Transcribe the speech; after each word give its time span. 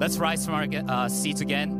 Let's 0.00 0.16
rise 0.16 0.46
from 0.46 0.54
our 0.54 0.66
uh, 0.88 1.10
seats 1.10 1.42
again, 1.42 1.72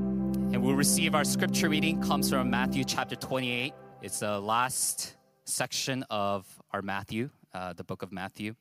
and 0.52 0.62
we'll 0.62 0.74
receive 0.74 1.14
our 1.14 1.24
scripture 1.24 1.70
reading. 1.70 2.02
Comes 2.02 2.28
from 2.28 2.50
Matthew 2.50 2.84
chapter 2.84 3.16
28. 3.16 3.72
It's 4.02 4.18
the 4.18 4.38
last 4.38 5.16
section 5.46 6.04
of 6.10 6.46
our 6.70 6.82
Matthew, 6.82 7.30
uh, 7.54 7.72
the 7.72 7.82
book 7.82 8.02
of 8.02 8.12
Matthew. 8.12 8.56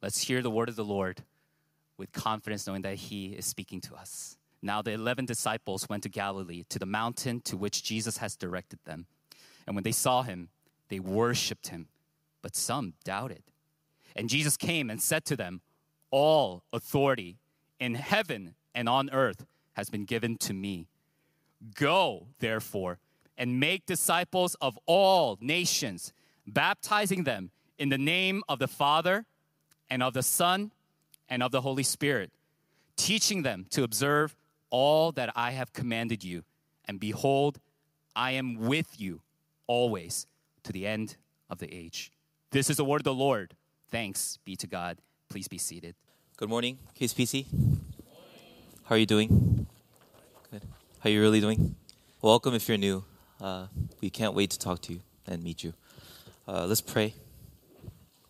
Let's 0.00 0.22
hear 0.22 0.40
the 0.40 0.50
word 0.50 0.70
of 0.70 0.76
the 0.76 0.86
Lord 0.86 1.22
with 1.98 2.12
confidence, 2.12 2.66
knowing 2.66 2.80
that 2.80 2.94
He 2.94 3.34
is 3.34 3.44
speaking 3.44 3.82
to 3.82 3.94
us. 3.94 4.38
Now, 4.62 4.80
the 4.80 4.92
11 4.92 5.26
disciples 5.26 5.86
went 5.86 6.04
to 6.04 6.08
Galilee, 6.08 6.64
to 6.70 6.78
the 6.78 6.86
mountain 6.86 7.42
to 7.42 7.58
which 7.58 7.82
Jesus 7.82 8.16
has 8.16 8.36
directed 8.36 8.78
them. 8.86 9.04
And 9.66 9.76
when 9.76 9.82
they 9.82 9.92
saw 9.92 10.22
him, 10.22 10.48
they 10.88 10.98
worshiped 10.98 11.68
him, 11.68 11.88
but 12.40 12.56
some 12.56 12.94
doubted. 13.04 13.42
And 14.16 14.30
Jesus 14.30 14.56
came 14.56 14.88
and 14.88 15.02
said 15.02 15.26
to 15.26 15.36
them, 15.36 15.60
All 16.10 16.64
authority 16.72 17.36
in 17.78 17.96
heaven 17.96 18.54
and 18.74 18.88
on 18.88 19.10
earth 19.10 19.46
has 19.74 19.90
been 19.90 20.04
given 20.04 20.36
to 20.38 20.52
me. 20.52 20.88
Go, 21.74 22.28
therefore, 22.40 22.98
and 23.36 23.58
make 23.58 23.86
disciples 23.86 24.54
of 24.60 24.78
all 24.86 25.38
nations, 25.40 26.12
baptizing 26.46 27.24
them 27.24 27.50
in 27.78 27.88
the 27.88 27.98
name 27.98 28.42
of 28.48 28.58
the 28.58 28.68
Father 28.68 29.24
and 29.90 30.02
of 30.02 30.14
the 30.14 30.22
Son 30.22 30.70
and 31.28 31.42
of 31.42 31.52
the 31.52 31.60
Holy 31.60 31.82
Spirit, 31.82 32.30
teaching 32.96 33.42
them 33.42 33.66
to 33.70 33.82
observe 33.82 34.36
all 34.70 35.12
that 35.12 35.32
I 35.34 35.52
have 35.52 35.72
commanded 35.72 36.22
you. 36.22 36.44
And 36.86 37.00
behold, 37.00 37.60
I 38.14 38.32
am 38.32 38.56
with 38.56 39.00
you 39.00 39.20
always 39.66 40.26
to 40.64 40.72
the 40.72 40.86
end 40.86 41.16
of 41.48 41.58
the 41.58 41.72
age. 41.72 42.12
This 42.50 42.70
is 42.70 42.76
the 42.76 42.84
word 42.84 43.00
of 43.00 43.04
the 43.04 43.14
Lord. 43.14 43.54
Thanks 43.90 44.38
be 44.44 44.56
to 44.56 44.66
God. 44.66 44.98
Please 45.28 45.48
be 45.48 45.58
seated. 45.58 45.94
Good 46.36 46.48
morning, 46.48 46.78
KCPC. 46.98 47.46
How 48.86 48.96
are 48.96 48.98
you 48.98 49.06
doing? 49.06 49.66
Good. 50.50 50.60
How 51.00 51.08
are 51.08 51.10
you 51.10 51.22
really 51.22 51.40
doing? 51.40 51.74
Welcome 52.20 52.52
if 52.52 52.68
you're 52.68 52.76
new. 52.76 53.02
Uh, 53.40 53.68
we 54.02 54.10
can't 54.10 54.34
wait 54.34 54.50
to 54.50 54.58
talk 54.58 54.82
to 54.82 54.92
you 54.92 55.00
and 55.26 55.42
meet 55.42 55.64
you. 55.64 55.72
Uh, 56.46 56.66
let's 56.66 56.82
pray 56.82 57.14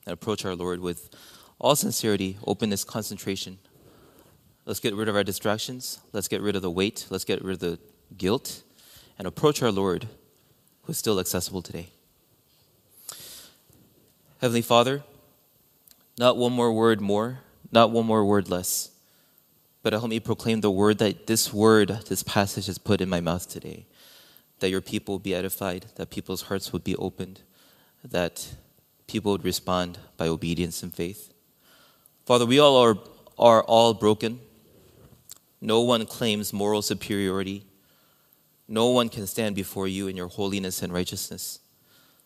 and 0.06 0.12
approach 0.12 0.44
our 0.44 0.54
Lord 0.54 0.78
with 0.78 1.10
all 1.58 1.74
sincerity, 1.74 2.38
openness, 2.46 2.84
concentration. 2.84 3.58
Let's 4.64 4.78
get 4.78 4.94
rid 4.94 5.08
of 5.08 5.16
our 5.16 5.24
distractions. 5.24 5.98
Let's 6.12 6.28
get 6.28 6.40
rid 6.40 6.54
of 6.54 6.62
the 6.62 6.70
weight. 6.70 7.08
Let's 7.10 7.24
get 7.24 7.42
rid 7.42 7.54
of 7.54 7.58
the 7.58 7.80
guilt 8.16 8.62
and 9.18 9.26
approach 9.26 9.60
our 9.60 9.72
Lord 9.72 10.06
who 10.82 10.92
is 10.92 10.98
still 10.98 11.18
accessible 11.18 11.62
today. 11.62 11.88
Heavenly 14.40 14.62
Father, 14.62 15.02
not 16.16 16.36
one 16.36 16.52
more 16.52 16.72
word 16.72 17.00
more, 17.00 17.40
not 17.72 17.90
one 17.90 18.06
more 18.06 18.24
word 18.24 18.48
less, 18.48 18.92
but 19.84 19.92
help 19.92 20.08
me 20.08 20.18
proclaim 20.18 20.62
the 20.62 20.70
word 20.70 20.96
that 20.96 21.26
this 21.26 21.52
word, 21.52 22.00
this 22.08 22.22
passage 22.22 22.66
has 22.66 22.78
put 22.78 23.02
in 23.02 23.08
my 23.08 23.20
mouth 23.20 23.46
today. 23.46 23.84
That 24.60 24.70
your 24.70 24.80
people 24.80 25.16
would 25.16 25.22
be 25.22 25.34
edified, 25.34 25.84
that 25.96 26.08
people's 26.08 26.42
hearts 26.42 26.72
would 26.72 26.82
be 26.82 26.96
opened, 26.96 27.42
that 28.02 28.54
people 29.06 29.32
would 29.32 29.44
respond 29.44 29.98
by 30.16 30.26
obedience 30.26 30.82
and 30.82 30.92
faith. 30.92 31.34
Father, 32.24 32.46
we 32.46 32.58
all 32.58 32.78
are, 32.78 32.96
are 33.38 33.62
all 33.64 33.92
broken. 33.92 34.40
No 35.60 35.82
one 35.82 36.06
claims 36.06 36.54
moral 36.54 36.80
superiority. 36.80 37.66
No 38.66 38.88
one 38.88 39.10
can 39.10 39.26
stand 39.26 39.54
before 39.54 39.86
you 39.86 40.08
in 40.08 40.16
your 40.16 40.28
holiness 40.28 40.82
and 40.82 40.94
righteousness. 40.94 41.60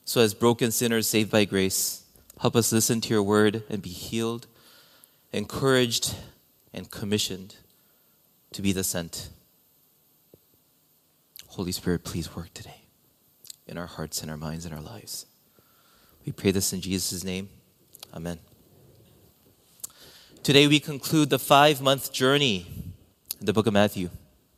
So, 0.04 0.20
as 0.20 0.32
broken 0.32 0.70
sinners 0.70 1.08
saved 1.08 1.32
by 1.32 1.44
grace, 1.44 2.04
help 2.40 2.54
us 2.54 2.70
listen 2.70 3.00
to 3.00 3.08
your 3.08 3.24
word 3.24 3.64
and 3.68 3.82
be 3.82 3.90
healed, 3.90 4.46
encouraged, 5.32 6.14
and 6.72 6.90
commissioned 6.90 7.56
to 8.52 8.62
be 8.62 8.72
the 8.72 8.84
sent. 8.84 9.30
Holy 11.48 11.72
Spirit, 11.72 12.04
please 12.04 12.34
work 12.34 12.52
today 12.54 12.82
in 13.66 13.76
our 13.76 13.86
hearts 13.86 14.22
and 14.22 14.30
our 14.30 14.36
minds 14.36 14.64
and 14.64 14.74
our 14.74 14.80
lives. 14.80 15.26
We 16.24 16.32
pray 16.32 16.50
this 16.50 16.72
in 16.72 16.80
Jesus' 16.80 17.24
name. 17.24 17.48
Amen. 18.14 18.38
Today 20.42 20.66
we 20.66 20.80
conclude 20.80 21.30
the 21.30 21.38
five 21.38 21.80
month 21.80 22.12
journey 22.12 22.66
in 23.40 23.46
the 23.46 23.52
book 23.52 23.66
of 23.66 23.72
Matthew. 23.72 24.10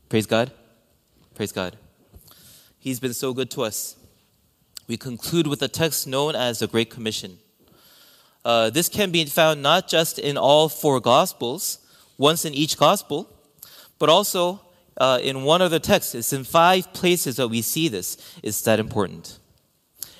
Praise 0.09 0.27
God. 0.27 0.51
Praise 1.35 1.53
God. 1.53 1.77
He's 2.79 3.01
been 3.01 3.15
so 3.15 3.33
good 3.33 3.51
to 3.53 3.63
us. 3.63 3.97
We 4.87 4.97
conclude 4.97 5.47
with 5.47 5.63
a 5.63 5.69
text 5.69 6.07
known 6.07 6.35
as 6.35 6.59
the 6.59 6.67
Great 6.67 6.91
Commission. 6.91 7.39
Uh, 8.45 8.71
this 8.71 8.89
can 8.89 9.11
be 9.11 9.25
found 9.27 9.63
not 9.63 9.87
just 9.87 10.19
in 10.19 10.37
all 10.37 10.69
four 10.69 10.99
Gospels, 10.99 11.79
once 12.21 12.45
in 12.45 12.53
each 12.53 12.77
Gospel, 12.77 13.27
but 13.99 14.11
also 14.11 14.61
uh, 14.99 15.19
in 15.23 15.43
one 15.43 15.63
other 15.63 15.79
text. 15.79 16.15
It's 16.15 16.35
in 16.35 16.45
five 16.45 16.93
places 16.93 17.37
that 17.37 17.49
we 17.49 17.63
see 17.63 17.89
this. 17.89 18.19
It's 18.43 18.61
that 18.63 18.79
important. 18.79 19.39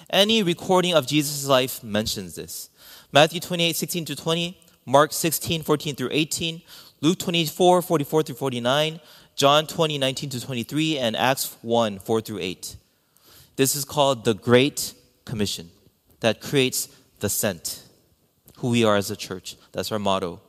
Any 0.09 0.43
recording 0.43 0.95
of 0.95 1.07
Jesus' 1.07 1.47
life 1.47 1.85
mentions 1.85 2.37
this. 2.37 2.71
Matthew 3.13 3.39
28, 3.39 3.77
16 3.77 4.05
to 4.07 4.17
20, 4.17 4.59
Mark 4.87 5.13
16, 5.13 5.63
14 5.63 5.95
through 5.95 6.09
18, 6.11 6.63
Luke 7.03 7.19
24, 7.19 7.83
44 7.83 8.23
through 8.23 8.35
49, 8.35 9.01
John 9.37 9.67
20, 9.67 9.99
19 9.99 10.31
to 10.31 10.41
23, 10.41 10.97
and 10.97 11.15
Acts 11.15 11.55
1, 11.61 11.99
4 11.99 12.21
through 12.23 12.39
8. 12.39 12.77
This 13.57 13.77
is 13.77 13.85
called 13.85 14.25
the 14.25 14.35
Great 14.35 14.95
Commission 15.27 15.71
that 16.21 16.41
creates 16.41 16.89
the 17.19 17.29
sent, 17.29 17.83
who 18.57 18.71
we 18.71 18.85
are 18.85 18.97
as 18.97 19.11
a 19.11 19.17
church. 19.17 19.57
That's 19.73 19.93
our 19.93 19.99
motto. 19.99 20.41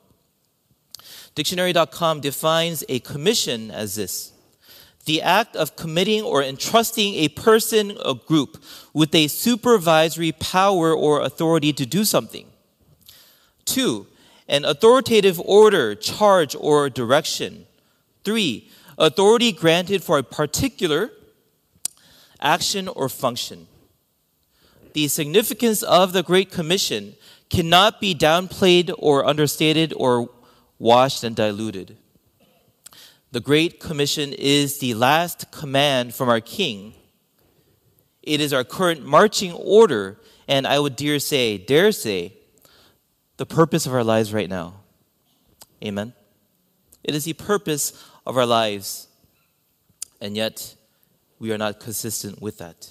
Dictionary.com 1.35 2.19
defines 2.19 2.83
a 2.89 2.99
commission 2.99 3.71
as 3.71 3.95
this 3.95 4.31
the 5.05 5.21
act 5.21 5.55
of 5.55 5.75
committing 5.75 6.21
or 6.21 6.43
entrusting 6.43 7.15
a 7.15 7.27
person 7.29 7.97
or 8.05 8.15
group 8.15 8.63
with 8.93 9.13
a 9.15 9.27
supervisory 9.27 10.31
power 10.31 10.93
or 10.93 11.21
authority 11.21 11.73
to 11.73 11.85
do 11.85 12.05
something. 12.05 12.45
Two, 13.65 14.07
an 14.47 14.65
authoritative 14.65 15.39
order, 15.39 15.95
charge, 15.95 16.55
or 16.59 16.89
direction. 16.89 17.65
Three, 18.23 18.69
authority 18.97 19.51
granted 19.51 20.03
for 20.03 20.17
a 20.17 20.23
particular 20.23 21.11
action 22.39 22.87
or 22.87 23.09
function. 23.09 23.67
The 24.93 25.07
significance 25.07 25.83
of 25.83 26.13
the 26.13 26.21
Great 26.21 26.51
Commission 26.51 27.15
cannot 27.49 28.01
be 28.01 28.13
downplayed 28.13 28.93
or 28.97 29.25
understated 29.25 29.93
or 29.95 30.29
washed 30.81 31.23
and 31.23 31.35
diluted. 31.35 31.95
The 33.31 33.39
Great 33.39 33.79
Commission 33.79 34.33
is 34.33 34.79
the 34.79 34.95
last 34.95 35.51
command 35.51 36.15
from 36.15 36.27
our 36.27 36.41
King. 36.41 36.95
It 38.23 38.41
is 38.41 38.51
our 38.51 38.63
current 38.63 39.05
marching 39.05 39.53
order, 39.53 40.19
and 40.47 40.65
I 40.65 40.79
would 40.79 40.95
dare 40.95 41.19
say, 41.19 41.59
dare 41.59 41.91
say, 41.91 42.33
the 43.37 43.45
purpose 43.45 43.85
of 43.85 43.93
our 43.93 44.03
lives 44.03 44.33
right 44.33 44.49
now. 44.49 44.73
Amen. 45.83 46.13
It 47.03 47.13
is 47.13 47.25
the 47.25 47.33
purpose 47.33 48.03
of 48.25 48.35
our 48.35 48.47
lives, 48.47 49.07
and 50.19 50.35
yet 50.35 50.75
we 51.37 51.51
are 51.51 51.59
not 51.59 51.79
consistent 51.79 52.41
with 52.41 52.57
that. 52.57 52.89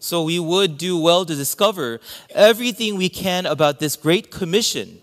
So 0.00 0.22
we 0.22 0.38
would 0.38 0.76
do 0.76 0.98
well 0.98 1.24
to 1.24 1.34
discover 1.34 1.98
everything 2.34 2.96
we 2.96 3.08
can 3.08 3.46
about 3.46 3.80
this 3.80 3.96
great 3.96 4.30
commission 4.30 5.00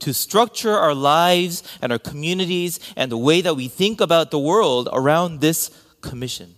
to 0.00 0.14
structure 0.14 0.74
our 0.74 0.94
lives 0.94 1.62
and 1.82 1.92
our 1.92 1.98
communities 1.98 2.80
and 2.96 3.10
the 3.10 3.18
way 3.18 3.40
that 3.40 3.54
we 3.54 3.68
think 3.68 4.00
about 4.00 4.30
the 4.30 4.38
world 4.38 4.88
around 4.92 5.40
this 5.40 5.70
commission. 6.00 6.54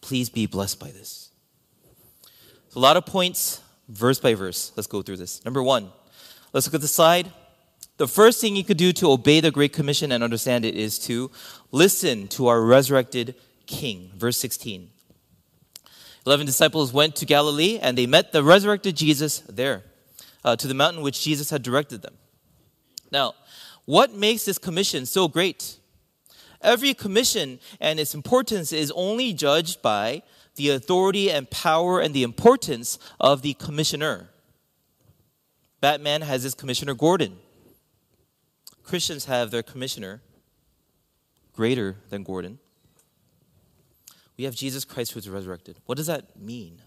Please 0.00 0.30
be 0.30 0.46
blessed 0.46 0.78
by 0.80 0.90
this. 0.90 1.30
a 2.74 2.78
lot 2.78 2.96
of 2.96 3.06
points, 3.06 3.60
verse 3.88 4.18
by 4.20 4.34
verse. 4.34 4.72
Let's 4.76 4.86
go 4.86 5.02
through 5.02 5.16
this. 5.16 5.44
Number 5.44 5.62
one, 5.62 5.90
let's 6.52 6.66
look 6.66 6.74
at 6.74 6.80
the 6.80 6.88
slide. 6.88 7.32
The 7.96 8.08
first 8.08 8.40
thing 8.40 8.56
you 8.56 8.64
could 8.64 8.78
do 8.78 8.92
to 8.94 9.10
obey 9.10 9.40
the 9.40 9.50
Great 9.50 9.72
Commission 9.72 10.10
and 10.12 10.24
understand 10.24 10.64
it 10.64 10.74
is 10.74 10.98
to 11.00 11.30
listen 11.70 12.28
to 12.28 12.46
our 12.46 12.62
resurrected 12.62 13.34
King. 13.66 14.10
Verse 14.16 14.38
16. 14.38 14.90
Eleven 16.26 16.46
disciples 16.46 16.92
went 16.92 17.16
to 17.16 17.26
Galilee 17.26 17.78
and 17.80 17.96
they 17.96 18.06
met 18.06 18.32
the 18.32 18.42
resurrected 18.42 18.96
Jesus 18.96 19.40
there 19.40 19.84
uh, 20.44 20.56
to 20.56 20.66
the 20.66 20.74
mountain 20.74 21.02
which 21.02 21.22
Jesus 21.22 21.50
had 21.50 21.62
directed 21.62 22.02
them. 22.02 22.14
Now, 23.10 23.34
what 23.84 24.14
makes 24.14 24.44
this 24.44 24.58
commission 24.58 25.06
so 25.06 25.28
great? 25.28 25.78
Every 26.62 26.94
commission 26.94 27.58
and 27.80 27.98
its 27.98 28.14
importance 28.14 28.72
is 28.72 28.92
only 28.92 29.32
judged 29.32 29.82
by 29.82 30.22
the 30.56 30.70
authority 30.70 31.30
and 31.30 31.50
power 31.50 32.00
and 32.00 32.14
the 32.14 32.22
importance 32.22 32.98
of 33.18 33.42
the 33.42 33.54
commissioner. 33.54 34.28
Batman 35.80 36.20
has 36.22 36.42
his 36.42 36.54
commissioner 36.54 36.94
Gordon. 36.94 37.38
Christians 38.82 39.24
have 39.24 39.50
their 39.50 39.62
commissioner 39.62 40.20
greater 41.52 41.96
than 42.10 42.22
Gordon. 42.22 42.58
We 44.36 44.44
have 44.44 44.54
Jesus 44.54 44.84
Christ 44.84 45.12
who 45.12 45.18
is 45.18 45.28
resurrected. 45.28 45.78
What 45.86 45.96
does 45.96 46.06
that 46.06 46.38
mean? 46.38 46.80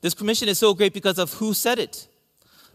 This 0.00 0.14
commission 0.14 0.48
is 0.48 0.58
so 0.58 0.74
great 0.74 0.92
because 0.92 1.18
of 1.18 1.32
who 1.34 1.54
said 1.54 1.78
it. 1.78 2.08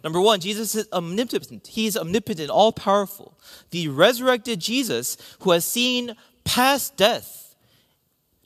Number 0.03 0.21
one, 0.21 0.39
Jesus 0.39 0.75
is 0.75 0.87
omnipotent. 0.93 1.67
He 1.67 1.85
is 1.85 1.97
omnipotent, 1.97 2.49
all 2.49 2.71
powerful. 2.71 3.37
The 3.71 3.87
resurrected 3.89 4.59
Jesus, 4.59 5.17
who 5.41 5.51
has 5.51 5.65
seen 5.65 6.15
past 6.43 6.95
death 6.95 7.55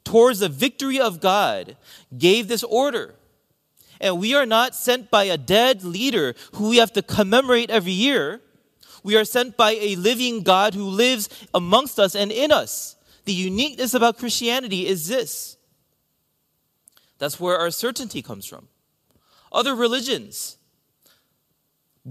towards 0.03 0.39
the 0.39 0.50
victory 0.50 1.00
of 1.00 1.21
God, 1.21 1.77
gave 2.17 2.47
this 2.47 2.63
order. 2.63 3.15
And 4.01 4.19
we 4.19 4.33
are 4.35 4.45
not 4.45 4.75
sent 4.75 5.11
by 5.11 5.25
a 5.25 5.38
dead 5.38 5.83
leader 5.83 6.35
who 6.55 6.69
we 6.69 6.77
have 6.77 6.91
to 6.94 7.01
commemorate 7.01 7.69
every 7.69 7.91
year. 7.91 8.41
We 9.03 9.15
are 9.15 9.25
sent 9.25 9.55
by 9.55 9.71
a 9.71 9.95
living 9.95 10.41
God 10.41 10.73
who 10.73 10.83
lives 10.83 11.29
amongst 11.53 12.00
us 12.00 12.15
and 12.15 12.31
in 12.31 12.51
us. 12.51 12.95
The 13.25 13.33
uniqueness 13.33 13.94
about 13.94 14.17
Christianity 14.17 14.88
is 14.88 15.07
this 15.07 15.57
that's 17.19 17.39
where 17.39 17.57
our 17.57 17.71
certainty 17.71 18.21
comes 18.21 18.45
from. 18.45 18.67
Other 19.51 19.75
religions 19.75 20.57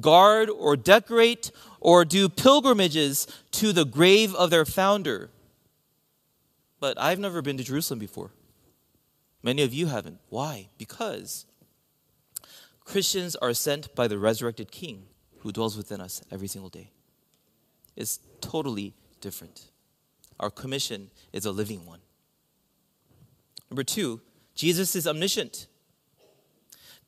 guard 0.01 0.49
or 0.51 0.77
decorate 0.77 1.51
or 1.81 2.05
do 2.05 2.29
pilgrimages 2.29 3.27
to 3.53 3.73
the 3.73 3.85
grave 3.85 4.35
of 4.35 4.51
their 4.51 4.65
founder. 4.65 5.31
But 6.81 6.99
I've 7.01 7.19
never 7.19 7.43
been 7.43 7.57
to 7.59 7.65
Jerusalem 7.65 7.99
before. 7.99 8.33
Many 9.43 9.63
of 9.63 9.75
you 9.75 9.87
haven't. 9.87 10.19
Why? 10.29 10.69
Because 10.79 11.47
Christians 12.85 13.37
are 13.37 13.55
sent 13.55 13.95
by 13.95 14.09
the 14.09 14.19
resurrected 14.19 14.71
King 14.71 15.05
who 15.39 15.53
dwells 15.53 15.77
within 15.77 16.01
us 16.01 16.23
every 16.31 16.49
single 16.49 16.71
day. 16.71 16.91
It's 17.97 18.21
totally 18.41 18.95
different. 19.21 19.67
Our 20.41 20.51
commission 20.51 21.11
is 21.33 21.45
a 21.45 21.53
living 21.53 21.85
one. 21.87 22.01
Number 23.71 23.85
two, 23.85 24.21
Jesus 24.55 24.95
is 24.95 25.07
omniscient. 25.07 25.67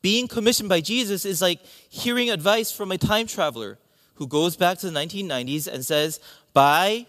Being 0.05 0.27
commissioned 0.27 0.69
by 0.69 0.81
Jesus 0.81 1.25
is 1.25 1.41
like 1.41 1.59
hearing 1.89 2.29
advice 2.29 2.71
from 2.71 2.91
a 2.91 2.97
time 2.99 3.25
traveler 3.25 3.79
who 4.13 4.27
goes 4.27 4.55
back 4.55 4.77
to 4.77 4.91
the 4.91 4.99
1990s 4.99 5.65
and 5.65 5.83
says, 5.83 6.19
buy 6.53 7.07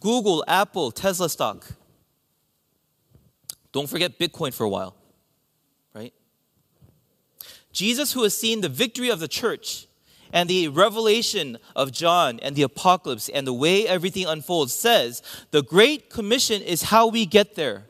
Google, 0.00 0.44
Apple, 0.48 0.90
Tesla 0.90 1.28
stock. 1.28 1.64
Don't 3.70 3.88
forget 3.88 4.18
Bitcoin 4.18 4.52
for 4.52 4.64
a 4.64 4.68
while, 4.68 4.96
right? 5.94 6.12
Jesus, 7.72 8.14
who 8.14 8.24
has 8.24 8.36
seen 8.36 8.62
the 8.62 8.68
victory 8.68 9.10
of 9.10 9.20
the 9.20 9.28
church 9.28 9.86
and 10.32 10.50
the 10.50 10.66
revelation 10.66 11.56
of 11.76 11.92
John 11.92 12.40
and 12.40 12.56
the 12.56 12.62
apocalypse 12.62 13.28
and 13.28 13.46
the 13.46 13.54
way 13.54 13.86
everything 13.86 14.26
unfolds, 14.26 14.72
says 14.72 15.22
the 15.52 15.62
Great 15.62 16.10
Commission 16.10 16.62
is 16.62 16.82
how 16.82 17.06
we 17.06 17.26
get 17.26 17.54
there. 17.54 17.84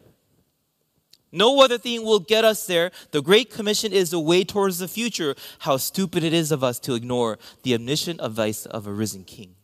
No 1.30 1.60
other 1.62 1.78
thing 1.78 2.04
will 2.04 2.20
get 2.20 2.44
us 2.44 2.66
there. 2.66 2.90
The 3.10 3.20
Great 3.20 3.50
Commission 3.50 3.92
is 3.92 4.10
the 4.10 4.20
way 4.20 4.44
towards 4.44 4.78
the 4.78 4.88
future. 4.88 5.34
How 5.60 5.76
stupid 5.76 6.24
it 6.24 6.32
is 6.32 6.50
of 6.50 6.64
us 6.64 6.78
to 6.80 6.94
ignore 6.94 7.38
the 7.62 7.74
omniscient 7.74 8.20
advice 8.22 8.64
of 8.64 8.86
a 8.86 8.92
risen 8.92 9.24
king. 9.24 9.54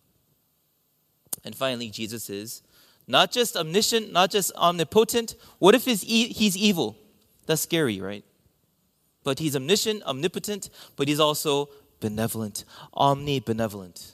And 1.45 1.55
finally, 1.55 1.91
Jesus 1.91 2.29
is 2.29 2.63
not 3.07 3.33
just 3.33 3.57
omniscient, 3.57 4.13
not 4.13 4.31
just 4.31 4.53
omnipotent. 4.57 5.37
What 5.59 5.75
if 5.75 5.85
he's, 5.85 6.05
evil? 6.05 6.97
That's 7.47 7.63
scary, 7.63 8.01
right? 8.01 8.25
But 9.23 9.39
he's 9.39 9.57
omniscient, 9.57 10.03
omnipotent, 10.05 10.69
but 10.97 11.09
he's 11.09 11.21
also 11.21 11.71
benevolent, 12.01 12.65
omnibenevolent. 12.95 14.13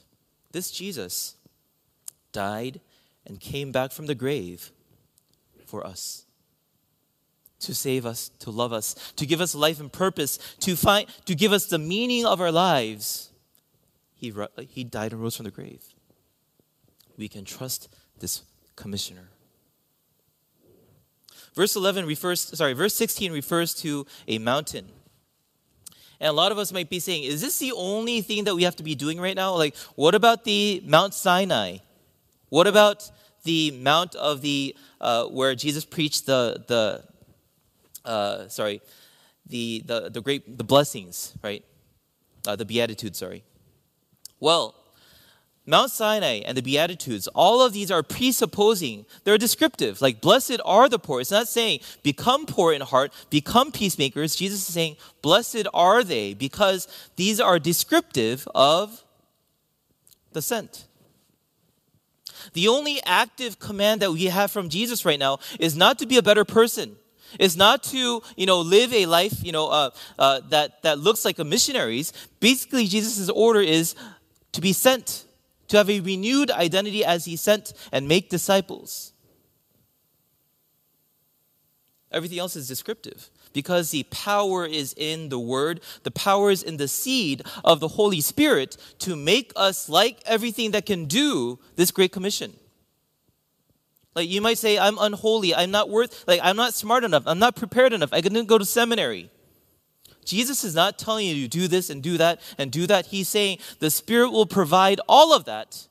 This 0.51 0.71
Jesus 0.71 1.35
died 2.31 2.79
and 3.25 3.39
came 3.39 3.71
back 3.73 3.91
from 3.91 4.05
the 4.05 4.15
grave 4.15 4.71
for 5.65 5.85
us 5.85 6.25
to 7.61 7.75
save 7.75 8.05
us, 8.05 8.29
to 8.39 8.51
love 8.51 8.73
us, 8.73 9.13
to 9.15 9.25
give 9.25 9.41
us 9.41 9.55
life 9.55 9.79
and 9.79 9.91
purpose, 9.91 10.37
to 10.59 10.75
find 10.75 11.07
to 11.25 11.35
give 11.35 11.51
us 11.51 11.65
the 11.65 11.77
meaning 11.77 12.25
of 12.25 12.41
our 12.41 12.51
lives. 12.51 13.31
He, 14.15 14.33
he 14.69 14.83
died 14.83 15.13
and 15.13 15.21
rose 15.21 15.35
from 15.35 15.45
the 15.45 15.51
grave. 15.51 15.83
We 17.17 17.27
can 17.27 17.43
trust 17.43 17.89
this 18.19 18.43
commissioner. 18.75 19.29
Verse 21.55 21.75
11 21.75 22.05
refers, 22.05 22.39
sorry, 22.39 22.73
verse 22.73 22.93
16 22.93 23.31
refers 23.31 23.73
to 23.75 24.05
a 24.27 24.37
mountain. 24.37 24.87
And 26.19 26.29
a 26.29 26.33
lot 26.33 26.51
of 26.51 26.59
us 26.59 26.71
might 26.71 26.89
be 26.89 26.99
saying, 26.99 27.23
is 27.23 27.41
this 27.41 27.57
the 27.57 27.71
only 27.71 28.21
thing 28.21 28.43
that 28.43 28.55
we 28.55 28.63
have 28.63 28.75
to 28.75 28.83
be 28.83 28.95
doing 28.95 29.19
right 29.19 29.35
now? 29.35 29.55
Like, 29.55 29.75
what 29.95 30.13
about 30.13 30.43
the 30.43 30.83
Mount 30.85 31.13
Sinai? 31.13 31.77
What 32.49 32.67
about 32.67 33.09
the 33.43 33.71
Mount 33.71 34.15
of 34.15 34.41
the, 34.41 34.75
uh, 35.01 35.25
where 35.25 35.55
Jesus 35.55 35.83
preached 35.83 36.27
the, 36.27 36.63
the 36.67 37.03
uh, 38.05 38.47
sorry, 38.47 38.81
the, 39.47 39.83
the, 39.85 40.09
the 40.09 40.21
great, 40.21 40.57
the 40.57 40.63
blessings, 40.63 41.33
right? 41.43 41.63
Uh, 42.47 42.55
the 42.55 42.65
Beatitudes, 42.65 43.19
sorry. 43.19 43.43
Well, 44.39 44.75
Mount 45.65 45.91
Sinai 45.91 46.41
and 46.45 46.57
the 46.57 46.61
Beatitudes, 46.63 47.27
all 47.35 47.61
of 47.61 47.71
these 47.71 47.91
are 47.91 48.01
presupposing, 48.01 49.05
they're 49.23 49.37
descriptive. 49.37 50.01
Like, 50.01 50.19
blessed 50.19 50.59
are 50.65 50.89
the 50.89 50.97
poor. 50.97 51.21
It's 51.21 51.29
not 51.31 51.47
saying, 51.47 51.81
become 52.01 52.45
poor 52.47 52.73
in 52.73 52.81
heart, 52.81 53.13
become 53.29 53.71
peacemakers. 53.71 54.35
Jesus 54.35 54.67
is 54.67 54.73
saying, 54.73 54.97
blessed 55.21 55.67
are 55.73 56.03
they, 56.03 56.33
because 56.33 56.87
these 57.15 57.39
are 57.39 57.59
descriptive 57.59 58.47
of 58.55 59.03
the 60.31 60.41
sent. 60.41 60.87
The 62.53 62.67
only 62.67 62.99
active 63.05 63.59
command 63.59 64.01
that 64.01 64.11
we 64.11 64.25
have 64.25 64.49
from 64.49 64.67
Jesus 64.67 65.05
right 65.05 65.19
now 65.19 65.37
is 65.59 65.75
not 65.75 65.99
to 65.99 66.07
be 66.07 66.17
a 66.17 66.23
better 66.23 66.43
person. 66.43 66.95
It's 67.39 67.55
not 67.55 67.83
to, 67.85 68.21
you 68.35 68.45
know, 68.45 68.61
live 68.61 68.93
a 68.93 69.05
life, 69.05 69.43
you 69.43 69.51
know, 69.51 69.67
uh, 69.69 69.89
uh, 70.19 70.41
that, 70.49 70.81
that 70.83 70.99
looks 70.99 71.25
like 71.25 71.39
a 71.39 71.43
missionary's. 71.43 72.13
Basically, 72.39 72.85
Jesus' 72.87 73.29
order 73.29 73.61
is 73.61 73.95
to 74.51 74.61
be 74.61 74.73
sent 74.73 75.25
to 75.69 75.77
have 75.77 75.89
a 75.89 75.99
renewed 76.01 76.51
identity 76.51 77.05
as 77.05 77.25
he 77.25 77.35
sent 77.35 77.73
and 77.91 78.07
make 78.07 78.29
disciples. 78.29 79.13
Everything 82.11 82.39
else 82.39 82.57
is 82.57 82.67
descriptive 82.67 83.29
because 83.53 83.91
the 83.91 84.03
power 84.03 84.65
is 84.65 84.93
in 84.97 85.29
the 85.29 85.39
word, 85.39 85.81
the 86.03 86.11
power 86.11 86.51
is 86.51 86.61
in 86.61 86.77
the 86.77 86.87
seed 86.87 87.43
of 87.63 87.79
the 87.79 87.87
Holy 87.87 88.21
Spirit 88.21 88.77
to 88.99 89.15
make 89.15 89.53
us 89.55 89.87
like 89.87 90.21
everything 90.25 90.71
that 90.71 90.85
can 90.85 91.05
do 91.05 91.59
this 91.75 91.91
great 91.91 92.11
commission. 92.11 92.53
Like 94.15 94.29
you 94.29 94.41
might 94.41 94.57
say, 94.57 94.77
I'm 94.77 94.97
unholy, 94.99 95.55
I'm 95.55 95.71
not 95.71 95.89
worth, 95.89 96.25
like 96.27 96.41
I'm 96.43 96.57
not 96.57 96.73
smart 96.73 97.03
enough, 97.03 97.23
I'm 97.25 97.39
not 97.39 97.55
prepared 97.55 97.93
enough, 97.93 98.11
I 98.11 98.21
didn't 98.21 98.45
go 98.45 98.57
to 98.57 98.65
seminary. 98.65 99.29
Jesus 100.25 100.63
is 100.63 100.75
not 100.75 100.99
telling 100.99 101.27
you 101.27 101.43
to 101.43 101.47
do 101.47 101.67
this 101.67 101.89
and 101.89 102.03
do 102.03 102.17
that 102.17 102.41
and 102.57 102.71
do 102.71 102.85
that. 102.87 103.07
He's 103.07 103.27
saying 103.27 103.57
the 103.79 103.89
Spirit 103.89 104.31
will 104.31 104.45
provide 104.45 104.99
all 105.07 105.33
of 105.33 105.45
that 105.45 105.87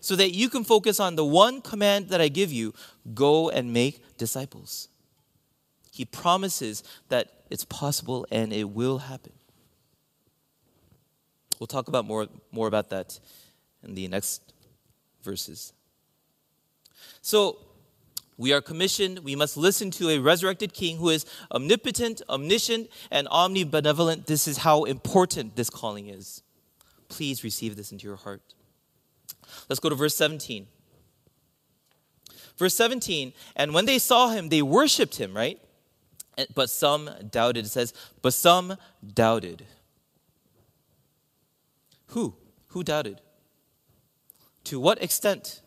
so 0.00 0.16
that 0.16 0.30
you 0.30 0.48
can 0.48 0.64
focus 0.64 0.98
on 0.98 1.16
the 1.16 1.24
one 1.24 1.60
command 1.60 2.08
that 2.08 2.20
I 2.20 2.28
give 2.28 2.52
you 2.52 2.74
go 3.14 3.50
and 3.50 3.72
make 3.72 4.02
disciples. 4.16 4.88
He 5.92 6.04
promises 6.04 6.82
that 7.08 7.30
it's 7.50 7.64
possible 7.64 8.26
and 8.30 8.52
it 8.52 8.70
will 8.70 8.98
happen. 8.98 9.32
We'll 11.58 11.66
talk 11.66 11.88
about 11.88 12.04
more, 12.04 12.28
more 12.52 12.68
about 12.68 12.90
that 12.90 13.18
in 13.82 13.94
the 13.94 14.06
next 14.08 14.52
verses. 15.22 15.72
So, 17.22 17.58
we 18.36 18.52
are 18.52 18.60
commissioned, 18.60 19.18
we 19.20 19.34
must 19.34 19.56
listen 19.56 19.90
to 19.92 20.10
a 20.10 20.20
resurrected 20.20 20.72
king 20.72 20.98
who 20.98 21.08
is 21.08 21.26
omnipotent, 21.50 22.22
omniscient, 22.28 22.88
and 23.10 23.26
omnibenevolent. 23.28 24.26
This 24.26 24.46
is 24.46 24.58
how 24.58 24.84
important 24.84 25.56
this 25.56 25.68
calling 25.68 26.08
is. 26.08 26.42
Please 27.08 27.42
receive 27.42 27.74
this 27.74 27.90
into 27.90 28.06
your 28.06 28.16
heart. 28.16 28.54
Let's 29.68 29.80
go 29.80 29.88
to 29.88 29.96
verse 29.96 30.14
17. 30.14 30.68
Verse 32.56 32.74
17, 32.74 33.32
and 33.54 33.72
when 33.72 33.86
they 33.86 33.98
saw 33.98 34.30
him, 34.30 34.48
they 34.48 34.62
worshiped 34.62 35.16
him, 35.16 35.34
right? 35.34 35.60
But 36.54 36.70
some 36.70 37.08
doubted. 37.30 37.66
It 37.66 37.68
says, 37.68 37.94
but 38.20 38.34
some 38.34 38.76
doubted. 39.14 39.64
Who? 42.08 42.34
Who 42.68 42.82
doubted? 42.82 43.20
To 44.64 44.80
what 44.80 45.02
extent? 45.02 45.60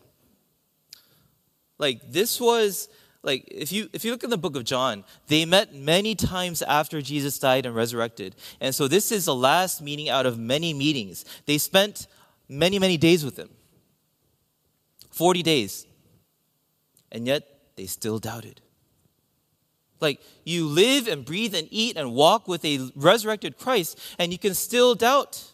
Like 1.82 2.12
this 2.12 2.40
was 2.40 2.88
like 3.24 3.44
if 3.48 3.72
you 3.72 3.88
if 3.92 4.04
you 4.04 4.12
look 4.12 4.22
in 4.22 4.30
the 4.30 4.38
book 4.38 4.54
of 4.54 4.62
John, 4.62 5.02
they 5.26 5.44
met 5.44 5.74
many 5.74 6.14
times 6.14 6.62
after 6.62 7.02
Jesus 7.02 7.40
died 7.40 7.66
and 7.66 7.74
resurrected. 7.74 8.36
And 8.60 8.72
so 8.72 8.86
this 8.86 9.10
is 9.10 9.24
the 9.24 9.34
last 9.34 9.82
meeting 9.82 10.08
out 10.08 10.24
of 10.24 10.38
many 10.38 10.72
meetings. 10.72 11.24
They 11.44 11.58
spent 11.58 12.06
many 12.48 12.78
many 12.78 12.96
days 12.96 13.24
with 13.24 13.36
him. 13.36 13.48
40 15.10 15.42
days. 15.42 15.86
And 17.10 17.26
yet 17.26 17.42
they 17.74 17.86
still 17.86 18.20
doubted. 18.20 18.60
Like 20.00 20.20
you 20.44 20.66
live 20.66 21.08
and 21.08 21.24
breathe 21.24 21.56
and 21.56 21.66
eat 21.72 21.96
and 21.96 22.12
walk 22.12 22.46
with 22.46 22.64
a 22.64 22.92
resurrected 22.94 23.58
Christ 23.58 23.98
and 24.20 24.30
you 24.30 24.38
can 24.38 24.54
still 24.54 24.94
doubt. 24.94 25.51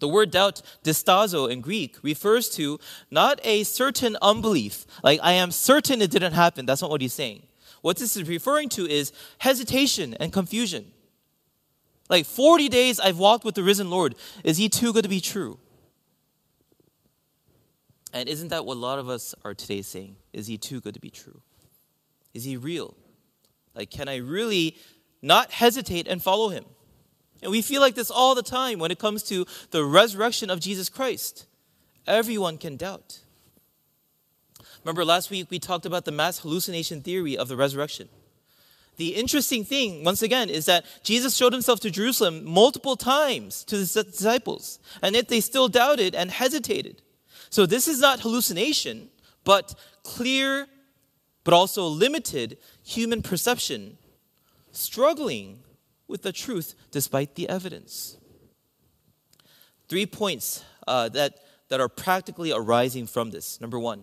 The 0.00 0.08
word 0.08 0.30
doubt, 0.30 0.62
distazo 0.82 1.48
in 1.50 1.60
Greek, 1.60 1.96
refers 2.02 2.48
to 2.50 2.80
not 3.10 3.40
a 3.44 3.62
certain 3.64 4.16
unbelief, 4.20 4.86
like 5.04 5.20
I 5.22 5.32
am 5.32 5.50
certain 5.50 6.02
it 6.02 6.10
didn't 6.10 6.32
happen. 6.32 6.66
That's 6.66 6.82
not 6.82 6.90
what 6.90 7.00
he's 7.00 7.12
saying. 7.12 7.42
What 7.82 7.96
this 7.96 8.16
is 8.16 8.28
referring 8.28 8.68
to 8.70 8.86
is 8.86 9.12
hesitation 9.38 10.14
and 10.14 10.32
confusion. 10.32 10.90
Like 12.08 12.26
40 12.26 12.68
days 12.68 12.98
I've 12.98 13.18
walked 13.18 13.44
with 13.44 13.54
the 13.54 13.62
risen 13.62 13.88
Lord. 13.88 14.16
Is 14.42 14.56
he 14.56 14.68
too 14.68 14.92
good 14.92 15.04
to 15.04 15.08
be 15.08 15.20
true? 15.20 15.58
And 18.12 18.28
isn't 18.28 18.48
that 18.48 18.66
what 18.66 18.76
a 18.76 18.80
lot 18.80 18.98
of 18.98 19.08
us 19.08 19.34
are 19.44 19.54
today 19.54 19.82
saying? 19.82 20.16
Is 20.32 20.46
he 20.46 20.58
too 20.58 20.80
good 20.80 20.94
to 20.94 21.00
be 21.00 21.10
true? 21.10 21.40
Is 22.34 22.44
he 22.44 22.56
real? 22.56 22.94
Like, 23.74 23.90
can 23.90 24.08
I 24.08 24.16
really 24.16 24.76
not 25.22 25.52
hesitate 25.52 26.08
and 26.08 26.22
follow 26.22 26.48
him? 26.48 26.64
And 27.42 27.50
we 27.50 27.62
feel 27.62 27.80
like 27.80 27.94
this 27.94 28.10
all 28.10 28.34
the 28.34 28.42
time 28.42 28.78
when 28.78 28.90
it 28.90 28.98
comes 28.98 29.22
to 29.24 29.46
the 29.70 29.84
resurrection 29.84 30.50
of 30.50 30.60
Jesus 30.60 30.88
Christ. 30.88 31.46
Everyone 32.06 32.58
can 32.58 32.76
doubt. 32.76 33.20
Remember 34.84 35.04
last 35.04 35.30
week 35.30 35.50
we 35.50 35.58
talked 35.58 35.86
about 35.86 36.04
the 36.04 36.12
mass 36.12 36.38
hallucination 36.38 37.02
theory 37.02 37.36
of 37.36 37.48
the 37.48 37.56
resurrection. 37.56 38.08
The 38.96 39.14
interesting 39.14 39.64
thing, 39.64 40.04
once 40.04 40.20
again, 40.20 40.50
is 40.50 40.66
that 40.66 40.84
Jesus 41.02 41.36
showed 41.36 41.52
himself 41.52 41.80
to 41.80 41.90
Jerusalem 41.90 42.44
multiple 42.44 42.96
times 42.96 43.64
to 43.64 43.78
the 43.78 44.04
disciples, 44.04 44.78
and 45.00 45.14
yet 45.14 45.28
they 45.28 45.40
still 45.40 45.68
doubted 45.68 46.14
and 46.14 46.30
hesitated. 46.30 47.00
So 47.48 47.64
this 47.64 47.88
is 47.88 48.00
not 48.00 48.20
hallucination, 48.20 49.08
but 49.44 49.74
clear, 50.02 50.66
but 51.44 51.54
also 51.54 51.86
limited 51.86 52.58
human 52.84 53.22
perception, 53.22 53.96
struggling 54.70 55.60
with 56.10 56.22
the 56.22 56.32
truth 56.32 56.74
despite 56.90 57.36
the 57.36 57.48
evidence. 57.48 58.18
Three 59.88 60.06
points 60.06 60.64
uh, 60.86 61.08
that, 61.10 61.38
that 61.68 61.80
are 61.80 61.88
practically 61.88 62.52
arising 62.52 63.06
from 63.06 63.30
this. 63.30 63.60
Number 63.60 63.78
one, 63.78 64.02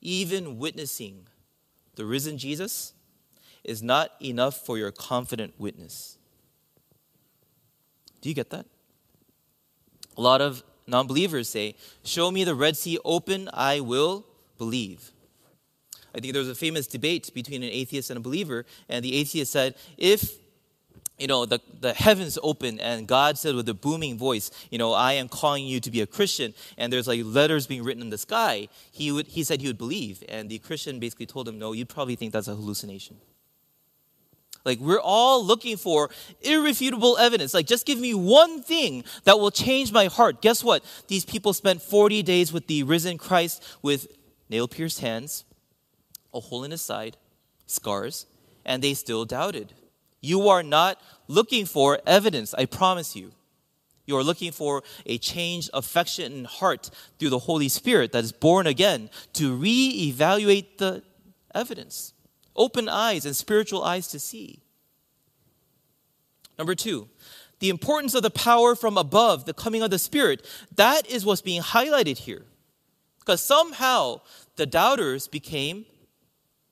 even 0.00 0.58
witnessing 0.58 1.26
the 1.96 2.04
risen 2.04 2.38
Jesus 2.38 2.92
is 3.64 3.82
not 3.82 4.12
enough 4.20 4.64
for 4.64 4.78
your 4.78 4.90
confident 4.90 5.54
witness. 5.58 6.18
Do 8.20 8.28
you 8.28 8.34
get 8.34 8.50
that? 8.50 8.66
A 10.16 10.20
lot 10.20 10.40
of 10.40 10.62
non 10.86 11.06
believers 11.06 11.48
say, 11.48 11.76
Show 12.04 12.30
me 12.30 12.44
the 12.44 12.54
Red 12.54 12.76
Sea 12.76 12.98
open, 13.04 13.48
I 13.52 13.80
will 13.80 14.26
believe. 14.56 15.12
I 16.14 16.20
think 16.20 16.32
there 16.32 16.40
was 16.40 16.48
a 16.48 16.54
famous 16.54 16.86
debate 16.86 17.32
between 17.34 17.62
an 17.62 17.70
atheist 17.70 18.10
and 18.10 18.16
a 18.16 18.20
believer, 18.20 18.64
and 18.88 19.04
the 19.04 19.14
atheist 19.14 19.52
said, 19.52 19.76
If 19.96 20.38
you 21.18 21.26
know, 21.26 21.44
the, 21.44 21.60
the 21.80 21.92
heavens 21.92 22.38
opened 22.42 22.80
and 22.80 23.06
God 23.06 23.36
said 23.36 23.54
with 23.54 23.68
a 23.68 23.74
booming 23.74 24.16
voice, 24.16 24.50
you 24.70 24.78
know, 24.78 24.92
I 24.92 25.14
am 25.14 25.28
calling 25.28 25.66
you 25.66 25.80
to 25.80 25.90
be 25.90 26.00
a 26.00 26.06
Christian, 26.06 26.54
and 26.76 26.92
there's 26.92 27.08
like 27.08 27.20
letters 27.24 27.66
being 27.66 27.82
written 27.82 28.02
in 28.02 28.10
the 28.10 28.18
sky, 28.18 28.68
he, 28.92 29.10
would, 29.10 29.26
he 29.26 29.42
said 29.42 29.60
he 29.60 29.66
would 29.66 29.78
believe. 29.78 30.22
And 30.28 30.48
the 30.48 30.58
Christian 30.58 31.00
basically 31.00 31.26
told 31.26 31.48
him, 31.48 31.58
no, 31.58 31.72
you'd 31.72 31.88
probably 31.88 32.16
think 32.16 32.32
that's 32.32 32.48
a 32.48 32.54
hallucination. 32.54 33.16
Like, 34.64 34.80
we're 34.80 35.00
all 35.00 35.44
looking 35.44 35.76
for 35.76 36.10
irrefutable 36.42 37.16
evidence. 37.16 37.54
Like, 37.54 37.66
just 37.66 37.86
give 37.86 37.98
me 37.98 38.12
one 38.12 38.62
thing 38.62 39.04
that 39.24 39.38
will 39.38 39.50
change 39.50 39.92
my 39.92 40.06
heart. 40.06 40.42
Guess 40.42 40.62
what? 40.62 40.84
These 41.06 41.24
people 41.24 41.52
spent 41.54 41.80
40 41.80 42.22
days 42.22 42.52
with 42.52 42.66
the 42.66 42.82
risen 42.82 43.18
Christ 43.18 43.64
with 43.82 44.08
nail 44.50 44.68
pierced 44.68 45.00
hands, 45.00 45.44
a 46.34 46.40
hole 46.40 46.64
in 46.64 46.70
his 46.70 46.82
side, 46.82 47.16
scars, 47.66 48.26
and 48.64 48.82
they 48.82 48.94
still 48.94 49.24
doubted. 49.24 49.72
You 50.20 50.48
are 50.48 50.62
not 50.62 51.00
looking 51.26 51.64
for 51.64 52.00
evidence, 52.06 52.54
I 52.54 52.64
promise 52.64 53.14
you. 53.14 53.32
You 54.06 54.16
are 54.16 54.24
looking 54.24 54.52
for 54.52 54.82
a 55.04 55.18
changed 55.18 55.70
affection 55.74 56.32
and 56.32 56.46
heart 56.46 56.90
through 57.18 57.28
the 57.28 57.38
Holy 57.38 57.68
Spirit 57.68 58.12
that 58.12 58.24
is 58.24 58.32
born 58.32 58.66
again 58.66 59.10
to 59.34 59.54
re-evaluate 59.54 60.78
the 60.78 61.02
evidence 61.54 62.14
open 62.56 62.88
eyes 62.88 63.24
and 63.24 63.36
spiritual 63.36 63.84
eyes 63.84 64.08
to 64.08 64.18
see. 64.18 64.60
Number 66.58 66.74
two, 66.74 67.08
the 67.60 67.70
importance 67.70 68.14
of 68.14 68.22
the 68.22 68.30
power 68.30 68.74
from 68.74 68.98
above, 68.98 69.44
the 69.44 69.54
coming 69.54 69.82
of 69.82 69.90
the 69.90 69.98
Spirit, 69.98 70.44
that 70.74 71.08
is 71.08 71.24
what's 71.24 71.40
being 71.40 71.62
highlighted 71.62 72.18
here. 72.18 72.44
Because 73.20 73.40
somehow 73.40 74.20
the 74.56 74.66
doubters 74.66 75.28
became 75.28 75.86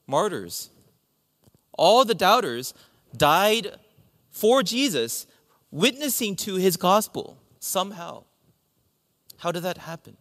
martyrs. 0.06 0.70
All 1.72 2.04
the 2.04 2.14
doubters 2.14 2.74
died 3.14 3.76
for 4.30 4.62
Jesus, 4.62 5.26
witnessing 5.70 6.36
to 6.36 6.54
his 6.54 6.76
gospel 6.76 7.38
somehow. 7.58 8.24
How 9.38 9.52
did 9.52 9.64
that 9.64 9.78
happen? 9.78 10.16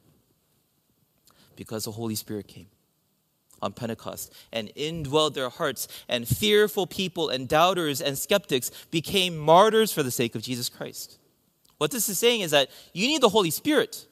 Because 1.56 1.86
the 1.86 1.92
Holy 1.92 2.15
Spirit 2.15 2.48
came 2.48 2.68
on 3.62 3.72
Pentecost 3.72 4.34
and 4.51 4.70
indwelled 4.75 5.34
their 5.34 5.50
hearts, 5.50 5.88
and 6.10 6.27
fearful 6.27 6.86
people 6.86 7.30
and 7.30 7.48
doubters 7.48 8.01
and 8.01 8.18
skeptics 8.18 8.70
became 8.92 9.38
martyrs 9.38 9.94
for 9.94 10.04
the 10.04 10.12
sake 10.12 10.36
of 10.36 10.42
Jesus 10.42 10.68
Christ. 10.68 11.18
What 11.77 11.92
this 11.92 12.10
is 12.10 12.20
saying 12.20 12.42
is 12.42 12.51
that 12.51 12.70
you 12.94 13.08
need 13.08 13.22
the 13.22 13.30
Holy 13.30 13.51
Spirit, 13.51 14.08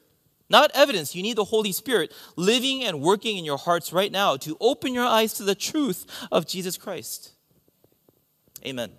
not 0.48 0.70
evidence. 0.74 1.14
You 1.14 1.22
need 1.22 1.36
the 1.36 1.44
Holy 1.44 1.72
Spirit 1.72 2.12
living 2.36 2.84
and 2.84 3.00
working 3.00 3.36
in 3.36 3.44
your 3.44 3.58
hearts 3.58 3.92
right 3.92 4.12
now 4.12 4.36
to 4.38 4.56
open 4.60 4.94
your 4.94 5.06
eyes 5.06 5.34
to 5.34 5.42
the 5.42 5.54
truth 5.54 6.06
of 6.32 6.46
Jesus 6.46 6.76
Christ. 6.76 7.33
Amen. 8.66 8.90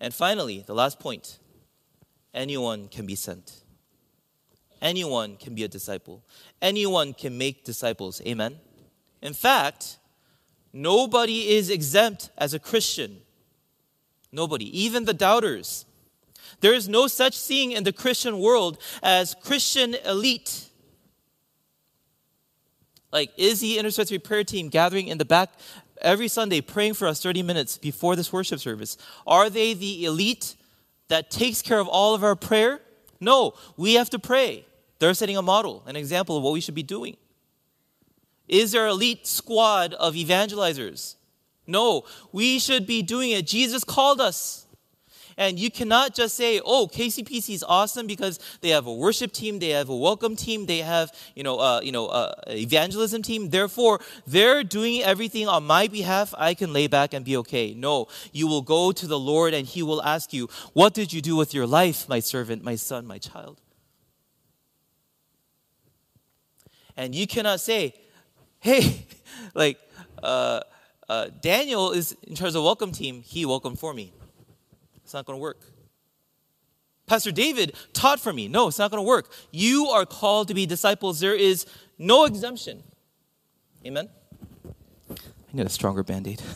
And 0.00 0.12
finally, 0.12 0.64
the 0.66 0.74
last 0.74 0.98
point 0.98 1.38
anyone 2.34 2.88
can 2.88 3.06
be 3.06 3.14
sent. 3.14 3.62
Anyone 4.80 5.36
can 5.36 5.54
be 5.54 5.62
a 5.62 5.68
disciple. 5.68 6.24
Anyone 6.60 7.14
can 7.14 7.38
make 7.38 7.64
disciples. 7.64 8.20
Amen. 8.26 8.58
In 9.22 9.32
fact, 9.32 9.98
nobody 10.72 11.50
is 11.50 11.70
exempt 11.70 12.30
as 12.36 12.52
a 12.52 12.58
Christian. 12.58 13.20
Nobody, 14.32 14.66
even 14.76 15.04
the 15.04 15.14
doubters. 15.14 15.84
There 16.60 16.74
is 16.74 16.88
no 16.88 17.06
such 17.06 17.40
thing 17.40 17.70
in 17.70 17.84
the 17.84 17.92
Christian 17.92 18.40
world 18.40 18.78
as 19.02 19.36
Christian 19.40 19.94
elite. 20.04 20.66
Like, 23.12 23.30
is 23.36 23.60
the 23.60 23.78
intercessory 23.78 24.18
prayer 24.18 24.42
team 24.42 24.68
gathering 24.68 25.08
in 25.08 25.18
the 25.18 25.24
back 25.24 25.50
every 26.02 26.28
Sunday 26.28 26.60
praying 26.60 26.94
for 26.94 27.06
us 27.08 27.22
30 27.22 27.42
minutes 27.42 27.78
before 27.78 28.16
this 28.16 28.32
worship 28.32 28.60
service? 28.60 28.96
Are 29.26 29.48
they 29.48 29.74
the 29.74 30.04
elite 30.04 30.54
that 31.08 31.30
takes 31.30 31.62
care 31.62 31.78
of 31.78 31.88
all 31.88 32.14
of 32.14 32.22
our 32.22 32.36
prayer? 32.36 32.80
No, 33.20 33.54
we 33.76 33.94
have 33.94 34.10
to 34.10 34.18
pray. 34.18 34.66
They're 34.98 35.14
setting 35.14 35.36
a 35.36 35.42
model, 35.42 35.82
an 35.86 35.96
example 35.96 36.36
of 36.36 36.42
what 36.42 36.52
we 36.52 36.60
should 36.60 36.74
be 36.74 36.82
doing. 36.82 37.16
Is 38.48 38.72
there 38.72 38.86
an 38.86 38.92
elite 38.92 39.26
squad 39.26 39.94
of 39.94 40.14
evangelizers? 40.14 41.16
No, 41.66 42.04
we 42.32 42.58
should 42.58 42.86
be 42.86 43.02
doing 43.02 43.30
it. 43.30 43.46
Jesus 43.46 43.84
called 43.84 44.20
us. 44.20 44.66
And 45.36 45.58
you 45.58 45.70
cannot 45.70 46.14
just 46.14 46.36
say, 46.36 46.60
oh, 46.64 46.88
KCPC 46.92 47.54
is 47.54 47.64
awesome 47.66 48.06
because 48.06 48.38
they 48.60 48.70
have 48.70 48.86
a 48.86 48.92
worship 48.92 49.32
team, 49.32 49.58
they 49.58 49.70
have 49.70 49.88
a 49.88 49.96
welcome 49.96 50.36
team, 50.36 50.66
they 50.66 50.78
have, 50.78 51.10
you 51.34 51.42
know, 51.42 51.58
uh, 51.58 51.80
you 51.82 51.92
know, 51.92 52.06
uh, 52.06 52.34
evangelism 52.48 53.22
team. 53.22 53.50
Therefore, 53.50 54.00
they're 54.26 54.62
doing 54.62 55.02
everything 55.02 55.48
on 55.48 55.64
my 55.64 55.88
behalf. 55.88 56.34
I 56.36 56.54
can 56.54 56.72
lay 56.72 56.86
back 56.86 57.14
and 57.14 57.24
be 57.24 57.36
okay. 57.38 57.74
No, 57.74 58.08
you 58.32 58.46
will 58.46 58.62
go 58.62 58.92
to 58.92 59.06
the 59.06 59.18
Lord 59.18 59.54
and 59.54 59.66
He 59.66 59.82
will 59.82 60.02
ask 60.02 60.32
you, 60.32 60.48
what 60.72 60.94
did 60.94 61.12
you 61.12 61.20
do 61.20 61.36
with 61.36 61.54
your 61.54 61.66
life, 61.66 62.08
my 62.08 62.20
servant, 62.20 62.62
my 62.62 62.76
son, 62.76 63.06
my 63.06 63.18
child? 63.18 63.60
And 66.96 67.14
you 67.14 67.26
cannot 67.26 67.60
say, 67.60 67.94
hey, 68.60 69.06
like, 69.54 69.78
uh, 70.22 70.60
uh, 71.08 71.28
Daniel 71.40 71.90
is 71.90 72.16
in 72.22 72.34
charge 72.34 72.54
of 72.54 72.62
welcome 72.62 72.92
team. 72.92 73.22
He 73.22 73.44
welcomed 73.44 73.78
for 73.78 73.92
me. 73.92 74.12
It's 75.12 75.14
not 75.14 75.26
going 75.26 75.38
to 75.38 75.42
work. 75.42 75.60
Pastor 77.06 77.32
David 77.32 77.76
taught 77.92 78.18
for 78.18 78.32
me. 78.32 78.48
No, 78.48 78.68
it's 78.68 78.78
not 78.78 78.90
going 78.90 79.02
to 79.02 79.06
work. 79.06 79.30
You 79.50 79.88
are 79.88 80.06
called 80.06 80.48
to 80.48 80.54
be 80.54 80.64
disciples. 80.64 81.20
There 81.20 81.34
is 81.34 81.66
no 81.98 82.24
exemption. 82.24 82.82
Amen? 83.84 84.08
I 84.66 85.14
need 85.52 85.66
a 85.66 85.68
stronger 85.68 86.02
band 86.02 86.26
aid. 86.28 86.40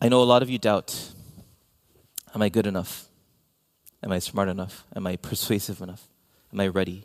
I 0.00 0.08
know 0.08 0.22
a 0.22 0.24
lot 0.24 0.40
of 0.40 0.48
you 0.48 0.58
doubt 0.58 1.12
Am 2.34 2.40
I 2.40 2.48
good 2.48 2.66
enough? 2.66 3.04
Am 4.02 4.10
I 4.12 4.18
smart 4.18 4.48
enough? 4.48 4.86
Am 4.96 5.06
I 5.06 5.16
persuasive 5.16 5.82
enough? 5.82 6.08
Am 6.54 6.60
I 6.60 6.68
ready? 6.68 7.04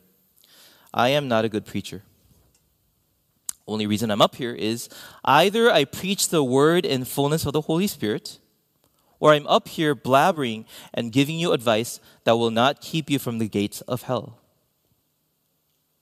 I 0.93 1.09
am 1.09 1.27
not 1.27 1.43
a 1.43 1.49
good 1.49 1.65
preacher. 1.65 2.03
Only 3.71 3.87
reason 3.87 4.11
I'm 4.11 4.21
up 4.21 4.35
here 4.35 4.53
is 4.53 4.89
either 5.23 5.71
I 5.71 5.85
preach 5.85 6.29
the 6.29 6.43
word 6.43 6.85
in 6.85 7.05
fullness 7.05 7.45
of 7.45 7.53
the 7.53 7.61
Holy 7.61 7.87
Spirit, 7.87 8.39
or 9.19 9.33
I'm 9.33 9.47
up 9.47 9.69
here 9.69 9.95
blabbering 9.95 10.65
and 10.93 11.11
giving 11.11 11.37
you 11.37 11.53
advice 11.53 11.99
that 12.25 12.35
will 12.35 12.51
not 12.51 12.81
keep 12.81 13.09
you 13.09 13.17
from 13.17 13.37
the 13.37 13.47
gates 13.47 13.81
of 13.81 14.03
hell. 14.03 14.39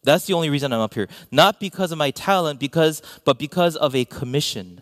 That's 0.03 0.25
the 0.25 0.33
only 0.33 0.49
reason 0.49 0.73
I'm 0.73 0.79
up 0.79 0.93
here. 0.93 1.07
Not 1.29 1.59
because 1.59 1.91
of 1.91 1.97
my 1.97 2.11
talent, 2.11 2.59
because 2.59 3.01
but 3.25 3.38
because 3.38 3.75
of 3.75 3.95
a 3.95 4.05
commission. 4.05 4.81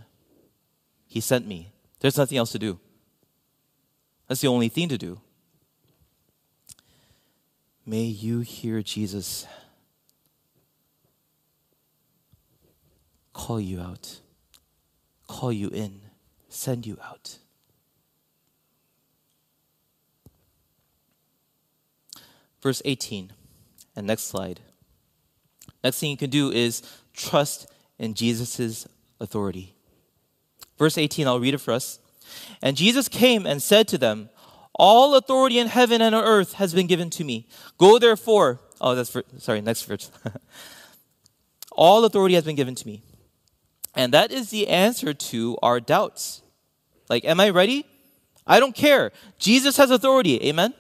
He 1.08 1.20
sent 1.20 1.48
me. 1.48 1.74
There's 2.00 2.18
nothing 2.18 2.38
else 2.38 2.52
to 2.52 2.60
do. 2.60 2.80
That's 4.28 4.42
the 4.42 4.48
only 4.48 4.70
thing 4.70 4.90
to 4.90 4.98
do. 4.98 5.20
May 7.86 8.04
you 8.04 8.42
hear 8.42 8.82
Jesus. 8.84 9.48
Call 13.38 13.60
you 13.62 13.80
out, 13.80 14.20
call 15.28 15.54
you 15.54 15.70
in, 15.70 16.02
send 16.50 16.88
you 16.88 16.98
out. 17.04 17.38
Verse 22.64 22.82
18, 22.84 23.32
and 23.96 24.08
next 24.08 24.24
slide. 24.24 24.60
Next 25.84 26.00
thing 26.00 26.10
you 26.10 26.18
can 26.18 26.32
do 26.32 26.52
is 26.52 26.82
trust 27.14 27.72
in 28.00 28.16
Jesus' 28.16 28.88
authority. 29.20 29.76
Verse 30.80 30.98
18, 30.98 31.28
I'll 31.28 31.40
read 31.40 31.54
it 31.54 31.60
for 31.60 31.74
us. 31.74 32.00
And 32.64 32.76
Jesus 32.76 33.08
came 33.08 33.46
and 33.46 33.62
said 33.62 33.88
to 33.90 34.00
them, 34.00 34.30
All 34.74 35.16
authority 35.16 35.60
in 35.60 35.68
heaven 35.68 36.02
and 36.02 36.16
on 36.16 36.24
earth 36.24 36.54
has 36.54 36.74
been 36.74 36.88
given 36.88 37.12
to 37.12 37.24
me. 37.24 37.48
Go 37.78 38.00
therefore. 38.00 38.62
Oh, 38.82 38.96
that's 38.96 39.12
for, 39.12 39.24
sorry, 39.38 39.62
next 39.62 39.84
verse. 39.84 40.10
All 41.72 42.04
authority 42.04 42.34
has 42.34 42.44
been 42.44 42.56
given 42.56 42.74
to 42.74 42.88
me. 42.88 43.04
And 43.98 44.14
that 44.14 44.32
is 44.32 44.52
the 44.52 44.68
answer 44.68 45.14
to 45.14 45.58
our 45.64 45.80
doubts. 45.80 46.44
Like, 47.10 47.26
am 47.26 47.40
I 47.40 47.50
ready? 47.50 47.86
I 48.46 48.60
don't 48.60 48.76
care. 48.76 49.12
Jesus 49.40 49.76
has 49.78 49.90
authority. 49.90 50.42
Amen? 50.48 50.74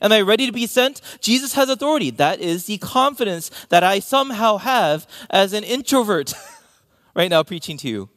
Am 0.00 0.12
I 0.12 0.20
ready 0.20 0.46
to 0.46 0.52
be 0.52 0.66
sent? 0.66 1.00
Jesus 1.20 1.54
has 1.54 1.68
authority. 1.68 2.10
That 2.10 2.40
is 2.40 2.66
the 2.66 2.78
confidence 2.78 3.50
that 3.70 3.82
I 3.82 3.98
somehow 3.98 4.58
have 4.58 5.08
as 5.28 5.52
an 5.52 5.64
introvert 5.64 6.34
right 7.14 7.28
now 7.28 7.42
preaching 7.42 7.76
to 7.78 7.88
you. 7.88 8.08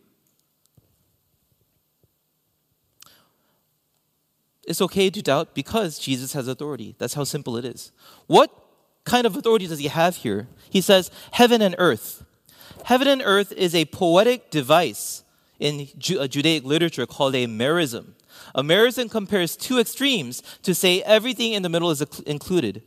It's 4.68 4.82
okay 4.82 5.10
to 5.10 5.22
doubt 5.24 5.56
because 5.56 5.98
Jesus 5.98 6.34
has 6.34 6.48
authority. 6.48 6.96
That's 7.00 7.16
how 7.16 7.24
simple 7.24 7.58
it 7.58 7.66
is. 7.66 7.92
What 8.28 8.52
kind 9.06 9.26
of 9.26 9.36
authority 9.36 9.66
does 9.66 9.80
he 9.80 9.88
have 9.88 10.18
here? 10.18 10.48
He 10.70 10.82
says, 10.82 11.10
Heaven 11.32 11.64
and 11.64 11.74
earth. 11.80 12.24
Heaven 12.86 13.08
and 13.08 13.22
earth 13.24 13.52
is 13.52 13.76
a 13.76 13.86
poetic 13.86 14.50
device 14.50 15.24
in 15.60 15.88
Ju- 15.98 16.28
Judaic 16.28 16.64
literature 16.64 17.06
called 17.06 17.36
a 17.36 17.46
merism. 17.46 18.14
A 18.56 18.64
merism 18.64 19.12
compares 19.12 19.56
two 19.56 19.80
extremes 19.80 20.42
to 20.64 20.74
say 20.74 21.02
everything 21.04 21.54
in 21.54 21.62
the 21.62 21.70
middle 21.70 21.92
is 21.92 22.02
included 22.26 22.82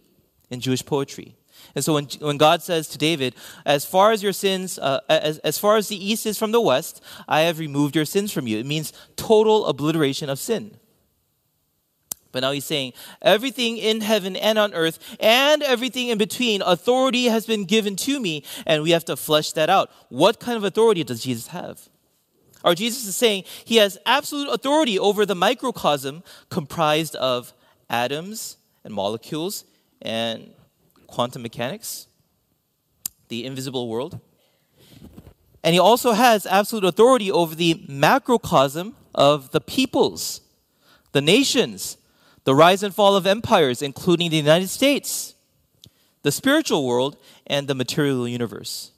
in 0.50 0.61
Jewish 0.61 0.84
poetry. 0.84 1.37
And 1.75 1.84
so 1.84 1.94
when, 1.94 2.08
when 2.20 2.37
God 2.37 2.62
says 2.62 2.88
to 2.88 2.99
David, 2.99 3.34
as 3.64 3.84
far 3.84 4.12
as 4.12 4.22
your 4.22 4.32
sins, 4.32 4.78
uh, 4.78 5.00
as, 5.08 5.38
as 5.38 5.58
far 5.58 5.76
as 5.76 5.88
the 5.88 5.96
east 5.96 6.26
is 6.26 6.38
from 6.38 6.52
the 6.52 6.61
west, 6.61 7.02
I 7.28 7.42
have 7.42 7.58
removed 7.58 7.96
your 7.96 8.04
sins 8.04 8.32
from 8.32 8.46
you. 8.46 8.58
It 8.58 8.66
means 8.66 8.92
total 9.16 9.66
obliteration 9.66 10.28
of 10.28 10.38
sin. 10.38 10.76
But 12.32 12.40
now 12.40 12.52
he's 12.52 12.64
saying, 12.64 12.94
everything 13.20 13.76
in 13.76 14.00
heaven 14.00 14.36
and 14.36 14.58
on 14.58 14.72
earth 14.74 14.98
and 15.20 15.62
everything 15.62 16.08
in 16.08 16.18
between, 16.18 16.62
authority 16.62 17.26
has 17.26 17.46
been 17.46 17.64
given 17.64 17.94
to 17.96 18.18
me, 18.18 18.42
and 18.66 18.82
we 18.82 18.90
have 18.90 19.04
to 19.04 19.16
flesh 19.16 19.52
that 19.52 19.68
out. 19.68 19.90
What 20.08 20.40
kind 20.40 20.56
of 20.56 20.64
authority 20.64 21.04
does 21.04 21.22
Jesus 21.22 21.48
have? 21.48 21.88
Or 22.64 22.74
Jesus 22.74 23.06
is 23.06 23.16
saying 23.16 23.44
he 23.64 23.76
has 23.76 23.98
absolute 24.06 24.48
authority 24.48 24.98
over 24.98 25.26
the 25.26 25.34
microcosm 25.34 26.22
comprised 26.48 27.14
of 27.16 27.52
atoms 27.90 28.56
and 28.84 28.94
molecules 28.94 29.64
and 30.00 30.52
quantum 31.06 31.42
mechanics, 31.42 32.06
the 33.28 33.44
invisible 33.44 33.88
world. 33.88 34.20
And 35.64 35.74
he 35.74 35.78
also 35.78 36.12
has 36.12 36.46
absolute 36.46 36.84
authority 36.84 37.30
over 37.30 37.54
the 37.54 37.84
macrocosm 37.88 38.96
of 39.14 39.50
the 39.50 39.60
peoples, 39.60 40.40
the 41.12 41.20
nations, 41.20 41.98
the 42.44 42.54
rise 42.54 42.82
and 42.82 42.94
fall 42.94 43.16
of 43.16 43.26
empires, 43.26 43.82
including 43.82 44.30
the 44.30 44.37
United 44.37 44.68
States, 44.68 45.34
the 46.22 46.32
spiritual 46.32 46.87
world, 46.87 47.16
and 47.46 47.68
the 47.68 47.75
material 47.75 48.26
universe. 48.26 48.92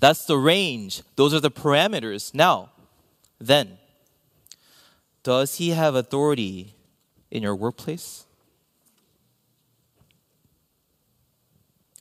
That's 0.00 0.24
the 0.24 0.38
range, 0.38 1.02
those 1.16 1.32
are 1.32 1.40
the 1.40 1.50
parameters. 1.50 2.34
Now, 2.34 2.70
then, 3.40 3.78
does 5.22 5.56
he 5.56 5.70
have 5.70 5.94
authority 5.94 6.74
in 7.30 7.42
your 7.42 7.54
workplace? 7.54 8.24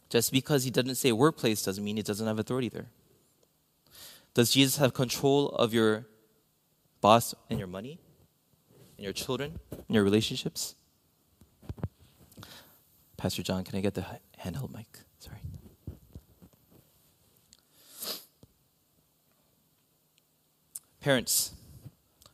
Just 0.10 0.32
because 0.32 0.64
he 0.64 0.70
doesn't 0.70 0.96
say 0.96 1.12
workplace 1.12 1.64
doesn't 1.64 1.84
mean 1.84 1.98
he 1.98 2.04
doesn't 2.04 2.28
have 2.28 2.40
authority 2.40 2.70
there. 2.70 2.88
Does 4.34 4.52
Jesus 4.52 4.78
have 4.78 4.94
control 4.94 5.50
of 5.50 5.74
your 5.74 6.06
boss 7.02 7.34
and 7.50 7.58
your 7.58 7.68
money? 7.68 8.00
In 8.98 9.04
your 9.04 9.14
children, 9.14 9.60
in 9.88 9.96
your 9.96 10.04
relationships? 10.04 10.76
Pastor 13.18 13.44
John, 13.44 13.64
can 13.64 13.78
I 13.78 13.82
get 13.82 13.94
the 13.94 14.06
handheld 14.44 14.74
mic? 14.74 15.00
Sorry. 15.20 15.40
Parents, 21.02 21.54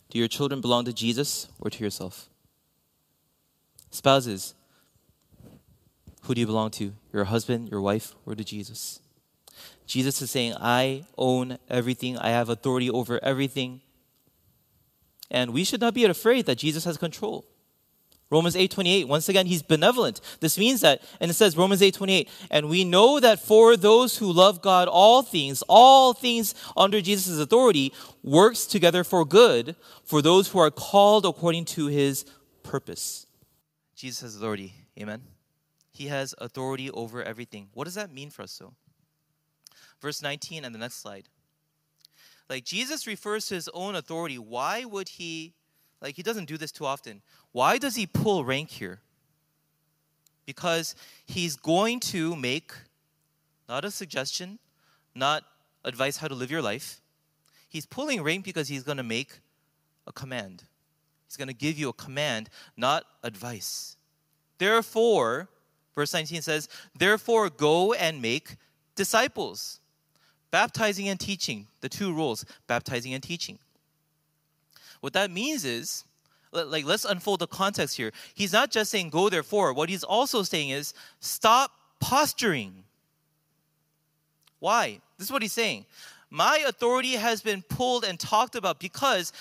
do 0.10 0.18
your 0.18 0.28
children 0.28 0.62
belong 0.62 0.86
to 0.86 0.94
Jesus 0.94 1.48
or 1.60 1.70
to 1.70 1.84
yourself? 1.84 2.30
Spouses, 3.90 4.54
who 6.24 6.34
do 6.34 6.42
you 6.42 6.48
belong 6.48 6.72
to? 6.72 6.94
Your 7.12 7.26
husband, 7.26 7.70
your 7.70 7.82
wife, 7.82 8.16
or 8.26 8.36
to 8.36 8.44
Jesus? 8.44 9.00
Jesus 9.86 10.22
is 10.22 10.32
saying, 10.32 10.54
I 10.60 11.04
own 11.18 11.58
everything. 11.70 12.18
I 12.18 12.30
have 12.30 12.48
authority 12.48 12.90
over 12.90 13.22
everything. 13.24 13.82
And 15.32 15.52
we 15.54 15.64
should 15.64 15.82
not 15.82 15.94
be 15.94 16.04
afraid 16.06 16.46
that 16.46 16.58
Jesus 16.58 16.84
has 16.84 16.98
control. 16.98 17.46
Romans 18.30 18.56
8:28 18.56 19.08
once 19.08 19.28
again 19.28 19.46
he's 19.46 19.62
benevolent. 19.62 20.22
This 20.40 20.58
means 20.58 20.82
that 20.82 21.02
and 21.20 21.30
it 21.30 21.34
says 21.34 21.58
Romans 21.58 21.82
8:28 21.82 22.30
and 22.50 22.70
we 22.70 22.86
know 22.86 23.20
that 23.20 23.40
for 23.40 23.76
those 23.76 24.18
who 24.18 24.32
love 24.32 24.62
God 24.62 24.88
all 24.88 25.22
things 25.22 25.62
all 25.68 26.14
things 26.14 26.56
under 26.78 27.02
Jesus' 27.02 27.40
authority 27.40 27.94
works 28.24 28.66
together 28.66 29.04
for 29.04 29.26
good 29.26 29.76
for 30.06 30.22
those 30.22 30.48
who 30.50 30.60
are 30.60 30.72
called 30.72 31.26
according 31.26 31.66
to 31.66 31.88
his 31.88 32.26
purpose. 32.64 33.28
Jesus 33.96 34.22
has 34.22 34.36
authority. 34.38 34.74
Amen. 34.98 35.24
He 35.92 36.08
has 36.08 36.34
authority 36.38 36.90
over 36.90 37.22
everything. 37.22 37.68
What 37.74 37.84
does 37.84 37.96
that 37.96 38.14
mean 38.14 38.30
for 38.30 38.44
us 38.44 38.58
though? 38.58 38.74
Verse 40.02 40.22
19 40.22 40.64
and 40.64 40.74
the 40.74 40.80
next 40.80 41.02
slide. 41.02 41.28
Like 42.52 42.66
Jesus 42.66 43.08
refers 43.08 43.46
to 43.46 43.56
his 43.56 43.70
own 43.70 43.96
authority. 43.96 44.38
Why 44.38 44.84
would 44.84 45.08
he, 45.08 45.54
like, 46.02 46.18
he 46.18 46.22
doesn't 46.22 46.50
do 46.50 46.58
this 46.58 46.74
too 46.74 46.86
often. 46.86 47.22
Why 47.54 47.78
does 47.78 47.96
he 47.96 48.06
pull 48.06 48.44
rank 48.44 48.70
here? 48.72 49.00
Because 50.46 50.94
he's 51.26 51.56
going 51.56 52.02
to 52.02 52.36
make 52.36 52.74
not 53.70 53.86
a 53.86 53.90
suggestion, 53.90 54.60
not 55.16 55.46
advice 55.86 56.18
how 56.18 56.28
to 56.28 56.36
live 56.36 56.52
your 56.52 56.62
life. 56.62 57.00
He's 57.70 57.86
pulling 57.86 58.22
rank 58.22 58.44
because 58.44 58.68
he's 58.68 58.84
going 58.84 58.98
to 58.98 59.04
make 59.04 59.40
a 60.06 60.12
command. 60.12 60.66
He's 61.28 61.38
going 61.38 61.48
to 61.48 61.54
give 61.54 61.80
you 61.80 61.88
a 61.88 61.94
command, 61.94 62.50
not 62.76 63.06
advice. 63.24 63.96
Therefore, 64.58 65.48
verse 65.96 66.14
19 66.14 66.42
says, 66.42 66.68
Therefore, 67.00 67.50
go 67.50 67.94
and 67.94 68.22
make 68.22 68.58
disciples 68.98 69.80
baptizing 70.52 71.10
and 71.10 71.20
teaching, 71.20 71.68
the 71.82 71.90
two 71.90 72.14
rules, 72.14 72.46
baptizing 72.68 73.14
and 73.14 73.24
teaching. 73.24 73.58
What 75.00 75.14
that 75.14 75.32
means 75.32 75.66
is, 75.66 76.04
like, 76.52 76.86
let's 76.86 77.06
unfold 77.06 77.40
the 77.40 77.48
context 77.48 77.98
here. 77.98 78.12
He's 78.36 78.54
not 78.54 78.72
just 78.72 78.92
saying 78.92 79.10
go 79.10 79.30
therefore. 79.30 79.74
What 79.74 79.90
he's 79.90 80.04
also 80.04 80.44
saying 80.44 80.70
is 80.70 80.94
stop 81.20 81.72
posturing. 82.00 82.84
Why? 84.60 85.00
This 85.18 85.28
is 85.28 85.32
what 85.32 85.42
he's 85.42 85.54
saying. 85.54 85.86
My 86.30 86.64
authority 86.68 87.14
has 87.14 87.42
been 87.42 87.62
pulled 87.62 88.04
and 88.04 88.20
talked 88.20 88.56
about 88.56 88.80
because 88.80 89.34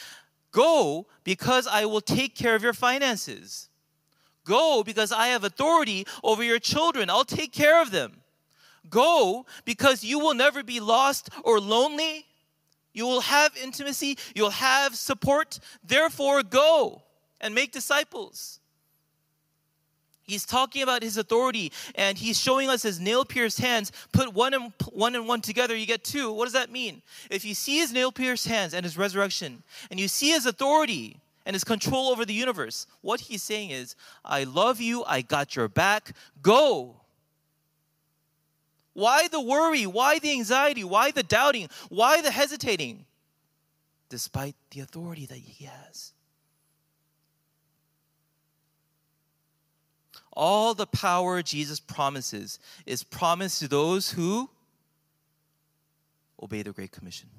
go 0.52 1.06
because 1.24 1.66
I 1.66 1.84
will 1.84 2.00
take 2.00 2.34
care 2.34 2.54
of 2.54 2.62
your 2.62 2.72
finances. 2.72 3.68
Go 4.44 4.82
because 4.82 5.12
I 5.12 5.28
have 5.28 5.44
authority 5.44 6.06
over 6.24 6.42
your 6.42 6.58
children. 6.58 7.10
I'll 7.10 7.24
take 7.24 7.52
care 7.52 7.82
of 7.82 7.90
them. 7.90 8.20
Go 8.88 9.46
because 9.64 10.02
you 10.02 10.18
will 10.18 10.34
never 10.34 10.62
be 10.62 10.80
lost 10.80 11.28
or 11.44 11.60
lonely. 11.60 12.26
You 12.92 13.06
will 13.06 13.20
have 13.20 13.56
intimacy, 13.56 14.18
you'll 14.34 14.50
have 14.50 14.96
support. 14.96 15.60
Therefore, 15.84 16.42
go 16.42 17.02
and 17.40 17.54
make 17.54 17.72
disciples. 17.72 18.60
He's 20.30 20.46
talking 20.46 20.82
about 20.82 21.02
his 21.02 21.16
authority 21.16 21.72
and 21.96 22.16
he's 22.16 22.38
showing 22.38 22.68
us 22.68 22.82
his 22.82 23.00
nail 23.00 23.24
pierced 23.24 23.58
hands. 23.58 23.90
Put 24.12 24.32
one 24.32 24.54
and 24.54 24.72
one 24.92 25.16
and 25.16 25.26
one 25.26 25.40
together, 25.40 25.74
you 25.74 25.86
get 25.86 26.04
two. 26.04 26.32
What 26.32 26.44
does 26.44 26.52
that 26.52 26.70
mean? 26.70 27.02
If 27.30 27.44
you 27.44 27.54
see 27.54 27.78
his 27.78 27.92
nail 27.92 28.12
pierced 28.12 28.46
hands 28.46 28.72
and 28.72 28.84
his 28.84 28.96
resurrection, 28.96 29.64
and 29.90 29.98
you 29.98 30.06
see 30.06 30.30
his 30.30 30.46
authority 30.46 31.16
and 31.46 31.54
his 31.54 31.64
control 31.64 32.08
over 32.10 32.24
the 32.24 32.32
universe, 32.32 32.86
what 33.00 33.20
he's 33.20 33.42
saying 33.42 33.70
is, 33.70 33.96
I 34.24 34.44
love 34.44 34.80
you, 34.80 35.02
I 35.04 35.22
got 35.22 35.56
your 35.56 35.68
back, 35.68 36.14
go. 36.42 36.99
Why 39.00 39.28
the 39.28 39.40
worry? 39.40 39.86
Why 39.86 40.18
the 40.18 40.30
anxiety? 40.30 40.84
Why 40.84 41.10
the 41.10 41.22
doubting? 41.22 41.68
Why 41.88 42.20
the 42.20 42.30
hesitating? 42.30 43.06
Despite 44.10 44.54
the 44.72 44.80
authority 44.80 45.24
that 45.24 45.38
he 45.38 45.64
has. 45.64 46.12
All 50.34 50.74
the 50.74 50.86
power 50.86 51.40
Jesus 51.42 51.80
promises 51.80 52.58
is 52.84 53.02
promised 53.02 53.60
to 53.60 53.68
those 53.68 54.10
who 54.10 54.50
obey 56.42 56.60
the 56.60 56.72
Great 56.72 56.92
Commission. 56.92 57.30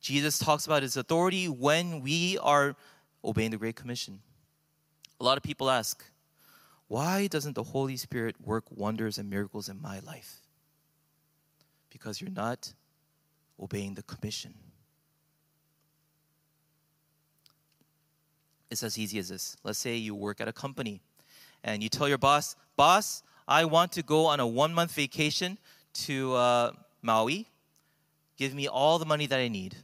Jesus 0.00 0.38
talks 0.38 0.64
about 0.64 0.82
his 0.82 0.96
authority 0.96 1.46
when 1.46 2.00
we 2.00 2.38
are 2.38 2.74
obeying 3.22 3.50
the 3.50 3.58
Great 3.58 3.76
Commission. 3.76 4.20
A 5.20 5.24
lot 5.24 5.36
of 5.36 5.42
people 5.42 5.70
ask, 5.70 6.02
why 6.88 7.26
doesn't 7.26 7.54
the 7.54 7.62
Holy 7.62 7.96
Spirit 7.96 8.36
work 8.40 8.64
wonders 8.70 9.18
and 9.18 9.30
miracles 9.30 9.68
in 9.68 9.80
my 9.80 10.00
life? 10.00 10.40
Because 11.90 12.20
you're 12.20 12.30
not 12.30 12.74
obeying 13.60 13.94
the 13.94 14.02
commission. 14.02 14.54
It's 18.70 18.82
as 18.82 18.98
easy 18.98 19.18
as 19.18 19.28
this. 19.28 19.56
Let's 19.62 19.78
say 19.78 19.96
you 19.96 20.14
work 20.14 20.40
at 20.40 20.48
a 20.48 20.52
company 20.52 21.00
and 21.62 21.82
you 21.82 21.88
tell 21.88 22.08
your 22.08 22.18
boss, 22.18 22.56
Boss, 22.76 23.22
I 23.46 23.64
want 23.64 23.92
to 23.92 24.02
go 24.02 24.26
on 24.26 24.40
a 24.40 24.46
one 24.46 24.74
month 24.74 24.92
vacation 24.92 25.58
to 25.94 26.34
uh, 26.34 26.72
Maui. 27.02 27.48
Give 28.36 28.54
me 28.54 28.66
all 28.66 28.98
the 28.98 29.06
money 29.06 29.26
that 29.26 29.38
I 29.38 29.48
need. 29.48 29.76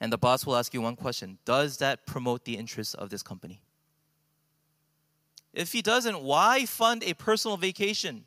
And 0.00 0.12
the 0.12 0.18
boss 0.18 0.46
will 0.46 0.56
ask 0.56 0.72
you 0.74 0.80
one 0.80 0.96
question 0.96 1.38
Does 1.44 1.78
that 1.78 2.06
promote 2.06 2.44
the 2.44 2.56
interests 2.56 2.94
of 2.94 3.10
this 3.10 3.22
company? 3.22 3.62
If 5.52 5.72
he 5.72 5.82
doesn't, 5.82 6.22
why 6.22 6.64
fund 6.66 7.02
a 7.04 7.14
personal 7.14 7.56
vacation? 7.56 8.24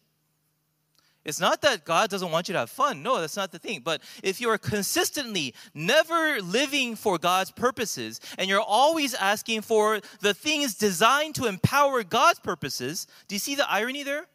It's 1.25 1.39
not 1.39 1.61
that 1.63 1.85
God 1.85 2.11
doesn't 2.11 2.31
want 2.31 2.47
you 2.47 2.53
to 2.53 2.59
have 2.59 2.69
fun. 2.69 3.01
No, 3.01 3.19
that's 3.19 3.35
not 3.35 3.51
the 3.51 3.57
thing. 3.57 3.81
But 3.83 4.01
if 4.21 4.39
you 4.39 4.49
are 4.51 4.59
consistently 4.59 5.55
never 5.73 6.39
living 6.39 6.95
for 6.95 7.17
God's 7.17 7.49
purposes 7.49 8.21
and 8.38 8.47
you're 8.47 8.61
always 8.61 9.15
asking 9.15 9.61
for 9.61 10.01
the 10.21 10.35
things 10.35 10.75
designed 10.75 11.33
to 11.35 11.47
empower 11.47 12.03
God's 12.03 12.39
purposes, 12.39 13.07
do 13.27 13.33
you 13.33 13.39
see 13.39 13.55
the 13.55 13.69
irony 13.69 14.03
there? 14.03 14.27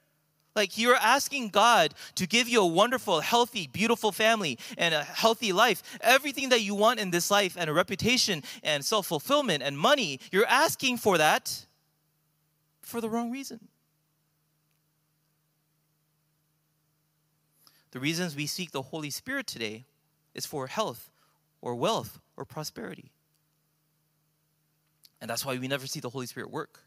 Like 0.56 0.76
you're 0.76 0.96
asking 0.96 1.50
God 1.50 1.94
to 2.16 2.26
give 2.26 2.48
you 2.48 2.60
a 2.60 2.66
wonderful, 2.66 3.20
healthy, 3.20 3.68
beautiful 3.68 4.10
family 4.10 4.58
and 4.76 4.92
a 4.92 5.04
healthy 5.04 5.52
life. 5.52 5.84
Everything 6.00 6.48
that 6.48 6.62
you 6.62 6.74
want 6.74 6.98
in 6.98 7.12
this 7.12 7.30
life 7.30 7.56
and 7.56 7.70
a 7.70 7.72
reputation 7.72 8.42
and 8.64 8.84
self 8.84 9.06
fulfillment 9.06 9.62
and 9.62 9.78
money, 9.78 10.18
you're 10.32 10.46
asking 10.46 10.96
for 10.96 11.18
that 11.18 11.66
for 12.90 13.00
the 13.00 13.08
wrong 13.08 13.30
reason. 13.30 13.68
The 17.92 18.00
reasons 18.00 18.36
we 18.36 18.46
seek 18.46 18.70
the 18.70 18.82
Holy 18.82 19.10
Spirit 19.10 19.46
today 19.46 19.84
is 20.34 20.46
for 20.46 20.66
health 20.66 21.10
or 21.60 21.74
wealth 21.74 22.20
or 22.36 22.44
prosperity. 22.44 23.10
And 25.20 25.28
that's 25.28 25.44
why 25.44 25.58
we 25.58 25.68
never 25.68 25.86
see 25.86 26.00
the 26.00 26.10
Holy 26.10 26.26
Spirit 26.26 26.50
work. 26.50 26.80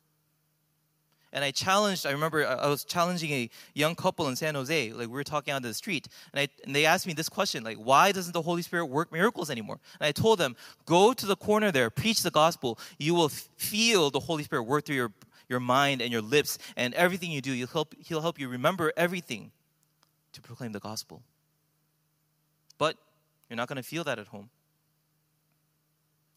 And 1.34 1.44
I 1.44 1.50
challenged, 1.50 2.06
I 2.06 2.12
remember 2.12 2.46
I 2.46 2.68
was 2.68 2.84
challenging 2.84 3.32
a 3.32 3.50
young 3.74 3.96
couple 3.96 4.28
in 4.28 4.36
San 4.36 4.54
Jose. 4.54 4.94
Like 4.94 5.08
we 5.08 5.14
were 5.14 5.24
talking 5.24 5.54
on 5.54 5.64
the 5.64 5.74
street. 5.74 6.08
And, 6.32 6.42
I, 6.42 6.48
and 6.64 6.76
they 6.76 6.86
asked 6.86 7.08
me 7.08 7.14
this 7.14 7.28
question, 7.28 7.64
like, 7.64 7.78
why 7.78 8.12
doesn't 8.12 8.34
the 8.34 8.42
Holy 8.44 8.62
Spirit 8.62 8.86
work 8.86 9.12
miracles 9.12 9.50
anymore? 9.50 9.80
And 10.00 10.08
I 10.08 10.12
told 10.12 10.38
them, 10.38 10.56
go 10.86 11.12
to 11.12 11.26
the 11.26 11.36
corner 11.36 11.72
there, 11.72 11.90
preach 11.90 12.22
the 12.22 12.32
gospel. 12.32 12.78
You 13.00 13.16
will 13.16 13.30
feel 13.30 14.12
the 14.12 14.20
Holy 14.20 14.44
Spirit 14.44 14.64
work 14.64 14.86
through 14.86 14.96
your, 14.96 15.12
your 15.50 15.60
mind 15.60 16.02
and 16.02 16.12
your 16.12 16.22
lips 16.22 16.58
and 16.76 16.94
everything 16.94 17.32
you 17.32 17.42
do. 17.42 17.54
He'll 17.54 17.68
help, 17.68 17.96
he'll 18.00 18.22
help 18.22 18.40
you 18.40 18.48
remember 18.48 18.92
everything 18.98 19.52
to 20.34 20.42
proclaim 20.42 20.72
the 20.72 20.80
gospel. 20.80 21.22
But 22.78 22.98
you're 23.50 23.58
not 23.58 23.68
going 23.68 23.78
to 23.78 23.84
feel 23.84 24.04
that 24.04 24.20
at 24.20 24.28
home. 24.28 24.50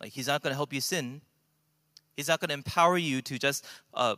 Like, 0.01 0.13
He's 0.13 0.27
not 0.27 0.43
going 0.43 0.53
to 0.53 0.57
help 0.57 0.73
you 0.73 0.81
sin. 0.81 1.23
He's 2.17 2.29
not 2.29 2.41
going 2.41 2.49
to 2.49 2.55
empower 2.55 2.97
you 2.97 3.23
to 3.23 3.39
just 3.39 3.65
uh, 3.95 4.17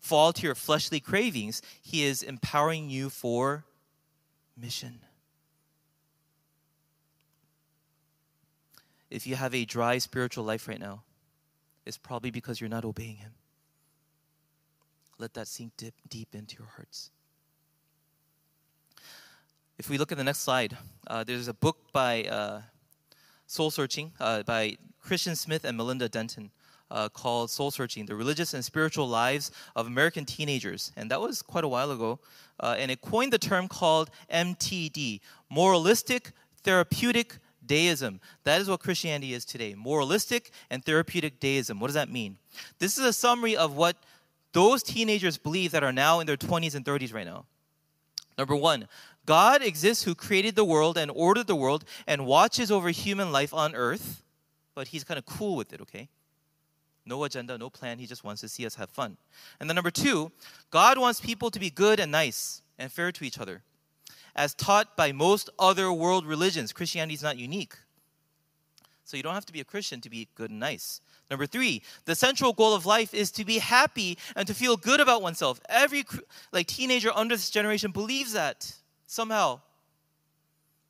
fall 0.00 0.32
to 0.32 0.42
your 0.42 0.54
fleshly 0.54 1.00
cravings. 1.00 1.62
He 1.82 2.04
is 2.04 2.22
empowering 2.22 2.90
you 2.90 3.10
for 3.10 3.64
mission. 4.56 5.00
If 9.10 9.26
you 9.26 9.36
have 9.36 9.54
a 9.54 9.64
dry 9.64 9.98
spiritual 9.98 10.44
life 10.44 10.68
right 10.68 10.80
now, 10.80 11.02
it's 11.86 11.96
probably 11.96 12.30
because 12.30 12.60
you're 12.60 12.68
not 12.68 12.84
obeying 12.84 13.16
Him. 13.16 13.32
Let 15.18 15.34
that 15.34 15.48
sink 15.48 15.72
deep, 15.76 15.94
deep 16.08 16.34
into 16.34 16.56
your 16.58 16.68
hearts. 16.76 17.10
If 19.76 19.90
we 19.90 19.98
look 19.98 20.12
at 20.12 20.18
the 20.18 20.24
next 20.24 20.40
slide, 20.40 20.76
uh, 21.08 21.24
there's 21.24 21.48
a 21.48 21.54
book 21.54 21.92
by 21.92 22.24
uh, 22.24 22.62
Soul 23.46 23.70
Searching 23.70 24.12
uh, 24.20 24.44
by 24.44 24.76
Christian 25.00 25.34
Smith 25.34 25.64
and 25.64 25.76
Melinda 25.76 26.08
Denton 26.08 26.50
uh, 26.90 27.08
called 27.08 27.50
Soul 27.50 27.72
Searching 27.72 28.06
The 28.06 28.14
Religious 28.14 28.54
and 28.54 28.64
Spiritual 28.64 29.08
Lives 29.08 29.50
of 29.74 29.88
American 29.88 30.24
Teenagers. 30.24 30.92
And 30.96 31.10
that 31.10 31.20
was 31.20 31.42
quite 31.42 31.64
a 31.64 31.68
while 31.68 31.90
ago. 31.90 32.20
Uh, 32.60 32.76
and 32.78 32.90
it 32.90 33.00
coined 33.00 33.32
the 33.32 33.38
term 33.38 33.66
called 33.66 34.10
MTD 34.32 35.20
Moralistic 35.50 36.32
Therapeutic 36.62 37.38
Deism. 37.66 38.20
That 38.44 38.60
is 38.60 38.68
what 38.68 38.80
Christianity 38.80 39.34
is 39.34 39.44
today 39.44 39.74
moralistic 39.74 40.50
and 40.70 40.84
therapeutic 40.84 41.40
deism. 41.40 41.80
What 41.80 41.88
does 41.88 41.94
that 41.94 42.10
mean? 42.10 42.38
This 42.78 42.98
is 42.98 43.04
a 43.04 43.12
summary 43.12 43.56
of 43.56 43.74
what 43.74 43.96
those 44.52 44.82
teenagers 44.82 45.38
believe 45.38 45.72
that 45.72 45.84
are 45.84 45.92
now 45.92 46.20
in 46.20 46.26
their 46.26 46.36
20s 46.36 46.74
and 46.74 46.84
30s 46.84 47.12
right 47.12 47.26
now. 47.26 47.44
Number 48.36 48.56
one, 48.56 48.88
God 49.26 49.62
exists 49.62 50.04
who 50.04 50.14
created 50.14 50.56
the 50.56 50.64
world 50.64 50.96
and 50.96 51.10
ordered 51.14 51.46
the 51.46 51.56
world 51.56 51.84
and 52.06 52.24
watches 52.24 52.70
over 52.70 52.88
human 52.88 53.30
life 53.30 53.52
on 53.52 53.74
earth, 53.74 54.22
but 54.74 54.88
he's 54.88 55.04
kind 55.04 55.18
of 55.18 55.26
cool 55.26 55.56
with 55.56 55.72
it, 55.72 55.80
okay? 55.82 56.08
No 57.04 57.24
agenda, 57.24 57.58
no 57.58 57.68
plan. 57.68 57.98
He 57.98 58.06
just 58.06 58.22
wants 58.22 58.40
to 58.42 58.48
see 58.48 58.64
us 58.64 58.74
have 58.76 58.90
fun. 58.90 59.16
And 59.58 59.68
then 59.68 59.74
number 59.74 59.90
two, 59.90 60.30
God 60.70 60.98
wants 60.98 61.20
people 61.20 61.50
to 61.50 61.58
be 61.58 61.70
good 61.70 62.00
and 62.00 62.12
nice 62.12 62.62
and 62.78 62.92
fair 62.92 63.10
to 63.12 63.24
each 63.24 63.38
other. 63.38 63.62
As 64.36 64.54
taught 64.54 64.96
by 64.96 65.10
most 65.12 65.50
other 65.58 65.92
world 65.92 66.24
religions, 66.26 66.72
Christianity 66.72 67.14
is 67.14 67.22
not 67.22 67.36
unique. 67.36 67.74
So 69.08 69.16
you 69.16 69.22
don't 69.22 69.32
have 69.32 69.46
to 69.46 69.54
be 69.54 69.60
a 69.60 69.64
Christian 69.64 70.02
to 70.02 70.10
be 70.10 70.28
good 70.34 70.50
and 70.50 70.60
nice. 70.60 71.00
Number 71.30 71.46
three, 71.46 71.80
the 72.04 72.14
central 72.14 72.52
goal 72.52 72.74
of 72.74 72.84
life 72.84 73.14
is 73.14 73.30
to 73.32 73.44
be 73.46 73.56
happy 73.56 74.18
and 74.36 74.46
to 74.46 74.52
feel 74.52 74.76
good 74.76 75.00
about 75.00 75.22
oneself. 75.22 75.62
Every 75.70 76.04
like 76.52 76.66
teenager 76.66 77.10
under 77.14 77.34
this 77.34 77.48
generation 77.48 77.90
believes 77.90 78.34
that 78.34 78.70
somehow. 79.06 79.62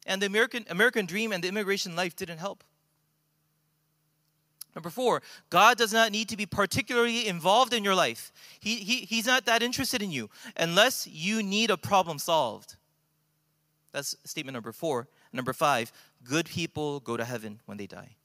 And 0.04 0.20
the 0.20 0.26
American, 0.26 0.64
American 0.68 1.06
dream 1.06 1.30
and 1.30 1.44
the 1.44 1.48
immigration 1.48 1.94
life 1.94 2.16
didn't 2.16 2.38
help. 2.38 2.64
Number 4.74 4.90
four, 4.90 5.22
God 5.48 5.78
does 5.78 5.92
not 5.92 6.10
need 6.10 6.28
to 6.30 6.36
be 6.36 6.44
particularly 6.44 7.28
involved 7.28 7.72
in 7.72 7.84
your 7.84 7.94
life. 7.94 8.32
He, 8.58 8.78
he, 8.78 8.96
he's 9.02 9.26
not 9.26 9.46
that 9.46 9.62
interested 9.62 10.02
in 10.02 10.10
you 10.10 10.28
unless 10.56 11.06
you 11.06 11.40
need 11.40 11.70
a 11.70 11.76
problem 11.76 12.18
solved. 12.18 12.74
That's 13.92 14.16
statement 14.24 14.54
number 14.54 14.72
four. 14.72 15.06
Number 15.32 15.52
five, 15.52 15.92
good 16.28 16.46
people 16.46 17.00
go 17.00 17.16
to 17.16 17.24
heaven 17.24 17.60
when 17.66 17.78
they 17.78 17.86
die. 17.86 18.16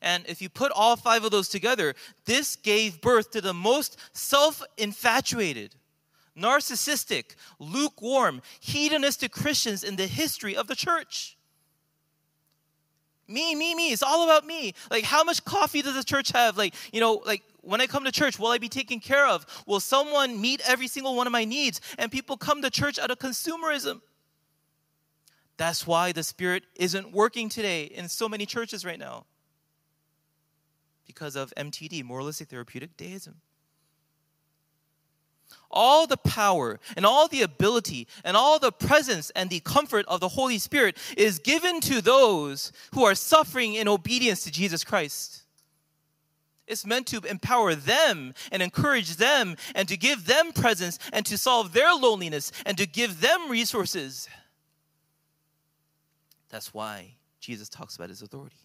And 0.00 0.24
if 0.28 0.40
you 0.40 0.48
put 0.48 0.70
all 0.72 0.96
five 0.96 1.24
of 1.24 1.30
those 1.30 1.48
together, 1.48 1.94
this 2.24 2.56
gave 2.56 3.00
birth 3.00 3.32
to 3.32 3.40
the 3.40 3.54
most 3.54 3.98
self 4.12 4.62
infatuated, 4.76 5.74
narcissistic, 6.38 7.34
lukewarm, 7.58 8.40
hedonistic 8.60 9.32
Christians 9.32 9.82
in 9.82 9.96
the 9.96 10.06
history 10.06 10.56
of 10.56 10.68
the 10.68 10.76
church. 10.76 11.36
Me, 13.26 13.54
me, 13.54 13.74
me. 13.74 13.92
It's 13.92 14.02
all 14.02 14.24
about 14.24 14.46
me. 14.46 14.72
Like, 14.90 15.04
how 15.04 15.22
much 15.22 15.44
coffee 15.44 15.82
does 15.82 15.94
the 15.94 16.04
church 16.04 16.30
have? 16.32 16.56
Like, 16.56 16.74
you 16.92 17.00
know, 17.00 17.20
like 17.26 17.42
when 17.60 17.80
I 17.80 17.86
come 17.86 18.04
to 18.04 18.12
church, 18.12 18.38
will 18.38 18.48
I 18.48 18.58
be 18.58 18.70
taken 18.70 19.00
care 19.00 19.26
of? 19.26 19.44
Will 19.66 19.80
someone 19.80 20.40
meet 20.40 20.62
every 20.66 20.88
single 20.88 21.14
one 21.14 21.26
of 21.26 21.32
my 21.32 21.44
needs? 21.44 21.80
And 21.98 22.10
people 22.10 22.38
come 22.38 22.62
to 22.62 22.70
church 22.70 22.98
out 22.98 23.10
of 23.10 23.18
consumerism. 23.18 24.00
That's 25.58 25.86
why 25.86 26.12
the 26.12 26.22
Spirit 26.22 26.64
isn't 26.76 27.12
working 27.12 27.50
today 27.50 27.84
in 27.84 28.08
so 28.08 28.28
many 28.28 28.46
churches 28.46 28.84
right 28.84 28.98
now. 28.98 29.26
Because 31.06 31.36
of 31.36 31.52
MTD, 31.56 32.04
moralistic 32.04 32.48
therapeutic 32.48 32.96
deism 32.96 33.42
all 35.70 36.06
the 36.06 36.16
power 36.16 36.80
and 36.96 37.04
all 37.04 37.28
the 37.28 37.42
ability 37.42 38.08
and 38.24 38.36
all 38.36 38.58
the 38.58 38.72
presence 38.72 39.30
and 39.30 39.50
the 39.50 39.60
comfort 39.60 40.06
of 40.06 40.20
the 40.20 40.28
Holy 40.28 40.58
Spirit 40.58 40.96
is 41.16 41.38
given 41.38 41.80
to 41.80 42.00
those 42.00 42.72
who 42.94 43.04
are 43.04 43.14
suffering 43.14 43.74
in 43.74 43.88
obedience 43.88 44.44
to 44.44 44.50
Jesus 44.50 44.84
Christ. 44.84 45.42
It's 46.66 46.84
meant 46.84 47.06
to 47.08 47.20
empower 47.22 47.74
them 47.74 48.34
and 48.52 48.62
encourage 48.62 49.16
them 49.16 49.56
and 49.74 49.88
to 49.88 49.96
give 49.96 50.26
them 50.26 50.52
presence 50.52 50.98
and 51.12 51.24
to 51.26 51.38
solve 51.38 51.72
their 51.72 51.94
loneliness 51.94 52.52
and 52.66 52.76
to 52.76 52.86
give 52.86 53.20
them 53.20 53.50
resources. 53.50 54.28
That's 56.48 56.72
why 56.72 57.14
Jesus 57.40 57.68
talks 57.68 57.96
about 57.96 58.08
his 58.08 58.22
authority 58.22 58.56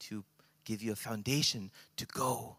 to 0.00 0.24
give 0.64 0.82
you 0.82 0.92
a 0.92 0.96
foundation 0.96 1.70
to 1.96 2.06
go 2.06 2.56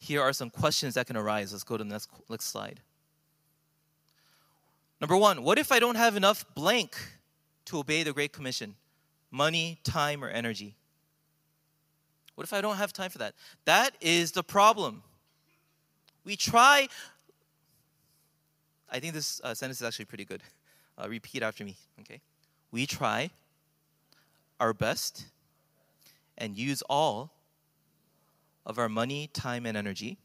here 0.00 0.22
are 0.22 0.32
some 0.32 0.50
questions 0.50 0.94
that 0.94 1.06
can 1.06 1.16
arise. 1.16 1.52
Let's 1.52 1.62
go 1.62 1.76
to 1.76 1.84
the 1.84 1.90
next, 1.90 2.10
next 2.28 2.46
slide. 2.46 2.80
Number 5.00 5.16
one, 5.16 5.42
what 5.42 5.58
if 5.58 5.70
I 5.70 5.78
don't 5.78 5.94
have 5.94 6.16
enough 6.16 6.44
blank 6.54 6.96
to 7.66 7.78
obey 7.78 8.02
the 8.02 8.12
Great 8.12 8.32
Commission? 8.32 8.74
Money, 9.30 9.78
time, 9.84 10.24
or 10.24 10.28
energy? 10.28 10.74
What 12.34 12.44
if 12.44 12.52
I 12.52 12.60
don't 12.60 12.76
have 12.76 12.92
time 12.92 13.10
for 13.10 13.18
that? 13.18 13.34
That 13.66 13.94
is 14.00 14.32
the 14.32 14.42
problem. 14.42 15.02
We 16.24 16.36
try, 16.36 16.88
I 18.90 18.98
think 18.98 19.14
this 19.14 19.40
uh, 19.44 19.54
sentence 19.54 19.80
is 19.80 19.86
actually 19.86 20.06
pretty 20.06 20.24
good. 20.24 20.42
Uh, 20.98 21.08
repeat 21.08 21.42
after 21.42 21.64
me, 21.64 21.76
okay? 22.00 22.20
We 22.72 22.84
try 22.84 23.30
our 24.58 24.74
best 24.74 25.24
and 26.36 26.54
use 26.54 26.82
all 26.90 27.30
of 28.66 28.78
our 28.78 28.88
money, 28.88 29.30
time, 29.32 29.64
and 29.64 29.78
energy 29.78 30.18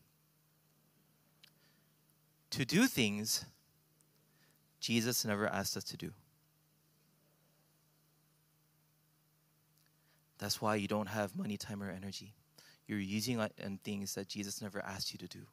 to 2.49 2.65
do 2.65 2.87
things 2.87 3.45
Jesus 4.79 5.25
never 5.25 5.47
asked 5.47 5.77
us 5.77 5.83
to 5.85 5.97
do. 5.97 6.11
That's 10.37 10.61
why 10.61 10.75
you 10.75 10.87
don't 10.87 11.07
have 11.07 11.35
money, 11.35 11.57
time, 11.57 11.81
or 11.81 11.89
energy. 11.89 12.33
You're 12.87 12.99
using 12.99 13.39
it 13.39 13.53
on 13.63 13.79
things 13.83 14.13
that 14.15 14.27
Jesus 14.27 14.61
never 14.61 14.83
asked 14.85 15.11
you 15.11 15.17
to 15.19 15.27
do. 15.27 15.45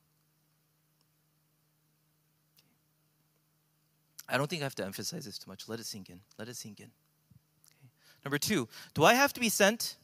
I 4.29 4.37
don't 4.37 4.49
think 4.49 4.63
I 4.63 4.65
have 4.65 4.75
to 4.77 4.85
emphasize 4.85 5.25
this 5.25 5.39
too 5.39 5.51
much. 5.51 5.69
Let 5.69 5.81
it 5.81 5.87
sink 5.87 6.11
in. 6.11 6.21
Let 6.39 6.49
it 6.49 6.57
sink 6.57 6.81
in. 6.81 6.87
Okay. 6.87 7.91
Number 8.25 8.39
two, 8.39 8.69
do 8.95 9.05
I 9.05 9.15
have 9.15 9.33
to 9.35 9.41
be 9.41 9.49
sent? 9.49 9.97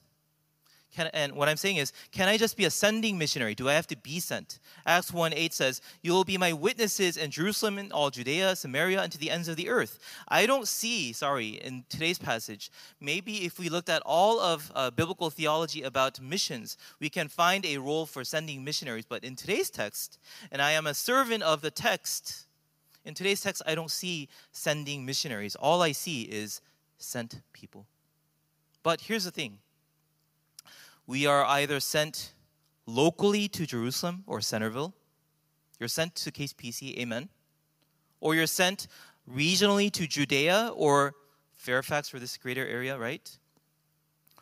Can, 0.94 1.08
and 1.12 1.34
what 1.34 1.50
I'm 1.50 1.58
saying 1.58 1.76
is, 1.76 1.92
can 2.12 2.28
I 2.28 2.38
just 2.38 2.56
be 2.56 2.64
a 2.64 2.70
sending 2.70 3.18
missionary? 3.18 3.54
Do 3.54 3.68
I 3.68 3.74
have 3.74 3.86
to 3.88 3.96
be 3.96 4.20
sent? 4.20 4.58
Acts 4.86 5.12
1 5.12 5.34
8 5.34 5.52
says, 5.52 5.82
You 6.02 6.12
will 6.12 6.24
be 6.24 6.38
my 6.38 6.54
witnesses 6.54 7.18
in 7.18 7.30
Jerusalem 7.30 7.76
and 7.76 7.92
all 7.92 8.08
Judea, 8.08 8.56
Samaria, 8.56 9.02
and 9.02 9.12
to 9.12 9.18
the 9.18 9.30
ends 9.30 9.48
of 9.48 9.56
the 9.56 9.68
earth. 9.68 9.98
I 10.28 10.46
don't 10.46 10.66
see, 10.66 11.12
sorry, 11.12 11.50
in 11.50 11.84
today's 11.90 12.18
passage, 12.18 12.70
maybe 13.00 13.44
if 13.44 13.58
we 13.58 13.68
looked 13.68 13.90
at 13.90 14.02
all 14.06 14.40
of 14.40 14.72
uh, 14.74 14.90
biblical 14.90 15.28
theology 15.28 15.82
about 15.82 16.20
missions, 16.22 16.78
we 17.00 17.10
can 17.10 17.28
find 17.28 17.66
a 17.66 17.76
role 17.76 18.06
for 18.06 18.24
sending 18.24 18.64
missionaries. 18.64 19.04
But 19.06 19.24
in 19.24 19.36
today's 19.36 19.68
text, 19.68 20.18
and 20.50 20.62
I 20.62 20.72
am 20.72 20.86
a 20.86 20.94
servant 20.94 21.42
of 21.42 21.60
the 21.60 21.70
text, 21.70 22.47
in 23.04 23.14
today's 23.14 23.40
text, 23.40 23.62
I 23.66 23.74
don't 23.74 23.90
see 23.90 24.28
sending 24.52 25.06
missionaries. 25.06 25.56
All 25.56 25.82
I 25.82 25.92
see 25.92 26.22
is 26.22 26.60
sent 26.98 27.40
people. 27.52 27.86
But 28.82 29.02
here's 29.02 29.24
the 29.24 29.30
thing 29.30 29.58
we 31.06 31.26
are 31.26 31.44
either 31.44 31.80
sent 31.80 32.34
locally 32.86 33.48
to 33.48 33.66
Jerusalem 33.66 34.24
or 34.26 34.40
Centerville. 34.40 34.94
You're 35.78 35.88
sent 35.88 36.14
to 36.16 36.32
KCPC, 36.32 36.98
amen. 36.98 37.28
Or 38.20 38.34
you're 38.34 38.46
sent 38.46 38.88
regionally 39.30 39.92
to 39.92 40.06
Judea 40.06 40.72
or 40.74 41.14
Fairfax 41.54 42.08
for 42.08 42.18
this 42.18 42.36
greater 42.36 42.66
area, 42.66 42.98
right? 42.98 43.30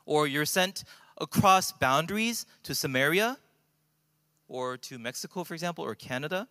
Or 0.07 0.27
you're 0.27 0.47
sent 0.47 0.85
across 1.19 1.73
boundaries 1.73 2.47
to 2.63 2.75
Samaria 2.75 3.39
or 4.49 4.77
to 4.77 4.99
Mexico, 4.99 5.45
for 5.45 5.55
example, 5.55 5.85
or 5.85 5.95
Canada, 5.95 6.49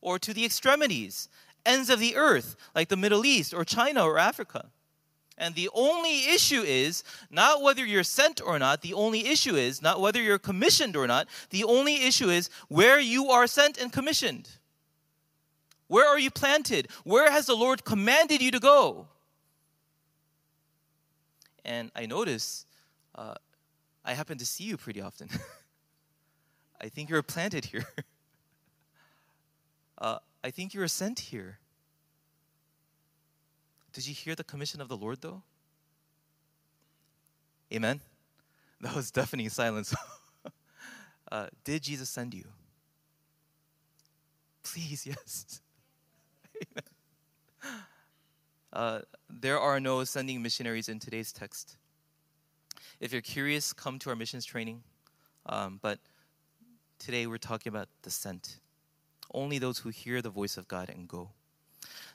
or 0.00 0.18
to 0.18 0.32
the 0.32 0.44
extremities, 0.44 1.28
ends 1.64 1.90
of 1.90 2.00
the 2.00 2.16
earth, 2.16 2.56
like 2.74 2.88
the 2.88 2.96
Middle 2.96 3.24
East 3.24 3.52
or 3.52 3.64
China 3.64 4.04
or 4.04 4.18
Africa. 4.18 4.70
And 5.36 5.54
the 5.54 5.70
only 5.72 6.26
issue 6.26 6.62
is 6.62 7.04
not 7.30 7.62
whether 7.62 7.86
you're 7.86 8.02
sent 8.02 8.40
or 8.42 8.58
not. 8.58 8.82
The 8.82 8.94
only 8.94 9.28
issue 9.28 9.54
is 9.54 9.80
not 9.80 10.00
whether 10.00 10.20
you're 10.20 10.38
commissioned 10.38 10.96
or 10.96 11.06
not. 11.06 11.28
The 11.50 11.62
only 11.64 12.06
issue 12.06 12.28
is 12.28 12.50
where 12.68 12.98
you 12.98 13.30
are 13.30 13.46
sent 13.46 13.78
and 13.78 13.92
commissioned. 13.92 14.48
Where 15.86 16.08
are 16.08 16.18
you 16.18 16.30
planted? 16.30 16.88
Where 17.04 17.30
has 17.30 17.46
the 17.46 17.54
Lord 17.54 17.84
commanded 17.84 18.42
you 18.42 18.50
to 18.50 18.60
go? 18.60 19.06
And 21.64 21.90
I 21.94 22.06
notice 22.06 22.66
uh, 23.14 23.34
I 24.04 24.14
happen 24.14 24.38
to 24.38 24.46
see 24.46 24.64
you 24.64 24.76
pretty 24.76 25.00
often. 25.00 25.28
I 26.80 26.88
think 26.88 27.10
you're 27.10 27.22
planted 27.22 27.64
here. 27.64 27.86
uh, 30.00 30.18
I 30.42 30.50
think 30.50 30.74
you 30.74 30.80
were 30.80 30.88
sent 30.88 31.18
here. 31.20 31.58
Did 33.92 34.06
you 34.06 34.14
hear 34.14 34.34
the 34.34 34.44
commission 34.44 34.80
of 34.80 34.88
the 34.88 34.96
Lord, 34.96 35.20
though? 35.20 35.42
Amen? 37.72 38.00
That 38.80 38.94
was 38.94 39.10
deafening 39.10 39.48
silence. 39.48 39.92
uh, 41.32 41.48
did 41.64 41.82
Jesus 41.82 42.08
send 42.08 42.32
you? 42.32 42.44
Please, 44.62 45.04
yes. 45.06 45.60
uh, 48.72 49.00
there 49.28 49.58
are 49.58 49.80
no 49.80 50.04
sending 50.04 50.40
missionaries 50.40 50.88
in 50.88 51.00
today's 51.00 51.32
text. 51.32 51.76
If 53.00 53.12
you're 53.12 53.20
curious, 53.20 53.72
come 53.72 53.98
to 53.98 54.10
our 54.10 54.16
missions 54.16 54.44
training. 54.44 54.84
Um, 55.46 55.80
but 55.82 55.98
today 57.00 57.26
we're 57.26 57.38
talking 57.38 57.70
about 57.70 57.88
the 58.02 58.10
sent. 58.10 58.60
Only 59.32 59.58
those 59.58 59.78
who 59.78 59.90
hear 59.90 60.22
the 60.22 60.30
voice 60.30 60.56
of 60.56 60.68
God 60.68 60.88
and 60.88 61.08
go. 61.08 61.30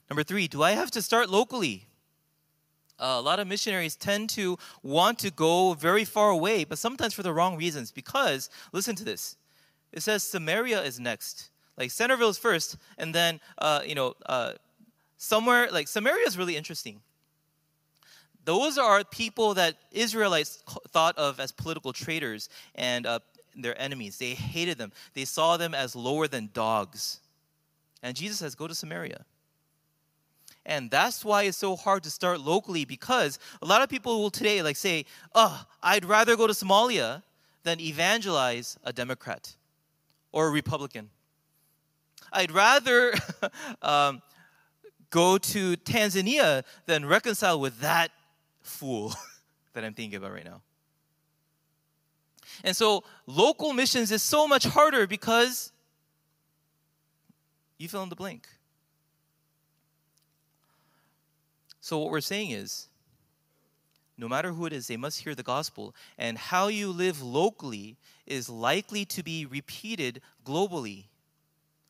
Number 0.10 0.24
three, 0.24 0.48
do 0.48 0.64
I 0.64 0.72
have 0.72 0.92
to 0.92 1.02
start 1.02 1.30
locally? 1.30 1.88
Uh, 3.00 3.16
a 3.18 3.22
lot 3.22 3.40
of 3.40 3.48
missionaries 3.48 3.96
tend 3.96 4.30
to 4.32 4.58
want 4.82 5.20
to 5.20 5.32
go 5.32 5.74
very 5.74 6.06
far 6.06 6.30
away, 6.30 6.64
but 6.64 6.78
sometimes 6.78 7.14
for 7.14 7.24
the 7.24 7.34
wrong 7.34 7.58
reasons. 7.58 7.92
Because, 7.92 8.50
listen 8.72 8.96
to 8.96 9.04
this 9.04 9.38
it 9.92 10.02
says 10.02 10.24
Samaria 10.24 10.82
is 10.82 11.00
next. 11.00 11.50
Like 11.78 11.92
Centerville 11.92 12.30
is 12.30 12.38
first, 12.38 12.78
and 12.98 13.14
then, 13.14 13.40
uh, 13.58 13.82
you 13.86 13.96
know, 13.96 14.16
uh, 14.26 14.54
somewhere, 15.18 15.70
like 15.72 15.88
Samaria 15.88 16.26
is 16.28 16.38
really 16.38 16.56
interesting. 16.56 17.02
Those 18.46 18.78
are 18.78 19.04
people 19.04 19.54
that 19.54 19.76
Israelites 19.92 20.62
thought 20.90 21.18
of 21.18 21.40
as 21.40 21.52
political 21.52 21.94
traitors 21.94 22.50
and 22.76 23.06
uh, 23.06 23.20
their 23.56 23.80
enemies. 23.80 24.18
They 24.18 24.32
hated 24.32 24.78
them, 24.78 24.92
they 25.14 25.26
saw 25.26 25.58
them 25.58 25.74
as 25.74 25.96
lower 25.96 26.28
than 26.28 26.50
dogs. 26.54 27.20
And 28.02 28.16
Jesus 28.16 28.40
says, 28.40 28.56
Go 28.56 28.68
to 28.68 28.76
Samaria. 28.76 29.26
And 30.66 30.90
that's 30.90 31.26
why 31.26 31.44
it's 31.44 31.58
so 31.58 31.76
hard 31.76 32.04
to 32.04 32.10
start 32.10 32.40
locally 32.40 32.86
because 32.86 33.38
a 33.62 33.66
lot 33.66 33.82
of 33.82 33.90
people 33.90 34.22
will 34.22 34.30
today 34.30 34.62
like 34.62 34.78
say, 34.78 35.06
"Oh, 35.36 35.66
I'd 35.82 36.06
rather 36.06 36.38
go 36.38 36.48
to 36.48 36.54
Somalia 36.54 37.22
than 37.64 37.82
evangelize 37.82 38.78
a 38.84 38.94
Democrat 38.94 39.56
or 40.32 40.48
a 40.48 40.52
Republican. 40.52 41.10
I'd 42.32 42.52
rather 42.52 43.14
um, 43.82 44.22
go 45.10 45.38
to 45.38 45.76
Tanzania 45.78 46.64
than 46.86 47.06
reconcile 47.06 47.60
with 47.60 47.80
that 47.82 48.12
fool 48.62 49.14
that 49.74 49.84
I'm 49.84 49.94
thinking 49.94 50.16
about 50.16 50.32
right 50.32 50.46
now." 50.46 50.62
And 52.64 52.76
so 52.76 53.04
local 53.26 53.74
missions 53.74 54.12
is 54.12 54.24
so 54.24 54.48
much 54.48 54.66
harder 54.66 55.08
because 55.08 55.72
you 57.78 57.88
fill 57.88 58.04
in 58.04 58.10
the 58.10 58.16
blank. 58.16 58.48
So, 61.84 62.00
what 62.00 62.12
we're 62.12 62.22
saying 62.22 62.52
is, 62.52 62.88
no 64.18 64.30
matter 64.30 64.54
who 64.54 64.66
it 64.66 64.72
is, 64.72 64.88
they 64.88 64.96
must 64.96 65.20
hear 65.20 65.36
the 65.36 65.44
gospel. 65.44 65.94
And 66.18 66.38
how 66.38 66.68
you 66.68 66.90
live 66.90 67.22
locally 67.22 67.98
is 68.26 68.48
likely 68.48 69.04
to 69.06 69.22
be 69.22 69.46
repeated 69.46 70.22
globally. 70.46 71.08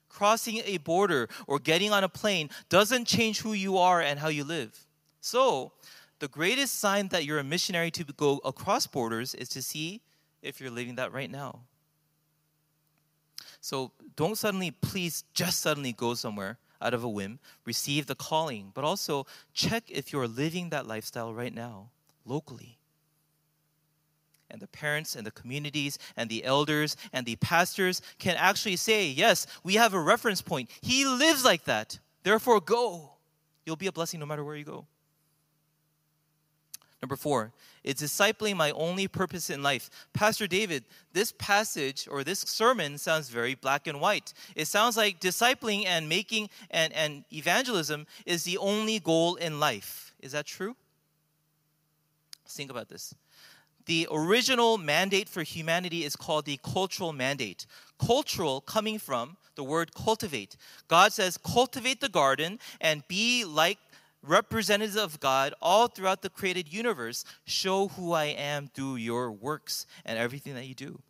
Crossing 0.09 0.61
a 0.65 0.77
border 0.79 1.29
or 1.45 1.59
getting 1.59 1.91
on 1.91 2.03
a 2.03 2.09
plane 2.09 2.49
doesn't 2.69 3.05
change 3.05 3.41
who 3.41 3.53
you 3.53 3.77
are 3.77 4.01
and 4.01 4.19
how 4.19 4.29
you 4.29 4.43
live. 4.43 4.87
So, 5.21 5.73
the 6.17 6.27
greatest 6.27 6.79
sign 6.79 7.09
that 7.09 7.25
you're 7.25 7.37
a 7.37 7.43
missionary 7.43 7.91
to 7.91 8.03
go 8.03 8.39
across 8.43 8.87
borders 8.87 9.35
is 9.35 9.49
to 9.49 9.61
see 9.61 10.01
if 10.43 10.61
you're 10.61 10.69
living 10.69 10.95
that 10.95 11.13
right 11.13 11.31
now. 11.31 11.61
So, 13.61 13.91
don't 14.15 14.37
suddenly, 14.37 14.71
please 14.71 15.23
just 15.33 15.61
suddenly 15.61 15.93
go 15.93 16.13
somewhere 16.13 16.57
out 16.81 16.93
of 16.93 17.03
a 17.03 17.09
whim, 17.09 17.39
receive 17.65 18.05
the 18.05 18.15
calling, 18.15 18.71
but 18.73 18.83
also 18.83 19.25
check 19.53 19.85
if 19.87 20.11
you're 20.11 20.27
living 20.27 20.69
that 20.69 20.85
lifestyle 20.85 21.33
right 21.33 21.53
now, 21.53 21.89
locally. 22.25 22.77
And 24.51 24.61
the 24.61 24.67
parents 24.67 25.15
and 25.15 25.25
the 25.25 25.31
communities 25.31 25.97
and 26.15 26.29
the 26.29 26.43
elders 26.43 26.95
and 27.11 27.25
the 27.25 27.37
pastors 27.37 28.01
can 28.19 28.35
actually 28.35 28.75
say, 28.75 29.07
Yes, 29.07 29.47
we 29.63 29.75
have 29.75 29.93
a 29.93 29.99
reference 29.99 30.41
point. 30.41 30.69
He 30.81 31.05
lives 31.05 31.43
like 31.43 31.63
that. 31.63 31.97
Therefore, 32.21 32.59
go. 32.59 33.13
You'll 33.65 33.77
be 33.77 33.87
a 33.87 33.91
blessing 33.91 34.19
no 34.19 34.25
matter 34.25 34.43
where 34.43 34.55
you 34.55 34.65
go. 34.65 34.85
Number 37.03 37.17
four, 37.17 37.51
is 37.83 37.95
discipling 37.95 38.55
my 38.55 38.71
only 38.71 39.09
purpose 39.09 39.49
in 39.49 39.61
life? 39.61 39.89
Pastor 40.13 40.47
David, 40.47 40.85
this 41.11 41.33
passage 41.33 42.07
or 42.09 42.23
this 42.23 42.39
sermon 42.39 42.97
sounds 42.97 43.27
very 43.27 43.55
black 43.55 43.87
and 43.87 43.99
white. 43.99 44.31
It 44.55 44.69
sounds 44.69 44.95
like 44.95 45.19
discipling 45.19 45.85
and 45.85 46.07
making 46.07 46.49
and, 46.71 46.93
and 46.93 47.25
evangelism 47.33 48.07
is 48.25 48.45
the 48.45 48.57
only 48.57 48.99
goal 48.99 49.35
in 49.35 49.59
life. 49.59 50.15
Is 50.21 50.31
that 50.31 50.45
true? 50.45 50.77
think 52.47 52.71
about 52.71 52.87
this. 52.87 53.13
The 53.85 54.07
original 54.09 54.77
mandate 54.77 55.27
for 55.27 55.43
humanity 55.43 56.05
is 56.05 56.15
called 56.15 56.45
the 56.45 56.59
cultural 56.63 57.11
mandate. 57.11 57.65
Cultural 57.99 58.61
coming 58.61 58.97
from 58.97 59.35
the 59.55 59.63
word 59.63 59.93
cultivate. 59.93 60.55
God 60.87 61.11
says, 61.11 61.37
cultivate 61.37 61.99
the 61.99 62.07
garden 62.07 62.59
and 62.79 63.03
be 63.09 63.43
like 63.43 63.79
representatives 64.23 64.95
of 64.95 65.19
God 65.19 65.53
all 65.61 65.87
throughout 65.87 66.21
the 66.21 66.29
created 66.29 66.71
universe, 66.71 67.25
show 67.45 67.89
who 67.89 68.13
I 68.13 68.25
am 68.25 68.69
through 68.73 68.95
your 68.95 69.31
works 69.31 69.85
and 70.05 70.17
everything 70.17 70.55
that 70.55 70.65
you 70.65 70.73
do. 70.73 71.01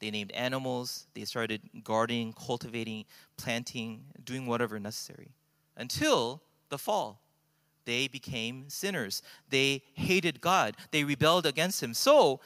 They 0.00 0.10
named 0.10 0.32
animals. 0.32 1.06
They 1.14 1.24
started 1.24 1.60
gardening, 1.84 2.32
cultivating, 2.32 3.04
planting, 3.36 4.04
doing 4.24 4.46
whatever 4.46 4.80
necessary 4.80 5.28
until 5.76 6.42
the 6.70 6.78
fall. 6.78 7.20
They 7.84 8.08
became 8.08 8.64
sinners. 8.68 9.22
They 9.48 9.82
hated 9.94 10.40
God. 10.40 10.76
They 10.90 11.04
rebelled 11.04 11.46
against 11.46 11.82
Him. 11.82 11.94
So, 11.94 12.40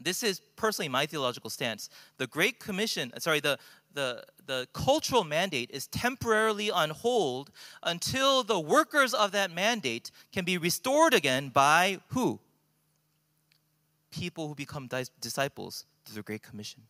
this 0.00 0.22
is 0.22 0.40
personally 0.56 0.88
my 0.88 1.06
theological 1.06 1.50
stance. 1.50 1.88
The 2.18 2.26
Great 2.26 2.58
Commission, 2.58 3.12
sorry, 3.18 3.40
the, 3.40 3.58
the, 3.92 4.24
the 4.46 4.68
cultural 4.72 5.24
mandate 5.24 5.70
is 5.72 5.86
temporarily 5.86 6.70
on 6.70 6.90
hold 6.90 7.50
until 7.82 8.42
the 8.42 8.60
workers 8.60 9.14
of 9.14 9.32
that 9.32 9.50
mandate 9.50 10.10
can 10.32 10.44
be 10.44 10.58
restored 10.58 11.14
again 11.14 11.48
by 11.48 12.00
who? 12.08 12.40
People 14.10 14.48
who 14.48 14.54
become 14.54 14.88
disciples 15.20 15.86
through 16.04 16.16
the 16.16 16.22
Great 16.22 16.42
Commission. 16.42 16.82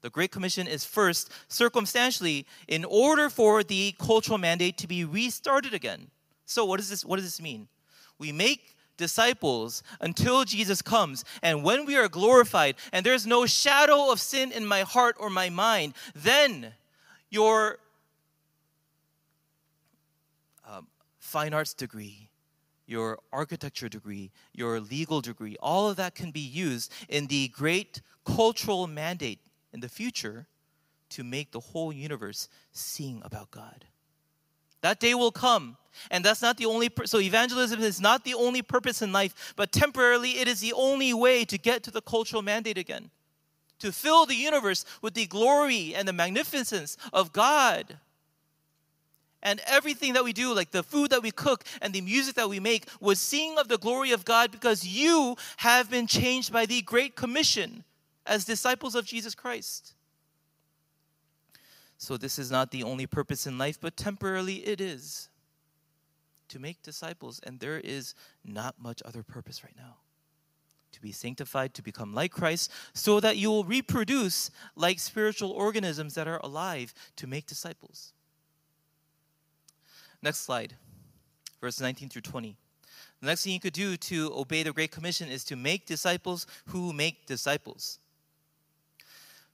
The 0.00 0.10
Great 0.10 0.30
Commission 0.30 0.66
is 0.66 0.84
first, 0.84 1.30
circumstantially, 1.48 2.46
in 2.68 2.84
order 2.84 3.30
for 3.30 3.62
the 3.62 3.94
cultural 3.98 4.38
mandate 4.38 4.76
to 4.78 4.86
be 4.86 5.04
restarted 5.04 5.72
again. 5.72 6.08
So, 6.44 6.64
what, 6.64 6.78
is 6.78 6.90
this, 6.90 7.04
what 7.04 7.16
does 7.16 7.24
this 7.24 7.40
mean? 7.40 7.68
We 8.18 8.30
make 8.30 8.74
disciples 8.96 9.82
until 10.00 10.44
Jesus 10.44 10.82
comes. 10.82 11.24
And 11.42 11.64
when 11.64 11.84
we 11.86 11.96
are 11.96 12.08
glorified 12.08 12.76
and 12.92 13.04
there's 13.04 13.26
no 13.26 13.46
shadow 13.46 14.10
of 14.12 14.20
sin 14.20 14.52
in 14.52 14.66
my 14.66 14.82
heart 14.82 15.16
or 15.18 15.30
my 15.30 15.50
mind, 15.50 15.94
then 16.14 16.74
your 17.34 17.78
um, 20.66 20.86
fine 21.18 21.52
arts 21.52 21.74
degree, 21.74 22.30
your 22.86 23.18
architecture 23.32 23.88
degree, 23.88 24.30
your 24.52 24.78
legal 24.78 25.20
degree, 25.20 25.56
all 25.60 25.90
of 25.90 25.96
that 25.96 26.14
can 26.14 26.30
be 26.30 26.40
used 26.40 26.92
in 27.08 27.26
the 27.26 27.48
great 27.48 28.00
cultural 28.24 28.86
mandate 28.86 29.40
in 29.72 29.80
the 29.80 29.88
future 29.88 30.46
to 31.10 31.24
make 31.24 31.50
the 31.50 31.60
whole 31.60 31.92
universe 31.92 32.48
sing 32.72 33.20
about 33.24 33.50
God. 33.50 33.84
That 34.82 35.00
day 35.00 35.14
will 35.14 35.32
come. 35.32 35.76
And 36.10 36.24
that's 36.24 36.42
not 36.42 36.56
the 36.56 36.66
only 36.66 36.88
pur- 36.88 37.06
so 37.06 37.18
evangelism 37.18 37.80
is 37.80 38.00
not 38.00 38.24
the 38.24 38.34
only 38.34 38.62
purpose 38.62 39.00
in 39.02 39.12
life, 39.12 39.54
but 39.56 39.72
temporarily 39.72 40.38
it 40.38 40.48
is 40.48 40.60
the 40.60 40.72
only 40.72 41.12
way 41.14 41.44
to 41.44 41.56
get 41.56 41.82
to 41.84 41.90
the 41.90 42.02
cultural 42.02 42.42
mandate 42.42 42.78
again. 42.78 43.10
To 43.84 43.92
fill 43.92 44.24
the 44.24 44.34
universe 44.34 44.86
with 45.02 45.12
the 45.12 45.26
glory 45.26 45.94
and 45.94 46.08
the 46.08 46.12
magnificence 46.14 46.96
of 47.12 47.34
God. 47.34 47.98
And 49.42 49.60
everything 49.66 50.14
that 50.14 50.24
we 50.24 50.32
do, 50.32 50.54
like 50.54 50.70
the 50.70 50.82
food 50.82 51.10
that 51.10 51.22
we 51.22 51.30
cook 51.30 51.64
and 51.82 51.92
the 51.92 52.00
music 52.00 52.36
that 52.36 52.48
we 52.48 52.60
make, 52.60 52.86
was 52.98 53.20
sing 53.20 53.58
of 53.58 53.68
the 53.68 53.76
glory 53.76 54.12
of 54.12 54.24
God 54.24 54.50
because 54.50 54.86
you 54.86 55.36
have 55.58 55.90
been 55.90 56.06
changed 56.06 56.50
by 56.50 56.64
the 56.64 56.80
Great 56.80 57.14
Commission 57.14 57.84
as 58.24 58.46
disciples 58.46 58.94
of 58.94 59.04
Jesus 59.04 59.34
Christ. 59.34 59.92
So, 61.98 62.16
this 62.16 62.38
is 62.38 62.50
not 62.50 62.70
the 62.70 62.84
only 62.84 63.06
purpose 63.06 63.46
in 63.46 63.58
life, 63.58 63.78
but 63.78 63.98
temporarily 63.98 64.66
it 64.66 64.80
is 64.80 65.28
to 66.48 66.58
make 66.58 66.82
disciples, 66.82 67.38
and 67.42 67.60
there 67.60 67.78
is 67.78 68.14
not 68.46 68.76
much 68.80 69.02
other 69.04 69.22
purpose 69.22 69.62
right 69.62 69.76
now. 69.76 69.96
Be 71.04 71.12
sanctified, 71.12 71.74
to 71.74 71.82
become 71.82 72.14
like 72.14 72.32
Christ, 72.32 72.72
so 72.94 73.20
that 73.20 73.36
you 73.36 73.50
will 73.50 73.62
reproduce 73.62 74.50
like 74.74 74.98
spiritual 74.98 75.50
organisms 75.50 76.14
that 76.14 76.26
are 76.26 76.40
alive 76.42 76.94
to 77.16 77.26
make 77.26 77.44
disciples. 77.44 78.14
Next 80.22 80.38
slide, 80.40 80.76
verse 81.60 81.78
19 81.78 82.08
through 82.08 82.22
20. 82.22 82.56
The 83.20 83.26
next 83.26 83.44
thing 83.44 83.52
you 83.52 83.60
could 83.60 83.74
do 83.74 83.98
to 83.98 84.32
obey 84.34 84.62
the 84.62 84.72
Great 84.72 84.92
Commission 84.92 85.28
is 85.28 85.44
to 85.44 85.56
make 85.56 85.84
disciples 85.84 86.46
who 86.68 86.94
make 86.94 87.26
disciples. 87.26 87.98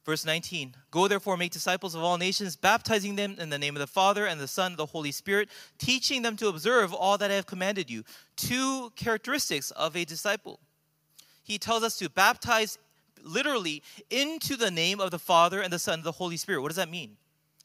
Verse 0.05 0.25
19 0.25 0.77
Go 0.93 1.09
therefore, 1.09 1.37
make 1.37 1.51
disciples 1.51 1.97
of 1.97 2.03
all 2.05 2.17
nations, 2.17 2.55
baptizing 2.55 3.17
them 3.17 3.35
in 3.41 3.51
the 3.51 3.59
name 3.59 3.75
of 3.75 3.81
the 3.81 3.89
Father 3.89 4.25
and 4.25 4.41
the 4.41 4.47
Son 4.47 4.71
and 4.71 4.79
the 4.79 4.87
Holy 4.87 5.11
Spirit, 5.11 5.49
teaching 5.79 6.23
them 6.23 6.37
to 6.37 6.47
observe 6.47 6.95
all 6.95 7.19
that 7.19 7.33
I 7.33 7.35
have 7.35 7.47
commanded 7.47 7.91
you. 7.91 8.05
Two 8.37 8.93
characteristics 8.95 9.73
of 9.73 9.97
a 9.97 10.05
disciple. 10.05 10.61
He 11.43 11.59
tells 11.59 11.83
us 11.83 11.99
to 11.99 12.09
baptize 12.09 12.79
literally 13.23 13.83
into 14.09 14.57
the 14.57 14.71
name 14.71 15.01
of 15.01 15.11
the 15.11 15.19
Father 15.19 15.61
and 15.61 15.73
the 15.73 15.79
Son 15.79 15.95
and 15.95 16.05
the 16.05 16.13
Holy 16.13 16.37
Spirit. 16.37 16.63
What 16.63 16.69
does 16.69 16.77
that 16.77 16.91
mean? 16.91 17.17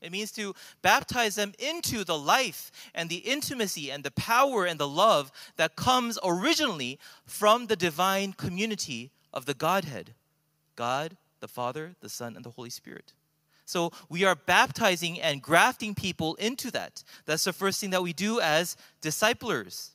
It 0.01 0.11
means 0.11 0.31
to 0.33 0.53
baptize 0.81 1.35
them 1.35 1.53
into 1.57 2.03
the 2.03 2.17
life 2.17 2.71
and 2.93 3.09
the 3.09 3.17
intimacy 3.17 3.91
and 3.91 4.03
the 4.03 4.11
power 4.11 4.65
and 4.65 4.79
the 4.79 4.87
love 4.87 5.31
that 5.57 5.75
comes 5.75 6.19
originally 6.23 6.99
from 7.25 7.67
the 7.67 7.75
divine 7.75 8.33
community 8.33 9.11
of 9.33 9.45
the 9.45 9.53
Godhead 9.53 10.13
God, 10.75 11.15
the 11.39 11.47
Father, 11.47 11.95
the 12.01 12.09
Son, 12.09 12.35
and 12.35 12.43
the 12.43 12.49
Holy 12.51 12.69
Spirit. 12.69 13.13
So 13.65 13.91
we 14.09 14.23
are 14.25 14.35
baptizing 14.35 15.19
and 15.19 15.41
grafting 15.41 15.95
people 15.95 16.35
into 16.35 16.69
that. 16.71 17.03
That's 17.25 17.45
the 17.45 17.53
first 17.53 17.79
thing 17.81 17.89
that 17.91 18.03
we 18.03 18.13
do 18.13 18.39
as 18.39 18.77
disciplers. 19.01 19.91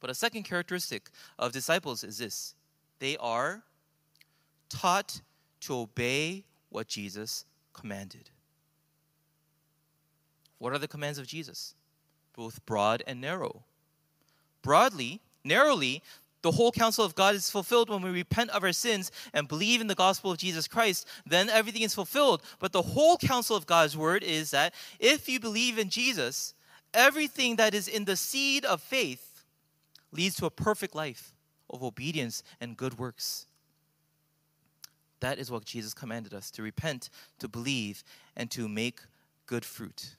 But 0.00 0.10
a 0.10 0.14
second 0.14 0.44
characteristic 0.44 1.10
of 1.38 1.52
disciples 1.52 2.04
is 2.04 2.18
this 2.18 2.54
they 2.98 3.16
are 3.18 3.62
taught 4.68 5.20
to 5.60 5.76
obey 5.76 6.44
what 6.70 6.88
Jesus 6.88 7.44
commanded. 7.72 8.30
What 10.58 10.72
are 10.72 10.78
the 10.78 10.88
commands 10.88 11.18
of 11.18 11.26
Jesus? 11.26 11.74
Both 12.34 12.64
broad 12.66 13.02
and 13.06 13.20
narrow. 13.20 13.64
Broadly, 14.62 15.20
narrowly, 15.44 16.02
the 16.42 16.52
whole 16.52 16.72
counsel 16.72 17.04
of 17.04 17.14
God 17.14 17.34
is 17.34 17.50
fulfilled 17.50 17.88
when 17.88 18.02
we 18.02 18.10
repent 18.10 18.50
of 18.50 18.62
our 18.64 18.72
sins 18.72 19.10
and 19.32 19.48
believe 19.48 19.80
in 19.80 19.86
the 19.86 19.94
gospel 19.94 20.30
of 20.30 20.38
Jesus 20.38 20.68
Christ, 20.68 21.06
then 21.26 21.48
everything 21.48 21.82
is 21.82 21.94
fulfilled. 21.94 22.42
But 22.58 22.72
the 22.72 22.82
whole 22.82 23.16
counsel 23.16 23.56
of 23.56 23.66
God's 23.66 23.96
word 23.96 24.22
is 24.22 24.50
that 24.50 24.74
if 24.98 25.28
you 25.28 25.40
believe 25.40 25.78
in 25.78 25.88
Jesus, 25.88 26.54
everything 26.92 27.56
that 27.56 27.74
is 27.74 27.88
in 27.88 28.04
the 28.04 28.16
seed 28.16 28.64
of 28.64 28.80
faith 28.82 29.44
leads 30.12 30.36
to 30.36 30.46
a 30.46 30.50
perfect 30.50 30.94
life 30.94 31.33
of 31.74 31.82
obedience 31.82 32.42
and 32.60 32.76
good 32.76 32.98
works. 32.98 33.46
That 35.20 35.38
is 35.38 35.50
what 35.50 35.64
Jesus 35.64 35.94
commanded 35.94 36.34
us 36.34 36.50
to 36.52 36.62
repent, 36.62 37.10
to 37.38 37.48
believe, 37.48 38.04
and 38.36 38.50
to 38.52 38.68
make 38.68 39.00
good 39.46 39.64
fruit. 39.64 40.16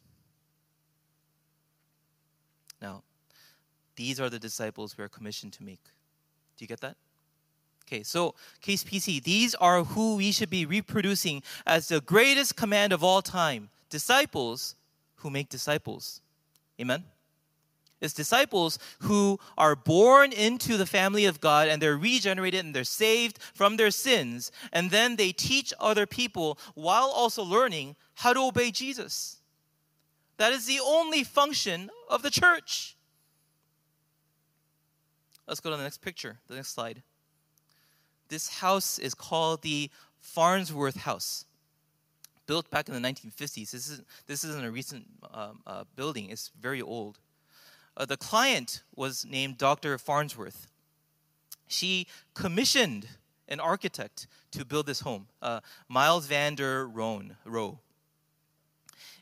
Now, 2.82 3.04
these 3.96 4.20
are 4.20 4.30
the 4.30 4.39
disciples 4.39 4.98
we 4.98 5.04
are 5.04 5.10
commissioned 5.10 5.54
to 5.54 5.63
make. 5.63 5.84
Do 6.58 6.63
you 6.63 6.68
get 6.68 6.82
that? 6.82 6.96
Okay, 7.88 8.04
so 8.04 8.34
KCPC, 8.63 9.24
these 9.24 9.54
are 9.56 9.84
who 9.84 10.15
we 10.15 10.32
should 10.32 10.50
be 10.50 10.65
reproducing 10.65 11.44
as 11.68 11.88
the 11.88 12.02
greatest 12.02 12.56
command 12.56 12.91
of 12.91 13.04
all 13.04 13.22
time 13.22 13.70
disciples 13.89 14.76
who 15.18 15.30
make 15.30 15.50
disciples. 15.50 16.22
Amen? 16.82 17.04
It's 18.06 18.13
disciples 18.13 18.80
who 19.00 19.39
are 19.58 19.76
born 19.76 20.32
into 20.32 20.78
the 20.78 20.86
family 20.86 21.26
of 21.26 21.41
God 21.41 21.68
and 21.68 21.82
they're 21.82 21.98
regenerated 21.98 22.63
and 22.63 22.74
they're 22.74 22.84
saved 22.84 23.39
from 23.54 23.76
their 23.76 23.91
sins, 23.91 24.52
and 24.72 24.91
then 24.91 25.18
they 25.18 25.32
teach 25.32 25.74
other 25.80 26.06
people 26.06 26.58
while 26.76 27.12
also 27.13 27.44
learning 27.44 27.96
how 28.15 28.32
to 28.32 28.39
obey 28.39 28.72
Jesus. 28.72 29.41
That 30.38 30.54
is 30.54 30.65
the 30.65 30.80
only 30.86 31.24
function 31.24 31.89
of 32.10 32.22
the 32.22 32.30
church. 32.30 32.96
Let's 35.48 35.60
go 35.60 35.70
to 35.70 35.78
the 35.78 35.84
next 35.84 36.02
picture, 36.02 36.38
the 36.48 36.56
next 36.56 36.70
slide. 36.70 37.04
This 38.30 38.50
house 38.50 38.98
is 39.00 39.13
called 39.13 39.62
the 39.62 39.89
Farnsworth 40.20 40.98
House. 40.98 41.46
Built 42.48 42.70
back 42.70 42.88
in 42.88 42.94
the 42.94 43.08
1950s. 43.08 43.72
This, 43.72 43.74
is, 43.89 44.02
this 44.28 44.44
isn't 44.44 44.65
a 44.65 44.72
recent 44.72 45.06
um, 45.34 45.62
uh, 45.65 45.84
building, 45.96 46.30
it's 46.30 46.52
very 46.60 46.82
old. 46.82 47.20
Uh, 47.98 48.06
the 48.06 48.18
client 48.18 48.84
was 48.96 49.26
named 49.26 49.58
Dr. 49.58 49.98
Farnsworth. 49.98 50.68
She 51.68 52.08
commissioned 52.34 53.08
an 53.48 53.60
architect 53.60 54.28
to 54.52 54.66
build 54.66 54.86
this 54.86 55.02
home, 55.02 55.28
uh, 55.42 55.62
Mies 55.90 56.28
van 56.28 56.56
der 56.56 56.86
Rohe. 56.88 57.78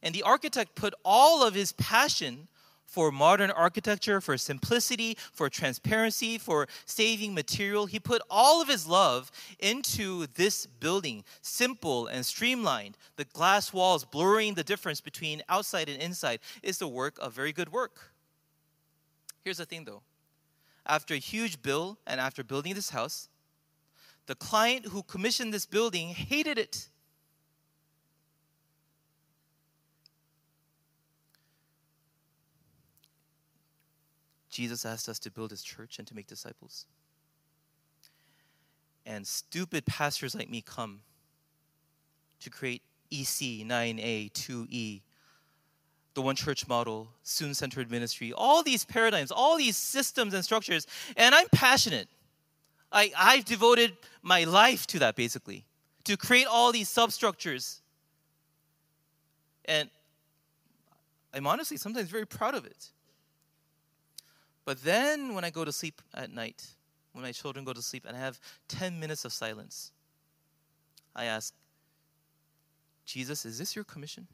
And 0.01 0.13
the 0.13 0.23
architect 0.23 0.75
put 0.75 0.93
all 1.03 1.45
of 1.45 1.53
his 1.53 1.71
passion 1.73 2.47
for 2.85 3.11
modern 3.11 3.49
architecture, 3.49 4.21
for 4.21 4.37
simplicity, 4.37 5.17
for 5.31 5.49
transparency, 5.49 6.37
for 6.37 6.67
saving 6.85 7.33
material. 7.33 7.87
He 7.87 7.99
put 7.99 8.21
all 8.29 8.61
of 8.61 8.67
his 8.67 8.85
love 8.85 9.31
into 9.59 10.27
this 10.35 10.67
building, 10.67 11.23
simple 11.41 12.05
and 12.05 12.23
streamlined. 12.23 12.97
The 13.15 13.25
glass 13.25 13.73
walls 13.73 14.05
blurring 14.05 14.53
the 14.53 14.63
difference 14.63 15.01
between 15.01 15.41
outside 15.49 15.89
and 15.89 15.99
inside 15.99 16.39
is 16.61 16.77
the 16.77 16.87
work 16.87 17.17
of 17.19 17.33
very 17.33 17.51
good 17.51 17.71
work. 17.71 18.12
Here's 19.43 19.57
the 19.57 19.65
thing 19.65 19.85
though 19.85 20.01
after 20.85 21.13
a 21.13 21.17
huge 21.17 21.61
bill 21.61 21.97
and 22.05 22.19
after 22.19 22.43
building 22.43 22.73
this 22.73 22.89
house, 22.89 23.29
the 24.25 24.35
client 24.35 24.87
who 24.87 25.01
commissioned 25.03 25.53
this 25.53 25.65
building 25.65 26.09
hated 26.09 26.57
it. 26.57 26.89
Jesus 34.49 34.85
asked 34.85 35.09
us 35.09 35.19
to 35.19 35.31
build 35.31 35.51
his 35.51 35.63
church 35.63 35.97
and 35.99 36.07
to 36.07 36.15
make 36.15 36.27
disciples. 36.27 36.85
and 39.05 39.27
stupid 39.27 39.85
pastors 39.85 40.33
like 40.33 40.49
me 40.49 40.61
come 40.61 41.01
to 42.39 42.49
create 42.49 42.81
EC 43.11 43.65
9A 43.67 44.31
2E, 44.31 45.01
the 46.13 46.21
One 46.21 46.35
Church 46.35 46.67
model, 46.67 47.09
student 47.23 47.57
centered 47.57 47.89
ministry, 47.89 48.33
all 48.33 48.63
these 48.63 48.85
paradigms, 48.85 49.31
all 49.31 49.57
these 49.57 49.77
systems 49.77 50.33
and 50.33 50.43
structures, 50.43 50.85
and 51.17 51.33
I'm 51.33 51.47
passionate. 51.49 52.07
I, 52.91 53.11
I've 53.17 53.45
devoted 53.45 53.97
my 54.21 54.43
life 54.43 54.85
to 54.87 54.99
that 54.99 55.15
basically, 55.15 55.65
to 56.03 56.15
create 56.15 56.45
all 56.45 56.71
these 56.71 56.89
substructures. 56.89 57.81
And 59.65 59.89
I'm 61.33 61.47
honestly 61.47 61.77
sometimes 61.77 62.09
very 62.09 62.27
proud 62.27 62.53
of 62.53 62.65
it. 62.65 62.89
But 64.65 64.83
then 64.83 65.33
when 65.33 65.43
I 65.43 65.49
go 65.49 65.65
to 65.65 65.71
sleep 65.71 66.01
at 66.13 66.31
night, 66.31 66.65
when 67.11 67.23
my 67.23 67.31
children 67.31 67.65
go 67.65 67.73
to 67.73 67.81
sleep 67.81 68.05
and 68.07 68.15
I 68.15 68.19
have 68.19 68.39
10 68.69 68.99
minutes 68.99 69.25
of 69.25 69.33
silence, 69.33 69.91
I 71.15 71.25
ask, 71.25 71.53
Jesus, 73.05 73.45
is 73.45 73.57
this 73.57 73.75
your 73.75 73.83
commission? 73.83 74.27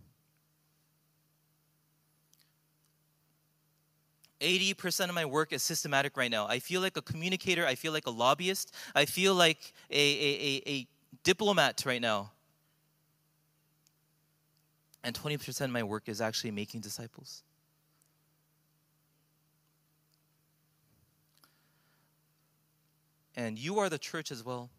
80% 4.41 5.09
of 5.09 5.15
my 5.15 5.25
work 5.25 5.51
is 5.51 5.63
systematic 5.63 6.15
right 6.15 6.31
now. 6.31 6.47
I 6.47 6.59
feel 6.59 6.81
like 6.81 6.97
a 6.97 7.01
communicator. 7.01 7.65
I 7.65 7.75
feel 7.75 7.91
like 7.91 8.07
a 8.07 8.11
lobbyist. 8.11 8.73
I 8.95 9.05
feel 9.05 9.35
like 9.35 9.73
a, 9.89 9.95
a, 9.95 10.61
a, 10.65 10.71
a 10.71 10.87
diplomat 11.23 11.83
right 11.85 12.01
now. 12.01 12.31
And 15.03 15.15
20% 15.15 15.61
of 15.61 15.71
my 15.71 15.83
work 15.83 16.07
is 16.07 16.21
actually 16.21 16.51
making 16.51 16.81
disciples. 16.81 17.43
And 23.35 23.57
you 23.57 23.79
are 23.79 23.89
the 23.89 23.97
church 23.97 24.31
as 24.31 24.43
well. 24.43 24.69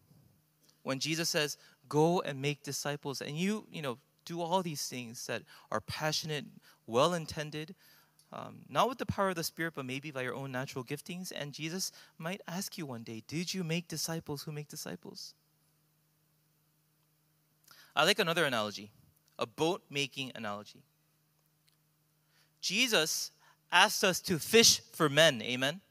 When 0.83 0.99
Jesus 0.99 1.29
says, 1.29 1.57
go 1.89 2.21
and 2.21 2.41
make 2.41 2.63
disciples, 2.63 3.21
and 3.21 3.35
you, 3.35 3.65
you 3.71 3.81
know, 3.81 3.97
do 4.25 4.41
all 4.41 4.61
these 4.61 4.87
things 4.87 5.25
that 5.27 5.41
are 5.71 5.81
passionate, 5.81 6.45
well 6.85 7.13
intended, 7.13 7.75
um, 8.33 8.59
not 8.69 8.87
with 8.87 8.97
the 8.97 9.05
power 9.05 9.29
of 9.29 9.35
the 9.35 9.43
Spirit, 9.43 9.73
but 9.75 9.85
maybe 9.85 10.11
by 10.11 10.21
your 10.21 10.35
own 10.35 10.51
natural 10.51 10.83
giftings. 10.83 11.31
And 11.35 11.53
Jesus 11.53 11.91
might 12.17 12.41
ask 12.47 12.77
you 12.77 12.85
one 12.85 13.03
day, 13.03 13.23
Did 13.27 13.53
you 13.53 13.63
make 13.63 13.87
disciples 13.87 14.43
who 14.43 14.51
make 14.51 14.67
disciples? 14.67 15.33
I 17.95 18.05
like 18.05 18.19
another 18.19 18.45
analogy, 18.45 18.91
a 19.37 19.45
boat 19.45 19.83
making 19.89 20.31
analogy. 20.35 20.83
Jesus 22.61 23.31
asked 23.71 24.03
us 24.03 24.21
to 24.21 24.39
fish 24.39 24.81
for 24.93 25.09
men, 25.09 25.41
amen? 25.41 25.81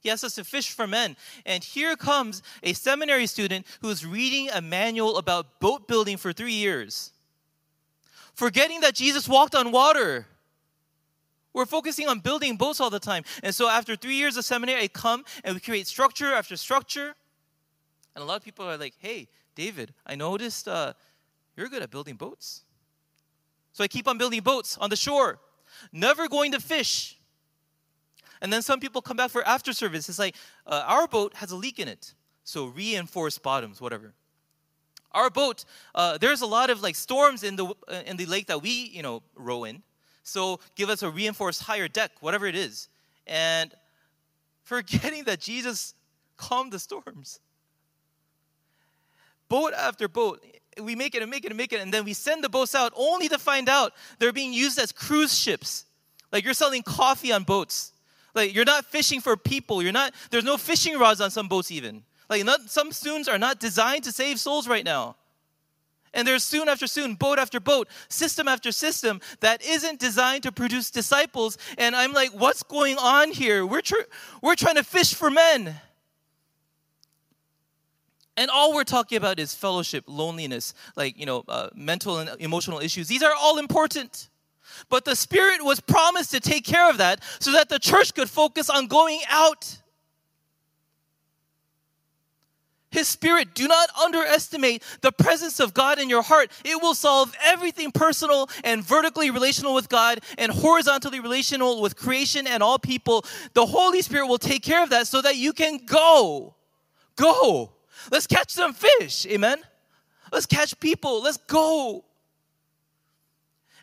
He 0.00 0.10
asked 0.10 0.24
us 0.24 0.36
to 0.36 0.44
fish 0.44 0.70
for 0.70 0.86
men. 0.86 1.16
And 1.44 1.62
here 1.62 1.96
comes 1.96 2.42
a 2.62 2.72
seminary 2.72 3.26
student 3.26 3.66
who's 3.80 4.06
reading 4.06 4.48
a 4.50 4.60
manual 4.60 5.18
about 5.18 5.60
boat 5.60 5.88
building 5.88 6.16
for 6.16 6.32
three 6.32 6.52
years, 6.52 7.12
forgetting 8.34 8.80
that 8.80 8.94
Jesus 8.94 9.28
walked 9.28 9.54
on 9.54 9.72
water. 9.72 10.26
We're 11.52 11.66
focusing 11.66 12.08
on 12.08 12.20
building 12.20 12.56
boats 12.56 12.80
all 12.80 12.90
the 12.90 13.00
time. 13.00 13.24
And 13.42 13.54
so 13.54 13.68
after 13.68 13.96
three 13.96 14.14
years 14.14 14.36
of 14.36 14.44
seminary, 14.44 14.82
I 14.82 14.88
come 14.88 15.24
and 15.44 15.54
we 15.54 15.60
create 15.60 15.86
structure 15.86 16.32
after 16.32 16.56
structure. 16.56 17.14
And 18.14 18.22
a 18.22 18.24
lot 18.24 18.36
of 18.36 18.44
people 18.44 18.66
are 18.66 18.76
like, 18.76 18.94
hey, 18.98 19.28
David, 19.54 19.94
I 20.06 20.14
noticed 20.14 20.68
uh, 20.68 20.92
you're 21.56 21.68
good 21.68 21.82
at 21.82 21.90
building 21.90 22.16
boats. 22.16 22.62
So 23.72 23.82
I 23.84 23.88
keep 23.88 24.08
on 24.08 24.18
building 24.18 24.40
boats 24.40 24.76
on 24.78 24.90
the 24.90 24.96
shore, 24.96 25.38
never 25.92 26.28
going 26.28 26.52
to 26.52 26.60
fish. 26.60 27.18
And 28.40 28.52
then 28.52 28.62
some 28.62 28.80
people 28.80 29.02
come 29.02 29.16
back 29.16 29.30
for 29.30 29.46
after 29.46 29.72
service. 29.72 30.08
It's 30.08 30.18
like, 30.18 30.36
uh, 30.66 30.84
our 30.86 31.08
boat 31.08 31.34
has 31.34 31.50
a 31.50 31.56
leak 31.56 31.78
in 31.78 31.88
it. 31.88 32.14
So 32.44 32.66
reinforced 32.66 33.42
bottoms, 33.42 33.80
whatever. 33.80 34.14
Our 35.12 35.30
boat, 35.30 35.64
uh, 35.94 36.18
there's 36.18 36.42
a 36.42 36.46
lot 36.46 36.70
of 36.70 36.82
like 36.82 36.94
storms 36.94 37.42
in 37.42 37.56
the, 37.56 37.66
uh, 37.66 38.02
in 38.06 38.16
the 38.16 38.26
lake 38.26 38.46
that 38.46 38.62
we, 38.62 38.70
you 38.70 39.02
know, 39.02 39.22
row 39.34 39.64
in. 39.64 39.82
So 40.28 40.60
give 40.76 40.90
us 40.90 41.02
a 41.02 41.10
reinforced 41.10 41.62
higher 41.62 41.88
deck, 41.88 42.12
whatever 42.20 42.46
it 42.46 42.54
is. 42.54 42.88
And 43.26 43.72
forgetting 44.62 45.24
that 45.24 45.40
Jesus 45.40 45.94
calmed 46.36 46.72
the 46.72 46.78
storms. 46.78 47.40
Boat 49.48 49.72
after 49.72 50.08
boat, 50.08 50.44
we 50.80 50.94
make 50.94 51.14
it 51.14 51.22
and 51.22 51.30
make 51.30 51.44
it 51.44 51.50
and 51.50 51.56
make 51.56 51.72
it, 51.72 51.80
and 51.80 51.92
then 51.92 52.04
we 52.04 52.12
send 52.12 52.44
the 52.44 52.48
boats 52.48 52.74
out 52.74 52.92
only 52.96 53.28
to 53.28 53.38
find 53.38 53.68
out 53.68 53.92
they're 54.18 54.32
being 54.32 54.52
used 54.52 54.78
as 54.78 54.92
cruise 54.92 55.36
ships. 55.36 55.86
Like 56.30 56.44
you're 56.44 56.54
selling 56.54 56.82
coffee 56.82 57.32
on 57.32 57.44
boats. 57.44 57.92
Like 58.34 58.54
you're 58.54 58.66
not 58.66 58.84
fishing 58.84 59.20
for 59.20 59.36
people. 59.36 59.82
You're 59.82 59.92
not. 59.92 60.12
There's 60.30 60.44
no 60.44 60.56
fishing 60.56 60.98
rods 60.98 61.20
on 61.20 61.30
some 61.30 61.48
boats 61.48 61.70
even. 61.70 62.02
Like 62.28 62.44
not, 62.44 62.70
some 62.70 62.92
students 62.92 63.28
are 63.28 63.38
not 63.38 63.58
designed 63.58 64.04
to 64.04 64.12
save 64.12 64.38
souls 64.38 64.68
right 64.68 64.84
now. 64.84 65.16
And 66.14 66.26
there's 66.26 66.44
soon 66.44 66.68
after 66.68 66.86
soon, 66.86 67.14
boat 67.14 67.38
after 67.38 67.60
boat, 67.60 67.88
system 68.08 68.48
after 68.48 68.72
system 68.72 69.20
that 69.40 69.64
isn't 69.64 70.00
designed 70.00 70.42
to 70.44 70.52
produce 70.52 70.90
disciples. 70.90 71.58
And 71.76 71.94
I'm 71.94 72.12
like, 72.12 72.30
what's 72.30 72.62
going 72.62 72.96
on 72.98 73.30
here? 73.30 73.66
We're, 73.66 73.80
tr- 73.80 74.08
we're 74.42 74.56
trying 74.56 74.76
to 74.76 74.84
fish 74.84 75.14
for 75.14 75.30
men. 75.30 75.74
And 78.36 78.50
all 78.50 78.72
we're 78.72 78.84
talking 78.84 79.18
about 79.18 79.40
is 79.40 79.52
fellowship, 79.52 80.04
loneliness, 80.06 80.72
like, 80.94 81.18
you 81.18 81.26
know, 81.26 81.42
uh, 81.48 81.70
mental 81.74 82.18
and 82.18 82.30
emotional 82.40 82.78
issues. 82.78 83.08
These 83.08 83.22
are 83.24 83.34
all 83.34 83.58
important. 83.58 84.28
But 84.88 85.04
the 85.04 85.16
Spirit 85.16 85.64
was 85.64 85.80
promised 85.80 86.30
to 86.30 86.40
take 86.40 86.64
care 86.64 86.88
of 86.88 86.98
that 86.98 87.22
so 87.40 87.52
that 87.52 87.68
the 87.68 87.78
church 87.78 88.14
could 88.14 88.30
focus 88.30 88.70
on 88.70 88.86
going 88.86 89.20
out 89.28 89.78
his 92.98 93.08
Spirit. 93.08 93.54
Do 93.54 93.66
not 93.66 93.88
underestimate 93.96 94.82
the 95.00 95.12
presence 95.12 95.60
of 95.60 95.72
God 95.72 95.98
in 95.98 96.10
your 96.10 96.22
heart. 96.22 96.50
It 96.64 96.82
will 96.82 96.94
solve 96.94 97.34
everything 97.42 97.92
personal 97.92 98.50
and 98.64 98.84
vertically 98.84 99.30
relational 99.30 99.74
with 99.74 99.88
God 99.88 100.20
and 100.36 100.52
horizontally 100.52 101.20
relational 101.20 101.80
with 101.80 101.96
creation 101.96 102.46
and 102.46 102.62
all 102.62 102.78
people. 102.78 103.24
The 103.54 103.64
Holy 103.64 104.02
Spirit 104.02 104.26
will 104.26 104.38
take 104.38 104.62
care 104.62 104.82
of 104.82 104.90
that 104.90 105.06
so 105.06 105.22
that 105.22 105.36
you 105.36 105.52
can 105.52 105.78
go. 105.86 106.54
Go. 107.16 107.72
Let's 108.10 108.26
catch 108.26 108.50
some 108.50 108.74
fish. 108.74 109.26
Amen. 109.26 109.58
Let's 110.32 110.46
catch 110.46 110.78
people. 110.78 111.22
Let's 111.22 111.38
go. 111.38 112.04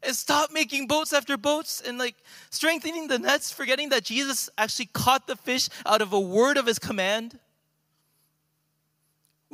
And 0.03 0.15
stop 0.15 0.51
making 0.51 0.87
boats 0.87 1.13
after 1.13 1.35
boats 1.35 1.81
and 1.81 1.97
like 1.97 2.15
strengthening 2.51 3.07
the 3.07 3.17
nets, 3.17 3.51
forgetting 3.51 3.89
that 3.89 4.03
Jesus 4.03 4.49
actually 4.57 4.89
caught 4.93 5.25
the 5.25 5.35
fish 5.35 5.67
out 5.85 6.01
of 6.01 6.13
a 6.13 6.19
word 6.19 6.57
of 6.57 6.67
his 6.67 6.77
command. 6.77 7.39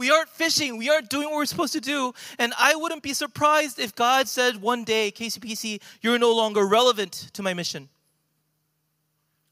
We 0.01 0.09
aren't 0.09 0.29
fishing. 0.29 0.77
We 0.77 0.89
aren't 0.89 1.11
doing 1.11 1.29
what 1.29 1.35
we're 1.35 1.45
supposed 1.45 1.73
to 1.73 1.79
do. 1.79 2.11
And 2.39 2.55
I 2.57 2.73
wouldn't 2.73 3.03
be 3.03 3.13
surprised 3.13 3.77
if 3.77 3.93
God 3.93 4.27
said 4.27 4.59
one 4.59 4.83
day, 4.83 5.11
KCPC, 5.11 5.79
you're 6.01 6.17
no 6.17 6.35
longer 6.35 6.65
relevant 6.65 7.29
to 7.33 7.43
my 7.43 7.53
mission. 7.53 7.87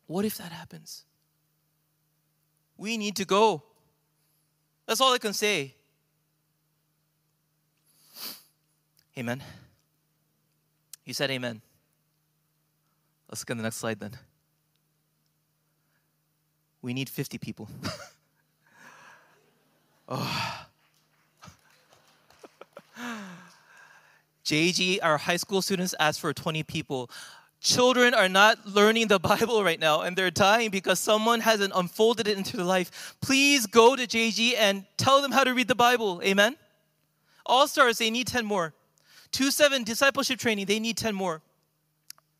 What 0.07 0.25
if 0.25 0.39
that 0.39 0.51
happens? 0.51 1.03
We 2.77 2.97
need 2.97 3.15
to 3.17 3.25
go. 3.25 3.61
That's 4.87 4.99
all 4.99 5.13
I 5.13 5.19
can 5.19 5.33
say. 5.33 5.75
Amen. 9.15 9.43
You 11.05 11.13
said 11.13 11.29
amen. 11.29 11.61
Let's 13.29 13.43
go 13.43 13.53
to 13.53 13.57
the 13.59 13.61
next 13.61 13.77
slide 13.77 13.99
then. 13.99 14.17
We 16.81 16.95
need 16.95 17.07
50 17.07 17.37
people. 17.37 17.69
Oh. 23.01 23.19
JG, 24.49 24.97
our 25.03 25.19
high 25.19 25.37
school 25.37 25.61
students 25.61 25.93
asked 25.99 26.19
for 26.19 26.33
20 26.33 26.63
people. 26.63 27.11
Children 27.61 28.15
are 28.15 28.27
not 28.27 28.65
learning 28.65 29.07
the 29.07 29.19
Bible 29.31 29.63
right 29.63 29.79
now 29.79 30.01
and 30.01 30.17
they're 30.17 30.31
dying 30.31 30.71
because 30.71 30.97
someone 30.97 31.39
hasn't 31.39 31.71
unfolded 31.75 32.27
it 32.27 32.35
into 32.35 32.57
their 32.57 32.65
life. 32.65 33.15
Please 33.21 33.67
go 33.67 33.95
to 33.95 34.07
JG 34.07 34.55
and 34.57 34.85
tell 34.97 35.21
them 35.21 35.31
how 35.31 35.43
to 35.43 35.53
read 35.53 35.67
the 35.67 35.75
Bible. 35.75 36.19
Amen? 36.23 36.55
All 37.45 37.67
stars, 37.67 37.99
they 37.99 38.09
need 38.09 38.25
10 38.25 38.43
more. 38.43 38.73
2 39.33 39.51
7 39.51 39.83
discipleship 39.83 40.39
training, 40.39 40.65
they 40.65 40.79
need 40.79 40.97
10 40.97 41.13
more. 41.13 41.43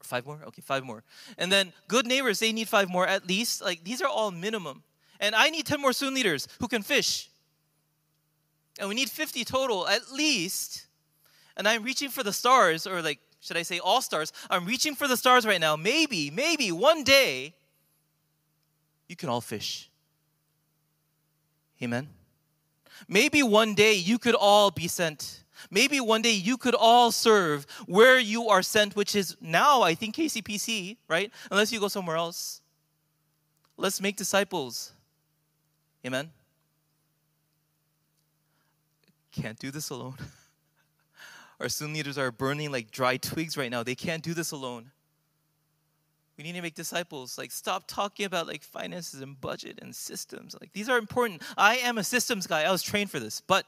Five 0.01 0.25
more? 0.25 0.39
Okay, 0.47 0.63
five 0.63 0.83
more. 0.83 1.03
And 1.37 1.51
then 1.51 1.71
good 1.87 2.07
neighbors, 2.07 2.39
they 2.39 2.51
need 2.51 2.67
five 2.67 2.89
more 2.89 3.05
at 3.05 3.27
least. 3.27 3.61
Like 3.61 3.83
these 3.83 4.01
are 4.01 4.07
all 4.07 4.31
minimum. 4.31 4.81
And 5.19 5.35
I 5.35 5.51
need 5.51 5.67
10 5.67 5.79
more 5.79 5.93
student 5.93 6.15
leaders 6.15 6.47
who 6.59 6.67
can 6.67 6.81
fish 6.81 7.28
and 8.79 8.89
we 8.89 8.95
need 8.95 9.09
50 9.09 9.43
total 9.43 9.87
at 9.87 10.11
least. 10.11 10.87
And 11.57 11.67
I'm 11.67 11.83
reaching 11.83 12.09
for 12.09 12.23
the 12.23 12.33
stars, 12.33 12.87
or 12.87 13.01
like, 13.01 13.19
should 13.41 13.57
I 13.57 13.63
say 13.63 13.79
all 13.79 14.01
stars? 14.01 14.31
I'm 14.49 14.65
reaching 14.65 14.95
for 14.95 15.07
the 15.07 15.17
stars 15.17 15.45
right 15.45 15.59
now. 15.59 15.75
Maybe, 15.75 16.31
maybe 16.31 16.71
one 16.71 17.03
day 17.03 17.53
you 19.07 19.15
can 19.15 19.29
all 19.29 19.41
fish. 19.41 19.89
Amen. 21.83 22.07
Maybe 23.07 23.43
one 23.43 23.75
day 23.75 23.93
you 23.93 24.17
could 24.17 24.35
all 24.35 24.71
be 24.71 24.87
sent. 24.87 25.43
Maybe 25.69 25.99
one 25.99 26.21
day 26.21 26.31
you 26.31 26.57
could 26.57 26.75
all 26.75 27.11
serve 27.11 27.65
where 27.85 28.19
you 28.19 28.47
are 28.47 28.61
sent, 28.61 28.95
which 28.95 29.15
is 29.15 29.35
now, 29.41 29.81
I 29.81 29.95
think, 29.95 30.15
KCPC, 30.15 30.97
right? 31.07 31.31
Unless 31.51 31.71
you 31.71 31.79
go 31.79 31.89
somewhere 31.89 32.15
else. 32.15 32.61
Let's 33.75 34.01
make 34.01 34.15
disciples. 34.15 34.93
Amen. 36.05 36.31
Can't 39.41 39.59
do 39.59 39.71
this 39.71 39.89
alone. 39.89 40.15
Our 41.59 41.69
student 41.69 41.97
leaders 41.97 42.17
are 42.17 42.31
burning 42.31 42.71
like 42.71 42.91
dry 42.91 43.17
twigs 43.17 43.57
right 43.57 43.71
now. 43.71 43.83
They 43.83 43.95
can't 43.95 44.23
do 44.23 44.33
this 44.33 44.51
alone. 44.51 44.91
We 46.37 46.43
need 46.43 46.53
to 46.53 46.61
make 46.61 46.75
disciples. 46.75 47.37
Like, 47.37 47.51
stop 47.51 47.85
talking 47.85 48.25
about 48.25 48.47
like 48.47 48.63
finances 48.63 49.21
and 49.21 49.39
budget 49.39 49.79
and 49.81 49.93
systems. 49.93 50.55
Like, 50.59 50.71
these 50.71 50.87
are 50.87 50.97
important. 50.97 51.41
I 51.57 51.77
am 51.77 51.97
a 51.97 52.03
systems 52.03 52.47
guy. 52.47 52.63
I 52.63 52.71
was 52.71 52.81
trained 52.81 53.11
for 53.11 53.19
this, 53.19 53.41
but 53.41 53.65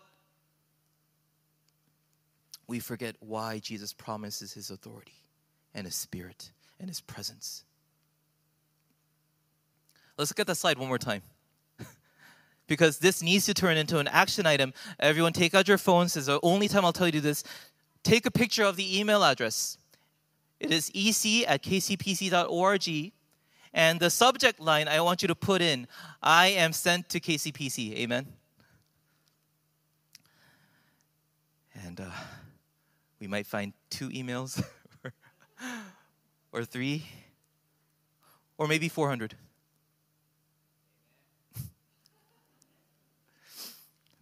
we 2.67 2.80
forget 2.80 3.17
why 3.19 3.59
Jesus 3.59 3.91
promises 3.91 4.53
his 4.53 4.72
authority 4.72 5.26
and 5.74 5.86
his 5.86 5.95
spirit 5.95 6.51
and 6.80 6.89
his 6.89 7.01
presence. 7.01 7.65
Let's 10.17 10.32
look 10.32 10.39
at 10.39 10.47
that 10.47 10.55
slide 10.55 10.78
one 10.78 10.88
more 10.88 10.97
time. 10.97 11.24
Because 12.72 12.99
this 12.99 13.22
needs 13.22 13.45
to 13.45 13.53
turn 13.53 13.76
into 13.76 13.97
an 13.97 14.07
action 14.07 14.45
item. 14.45 14.74
Everyone, 14.97 15.34
take 15.34 15.53
out 15.53 15.67
your 15.67 15.78
phones. 15.78 16.13
This 16.13 16.22
is 16.22 16.28
the 16.28 16.39
only 16.41 16.69
time 16.69 16.86
I'll 16.86 16.93
tell 16.93 17.05
you 17.05 17.11
to 17.11 17.17
do 17.17 17.22
this. 17.22 17.43
Take 18.01 18.26
a 18.26 18.32
picture 18.32 18.63
of 18.63 18.78
the 18.78 18.97
email 18.97 19.26
address. 19.26 19.78
It 20.57 20.72
is 20.72 20.89
ec 20.95 21.49
at 21.49 21.63
kcpc.org. 21.63 23.11
And 23.74 23.99
the 23.99 24.09
subject 24.09 24.61
line 24.61 24.88
I 24.88 25.01
want 25.01 25.22
you 25.22 25.28
to 25.28 25.36
put 25.36 25.61
in 25.61 25.86
I 26.24 26.47
am 26.47 26.72
sent 26.72 27.09
to 27.09 27.19
KCPC. 27.19 27.97
Amen. 27.97 28.26
And 31.86 31.99
uh, 31.99 32.09
we 33.19 33.28
might 33.28 33.47
find 33.47 33.74
two 33.89 34.07
emails 34.11 34.63
or 36.53 36.63
three 36.63 37.03
or 38.57 38.65
maybe 38.65 38.88
400. 38.88 39.36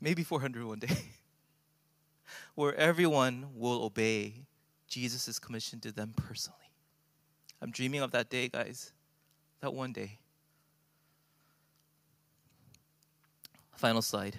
Maybe 0.02 0.24
400 0.24 0.64
one 0.66 0.80
day, 0.80 0.97
where 2.56 2.76
everyone 2.76 3.47
will 3.56 3.84
obey 3.84 4.45
Jesus' 4.88 5.39
commission 5.39 5.80
to 5.82 5.91
them 5.91 6.14
personally. 6.16 6.58
I'm 7.62 7.72
dreaming 7.72 8.02
of 8.02 8.12
that 8.12 8.30
day, 8.30 8.47
guys. 8.47 8.91
That 9.62 9.74
one 9.74 9.91
day. 9.91 10.18
Final 13.76 14.02
slide. 14.02 14.36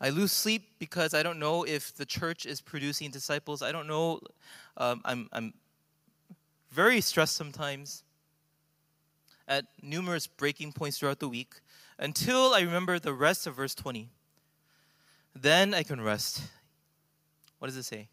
I 0.00 0.08
lose 0.08 0.32
sleep 0.32 0.78
because 0.78 1.12
I 1.12 1.22
don't 1.22 1.38
know 1.38 1.64
if 1.64 1.94
the 1.94 2.06
church 2.06 2.46
is 2.46 2.60
producing 2.60 3.10
disciples. 3.10 3.60
I 3.60 3.72
don't 3.72 3.86
know. 3.86 4.20
Um, 4.78 5.02
I'm, 5.04 5.28
I'm 5.32 5.52
very 6.70 7.02
stressed 7.02 7.36
sometimes 7.36 8.02
at 9.46 9.66
numerous 9.82 10.26
breaking 10.26 10.72
points 10.72 10.98
throughout 10.98 11.18
the 11.18 11.28
week 11.28 11.56
until 12.00 12.54
I 12.54 12.62
remember 12.62 12.98
the 12.98 13.12
rest 13.12 13.46
of 13.46 13.54
verse 13.54 13.74
20. 13.74 14.08
Then 15.36 15.74
I 15.74 15.82
can 15.82 16.00
rest. 16.00 16.42
What 17.58 17.68
does 17.68 17.76
it 17.76 17.84
say? 17.84 18.08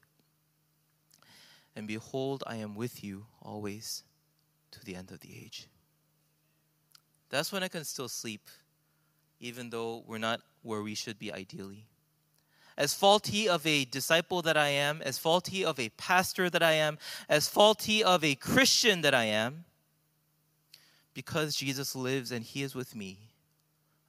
And 1.76 1.88
behold, 1.88 2.44
I 2.46 2.58
am 2.58 2.76
with 2.76 3.04
you 3.04 3.26
always 3.42 4.04
to 4.72 4.84
the 4.84 4.96
end 4.96 5.12
of 5.12 5.22
the 5.22 5.30
age. 5.30 5.68
That's 7.30 7.52
when 7.52 7.64
I 7.64 7.70
can 7.70 7.86
still 7.86 8.10
sleep, 8.10 8.42
even 9.40 9.70
though 9.70 10.04
we're 10.06 10.18
not 10.18 10.42
where 10.64 10.82
we 10.82 10.94
should 10.94 11.18
be 11.18 11.32
ideally. 11.32 11.86
As 12.78 12.94
faulty 12.94 13.48
of 13.48 13.66
a 13.66 13.86
disciple 13.86 14.42
that 14.44 14.58
I 14.58 14.68
am, 14.68 15.02
as 15.02 15.18
faulty 15.18 15.64
of 15.64 15.80
a 15.80 15.90
pastor 15.90 16.50
that 16.50 16.62
I 16.62 16.74
am, 16.74 16.98
as 17.30 17.48
faulty 17.48 18.04
of 18.04 18.24
a 18.24 18.36
Christian 18.36 19.02
that 19.02 19.16
I 19.16 19.26
am, 19.26 19.64
because 21.14 21.56
Jesus 21.56 21.96
lives 21.96 22.32
and 22.32 22.44
He 22.44 22.62
is 22.62 22.76
with 22.76 22.96
me, 22.96 23.27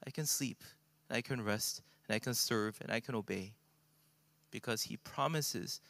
I 0.09 0.11
can 0.11 0.25
sleep 0.25 0.65
and 1.11 1.19
I 1.19 1.21
can 1.21 1.45
rest 1.45 1.83
and 2.09 2.15
I 2.15 2.19
can 2.19 2.33
serve 2.33 2.79
and 2.81 2.91
I 2.91 2.99
can 2.99 3.15
obey 3.15 3.53
because 4.51 4.85
He 4.85 4.97
promises 4.97 5.83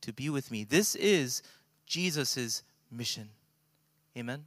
to 0.00 0.14
be 0.14 0.30
with 0.30 0.50
me. 0.50 0.64
This 0.64 0.94
is 0.94 1.42
Jesus' 1.84 2.62
mission. 2.90 3.28
Amen. 4.16 4.46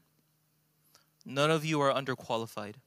None 1.28 1.52
of 1.52 1.64
you 1.64 1.80
are 1.80 1.94
underqualified. 1.94 2.78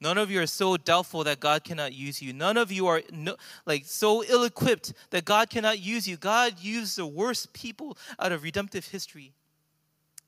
None 0.00 0.18
of 0.18 0.30
you 0.30 0.40
are 0.40 0.46
so 0.46 0.76
doubtful 0.76 1.24
that 1.24 1.40
God 1.40 1.64
cannot 1.64 1.92
use 1.92 2.22
you. 2.22 2.32
None 2.32 2.56
of 2.56 2.70
you 2.70 2.86
are 2.86 3.02
no, 3.10 3.34
like 3.66 3.84
so 3.84 4.22
ill-equipped 4.22 4.92
that 5.10 5.24
God 5.24 5.50
cannot 5.50 5.80
use 5.80 6.06
you. 6.06 6.16
God 6.16 6.60
used 6.60 6.96
the 6.96 7.06
worst 7.06 7.52
people 7.52 7.98
out 8.20 8.30
of 8.30 8.44
redemptive 8.44 8.86
history. 8.86 9.32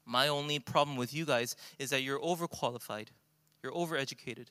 My 0.04 0.26
only 0.26 0.58
problem 0.58 0.96
with 0.96 1.14
you 1.14 1.24
guys 1.24 1.54
is 1.78 1.90
that 1.90 2.02
you're 2.02 2.18
overqualified. 2.18 3.08
You're 3.62 3.72
overeducated. 3.72 4.46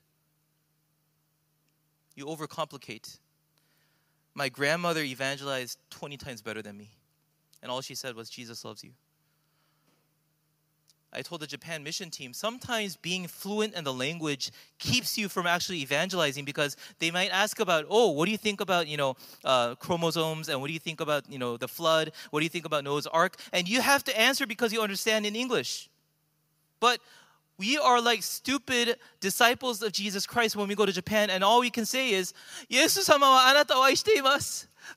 You 2.15 2.25
overcomplicate. 2.25 3.19
My 4.35 4.49
grandmother 4.49 5.01
evangelized 5.01 5.77
20 5.91 6.17
times 6.17 6.41
better 6.41 6.61
than 6.61 6.77
me. 6.77 6.89
And 7.61 7.71
all 7.71 7.81
she 7.81 7.95
said 7.95 8.15
was, 8.15 8.29
Jesus 8.29 8.65
loves 8.65 8.83
you. 8.83 8.91
I 11.15 11.21
told 11.21 11.41
the 11.41 11.47
Japan 11.47 11.83
mission 11.83 12.09
team 12.09 12.33
sometimes 12.33 12.95
being 12.95 13.27
fluent 13.27 13.75
in 13.75 13.83
the 13.83 13.93
language 13.93 14.51
keeps 14.79 15.15
you 15.17 15.29
from 15.29 15.45
actually 15.45 15.81
evangelizing 15.81 16.43
because 16.43 16.75
they 16.97 17.11
might 17.11 17.29
ask 17.29 17.59
about, 17.59 17.85
oh, 17.87 18.09
what 18.09 18.25
do 18.25 18.31
you 18.31 18.37
think 18.37 18.61
about 18.61 18.87
you 18.87 18.97
know 18.97 19.15
uh, 19.45 19.75
chromosomes 19.75 20.49
and 20.49 20.59
what 20.59 20.67
do 20.67 20.73
you 20.73 20.79
think 20.79 21.01
about 21.01 21.29
you 21.29 21.37
know 21.37 21.55
the 21.55 21.67
flood? 21.67 22.11
What 22.31 22.39
do 22.39 22.45
you 22.45 22.49
think 22.49 22.65
about 22.65 22.83
Noah's 22.83 23.05
Ark? 23.07 23.37
And 23.51 23.69
you 23.69 23.81
have 23.81 24.03
to 24.05 24.19
answer 24.19 24.47
because 24.47 24.73
you 24.73 24.81
understand 24.81 25.25
in 25.25 25.35
English. 25.35 25.89
But 26.79 26.99
we 27.57 27.77
are 27.77 28.01
like 28.01 28.23
stupid 28.23 28.97
disciples 29.19 29.81
of 29.81 29.91
Jesus 29.91 30.25
Christ 30.25 30.55
when 30.55 30.67
we 30.67 30.75
go 30.75 30.85
to 30.85 30.91
Japan, 30.91 31.29
and 31.29 31.43
all 31.43 31.59
we 31.59 31.69
can 31.69 31.85
say 31.85 32.11
is, 32.11 32.33
Jesus 32.69 33.07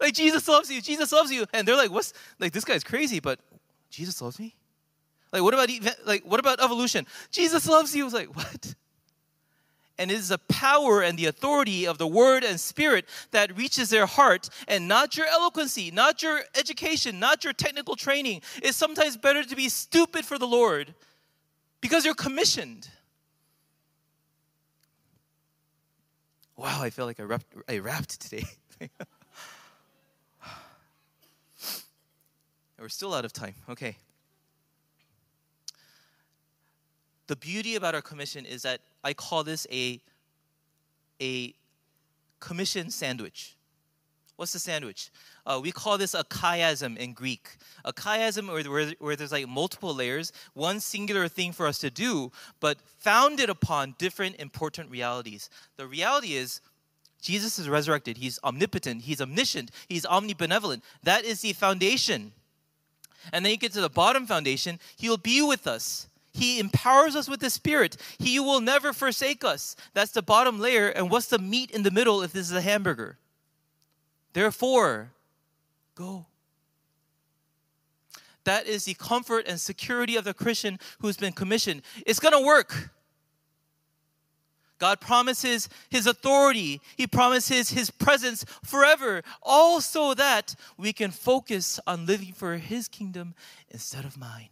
Like, 0.01 0.15
Jesus 0.15 0.49
loves 0.49 0.71
you, 0.71 0.81
Jesus 0.81 1.13
loves 1.13 1.31
you. 1.31 1.47
And 1.53 1.67
they're 1.67 1.77
like, 1.77 1.91
what's, 1.91 2.13
like, 2.41 2.53
this 2.53 2.65
guy's 2.65 2.83
crazy, 2.83 3.21
but 3.21 3.39
Jesus 3.91 4.21
loves 4.21 4.39
me? 4.39 4.57
Like, 5.33 5.43
what 5.43 5.55
about 5.55 5.69
like 6.07 6.25
what 6.25 6.41
about 6.41 6.63
evolution? 6.63 7.07
Jesus 7.31 7.67
loves 7.67 7.95
you. 7.95 8.05
It's 8.05 8.15
like, 8.15 8.35
what? 8.35 8.75
And 9.99 10.11
it 10.11 10.15
is 10.15 10.29
the 10.29 10.39
power 10.39 11.03
and 11.03 11.19
the 11.19 11.27
authority 11.27 11.87
of 11.87 11.99
the 11.99 12.07
word 12.07 12.45
and 12.45 12.61
spirit 12.61 13.07
that 13.31 13.57
reaches 13.57 13.91
their 13.91 14.07
heart, 14.07 14.49
and 14.69 14.87
not 14.89 15.17
your 15.17 15.27
eloquency, 15.27 15.91
not 15.91 16.23
your 16.23 16.41
education, 16.59 17.19
not 17.19 17.45
your 17.45 17.53
technical 17.53 17.97
training. 17.97 18.43
It's 18.63 18.77
sometimes 18.77 19.17
better 19.17 19.43
to 19.43 19.57
be 19.57 19.69
stupid 19.69 20.25
for 20.25 20.39
the 20.39 20.47
Lord 20.47 20.95
because 21.81 22.05
you're 22.05 22.15
commissioned. 22.15 22.89
Wow, 26.57 26.83
I 26.83 26.91
feel 26.91 27.07
like 27.07 27.21
I 27.21 27.25
rapped, 27.25 27.55
I 27.69 27.79
rapped 27.79 28.21
today. 28.21 28.45
We're 32.79 32.89
still 32.89 33.15
out 33.15 33.25
of 33.25 33.33
time. 33.33 33.55
Okay. 33.69 33.97
the 37.27 37.37
beauty 37.37 37.75
about 37.75 37.95
our 37.95 38.03
commission 38.03 38.47
is 38.47 38.63
that 38.63 38.81
I 39.03 39.15
call 39.15 39.43
this 39.45 39.67
a, 39.71 40.01
a 41.21 41.55
commission 42.41 42.91
sandwich. 42.91 43.56
What's 44.37 44.53
the 44.53 44.59
sandwich? 44.59 45.11
Uh, 45.47 45.61
we 45.63 45.73
call 45.73 45.97
this 45.97 46.13
a 46.13 46.23
chiasm 46.25 46.97
in 46.99 47.15
Greek. 47.15 47.57
A 47.85 47.93
chiasm, 47.93 48.53
where, 48.53 48.63
where, 48.65 48.93
where 48.99 49.17
there's 49.17 49.33
like 49.33 49.49
multiple 49.49 49.95
layers, 49.95 50.33
one 50.53 50.79
singular 50.79 51.27
thing 51.27 51.53
for 51.53 51.67
us 51.67 51.79
to 51.79 51.91
do, 51.91 52.31
but 52.61 52.79
founded 52.99 53.49
upon 53.49 53.95
different 53.99 54.37
important 54.37 54.91
realities. 54.91 55.49
The 55.77 55.87
reality 55.87 56.35
is, 56.35 56.61
Jesus 57.23 57.59
is 57.59 57.69
resurrected. 57.69 58.19
He's 58.19 58.39
omnipotent. 58.45 59.03
He's 59.03 59.23
omniscient. 59.23 59.71
He's 59.89 60.05
omnibenevolent. 60.05 60.83
That 61.03 61.25
is 61.25 61.41
the 61.41 61.55
foundation. 61.55 62.33
And 63.33 63.45
then 63.45 63.53
you 63.53 63.59
get 63.59 63.73
to 63.73 63.81
the 63.81 63.89
bottom 63.89 64.27
foundation. 64.27 64.79
He 64.97 65.09
will 65.09 65.17
be 65.17 65.43
with 65.43 65.67
us. 65.67 66.09
He 66.33 66.61
empowers 66.61 67.17
us 67.17 67.29
with 67.29 67.41
the 67.41 67.49
Spirit. 67.49 67.97
He 68.19 68.39
will 68.39 68.61
never 68.61 68.93
forsake 68.93 69.43
us. 69.43 69.75
That's 69.95 70.13
the 70.13 70.23
bottom 70.23 70.61
layer. 70.61 70.89
And 70.89 71.11
what's 71.11 71.29
the 71.29 71.39
meat 71.39 71.71
in 71.71 71.83
the 71.83 71.91
middle 71.91 72.23
if 72.23 72.33
this 72.33 72.51
is 72.51 72.55
a 72.55 72.61
hamburger? 72.61 73.17
Therefore, 74.37 75.13
go. 75.95 76.27
That 78.45 78.67
is 78.67 78.85
the 78.85 78.93
comfort 78.93 79.47
and 79.49 79.59
security 79.59 80.15
of 80.17 80.25
the 80.25 80.35
Christian 80.35 80.79
who's 80.99 81.17
been 81.17 81.33
commissioned. 81.33 81.81
It's 82.05 82.21
going 82.21 82.35
to 82.35 82.47
work. 82.47 82.91
God 84.77 85.01
promises 85.01 85.71
His 85.89 86.07
authority, 86.07 86.83
He 86.99 87.07
promises 87.07 87.71
His 87.71 87.91
presence 87.91 88.45
forever, 88.63 89.23
all 89.43 89.81
so 89.81 90.13
that 90.13 90.55
we 90.77 90.93
can 90.93 91.13
focus 91.13 91.81
on 91.87 92.05
living 92.05 92.35
for 92.35 92.59
His 92.59 92.89
kingdom 92.89 93.35
instead 93.71 94.05
of 94.05 94.19
mine. 94.19 94.51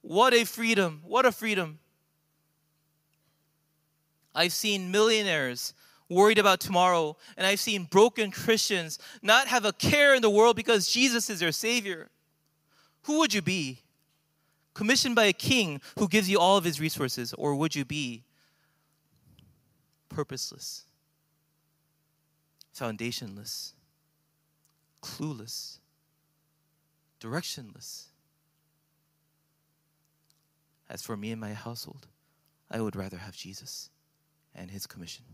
What 0.00 0.32
a 0.32 0.44
freedom! 0.44 1.02
What 1.04 1.26
a 1.26 1.32
freedom! 1.32 1.80
I've 4.34 4.54
seen 4.54 4.90
millionaires 4.90 5.74
worried 6.12 6.38
about 6.38 6.60
tomorrow, 6.60 7.16
and 7.36 7.46
I've 7.46 7.60
seen 7.60 7.84
broken 7.84 8.30
Christians 8.30 8.98
not 9.22 9.48
have 9.48 9.64
a 9.64 9.72
care 9.72 10.14
in 10.14 10.22
the 10.22 10.30
world 10.30 10.56
because 10.56 10.88
Jesus 10.88 11.28
is 11.30 11.40
their 11.40 11.52
Savior. 11.52 12.08
Who 13.02 13.18
would 13.18 13.34
you 13.34 13.42
be? 13.42 13.80
Commissioned 14.74 15.14
by 15.14 15.24
a 15.24 15.32
king 15.32 15.80
who 15.98 16.08
gives 16.08 16.30
you 16.30 16.38
all 16.38 16.56
of 16.56 16.64
his 16.64 16.80
resources, 16.80 17.34
or 17.34 17.54
would 17.54 17.74
you 17.74 17.84
be 17.84 18.24
purposeless? 20.08 20.84
foundationless, 22.74 23.72
clueless, 25.02 25.78
directionless. 27.20 28.06
As 30.88 31.02
for 31.02 31.16
me 31.16 31.30
and 31.32 31.40
my 31.40 31.54
household, 31.54 32.06
I 32.70 32.80
would 32.80 32.96
rather 32.96 33.18
have 33.18 33.36
Jesus 33.36 33.90
and 34.54 34.70
his 34.70 34.86
commission. 34.86 35.24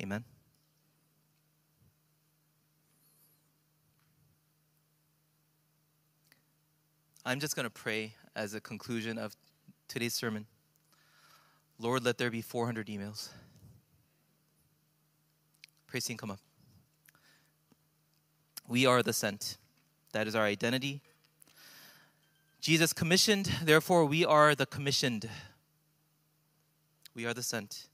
Amen. 0.00 0.24
I'm 7.26 7.38
just 7.38 7.54
going 7.54 7.64
to 7.64 7.70
pray 7.70 8.14
as 8.34 8.54
a 8.54 8.60
conclusion 8.60 9.18
of 9.18 9.36
today's 9.88 10.14
sermon. 10.14 10.46
Lord, 11.78 12.02
let 12.02 12.16
there 12.16 12.30
be 12.30 12.40
400 12.40 12.86
emails. 12.86 13.28
Praise 15.86 16.06
team, 16.06 16.16
come 16.16 16.30
up. 16.30 16.40
We 18.66 18.86
are 18.86 19.02
the 19.02 19.12
sent. 19.12 19.58
That 20.12 20.26
is 20.26 20.34
our 20.34 20.44
identity. 20.44 21.02
Jesus 22.62 22.94
commissioned, 22.94 23.50
therefore, 23.62 24.06
we 24.06 24.24
are 24.24 24.54
the 24.54 24.66
commissioned. 24.66 25.28
We 27.14 27.26
are 27.26 27.34
the 27.34 27.42
sent. 27.42 27.89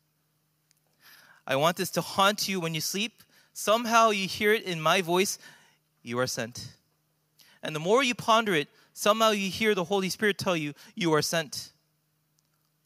I 1.47 1.57
want 1.57 1.76
this 1.76 1.90
to 1.92 2.01
haunt 2.01 2.49
you 2.49 2.61
when 2.61 2.74
you 2.74 2.80
sleep. 2.80 3.22
Somehow 3.53 4.11
you 4.11 4.26
hear 4.26 4.53
it 4.53 4.64
in 4.64 4.80
my 4.80 5.01
voice, 5.01 5.38
you 6.03 6.18
are 6.18 6.26
sent. 6.26 6.76
And 7.62 7.74
the 7.74 7.80
more 7.80 8.03
you 8.03 8.14
ponder 8.14 8.55
it, 8.55 8.68
somehow 8.92 9.30
you 9.30 9.51
hear 9.51 9.74
the 9.74 9.84
Holy 9.84 10.09
Spirit 10.09 10.38
tell 10.38 10.57
you, 10.57 10.74
you 10.94 11.12
are 11.14 11.22
sent. 11.22 11.72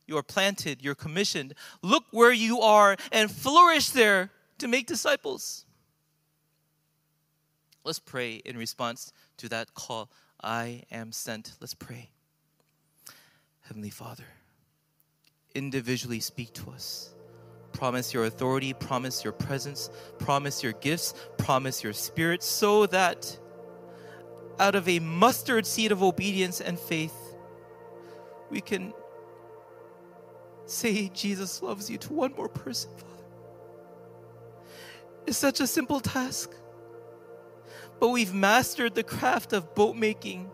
You 0.06 0.16
are 0.16 0.22
planted, 0.22 0.82
you're 0.82 0.94
commissioned. 0.94 1.54
Look 1.82 2.04
where 2.11 2.32
you 2.32 2.61
are 2.61 2.96
and 3.12 3.30
flourish 3.30 3.90
there 3.90 4.30
to 4.58 4.68
make 4.68 4.86
disciples. 4.86 5.64
Let's 7.84 7.98
pray 7.98 8.34
in 8.44 8.56
response 8.56 9.12
to 9.38 9.48
that 9.48 9.74
call. 9.74 10.11
I 10.42 10.82
am 10.90 11.12
sent. 11.12 11.52
Let's 11.61 11.74
pray. 11.74 12.11
Heavenly 13.62 13.90
Father, 13.90 14.24
individually 15.54 16.20
speak 16.20 16.52
to 16.54 16.70
us. 16.70 17.11
Promise 17.72 18.12
your 18.12 18.24
authority, 18.24 18.72
promise 18.72 19.24
your 19.24 19.32
presence, 19.32 19.90
promise 20.18 20.62
your 20.62 20.72
gifts, 20.72 21.14
promise 21.38 21.82
your 21.82 21.92
spirit, 21.92 22.42
so 22.42 22.86
that 22.86 23.38
out 24.58 24.74
of 24.74 24.88
a 24.88 24.98
mustard 24.98 25.66
seed 25.66 25.92
of 25.92 26.02
obedience 26.02 26.60
and 26.60 26.78
faith, 26.78 27.14
we 28.50 28.60
can 28.60 28.92
say 30.66 31.08
Jesus 31.14 31.62
loves 31.62 31.88
you 31.88 31.96
to 31.98 32.12
one 32.12 32.34
more 32.36 32.48
person, 32.48 32.90
Father. 32.96 33.24
It's 35.26 35.38
such 35.38 35.60
a 35.60 35.66
simple 35.66 36.00
task. 36.00 36.52
But 37.98 38.08
we've 38.08 38.32
mastered 38.32 38.94
the 38.94 39.02
craft 39.02 39.52
of 39.52 39.74
boat 39.74 39.94
making, 39.94 40.50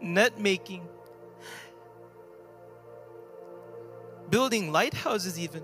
net 0.00 0.40
making, 0.40 0.86
building 4.30 4.70
lighthouses, 4.70 5.38
even 5.38 5.62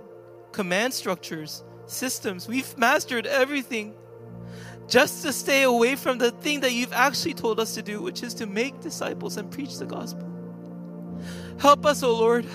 command 0.55 0.95
structures, 0.95 1.65
systems. 1.87 2.47
We've 2.47 2.79
mastered 2.79 3.27
everything 3.27 3.93
just 4.89 5.23
to 5.25 5.33
stay 5.33 5.65
away 5.65 5.97
from 5.97 6.19
the 6.19 6.31
thing 6.31 6.61
that 6.61 6.73
you've 6.73 6.93
actually 6.93 7.35
told 7.35 7.59
us 7.59 7.75
to 7.75 7.83
do, 7.83 8.01
which 8.01 8.23
is 8.23 8.35
to 8.35 8.47
make 8.47 8.81
disciples 8.81 9.37
and 9.37 9.51
preach 9.51 9.79
the 9.79 9.85
gospel. 9.85 10.31
Help 11.59 11.85
us, 11.85 12.03
O 12.03 12.09
oh 12.09 12.15
Lord. 12.15 12.47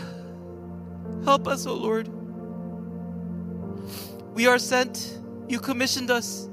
Help 1.25 1.47
us, 1.47 1.67
O 1.67 1.71
oh 1.71 1.75
Lord. 1.75 2.07
We 4.33 4.47
are 4.47 4.59
sent. 4.59 5.19
You 5.49 5.59
commissioned 5.59 6.09
us. 6.09 6.47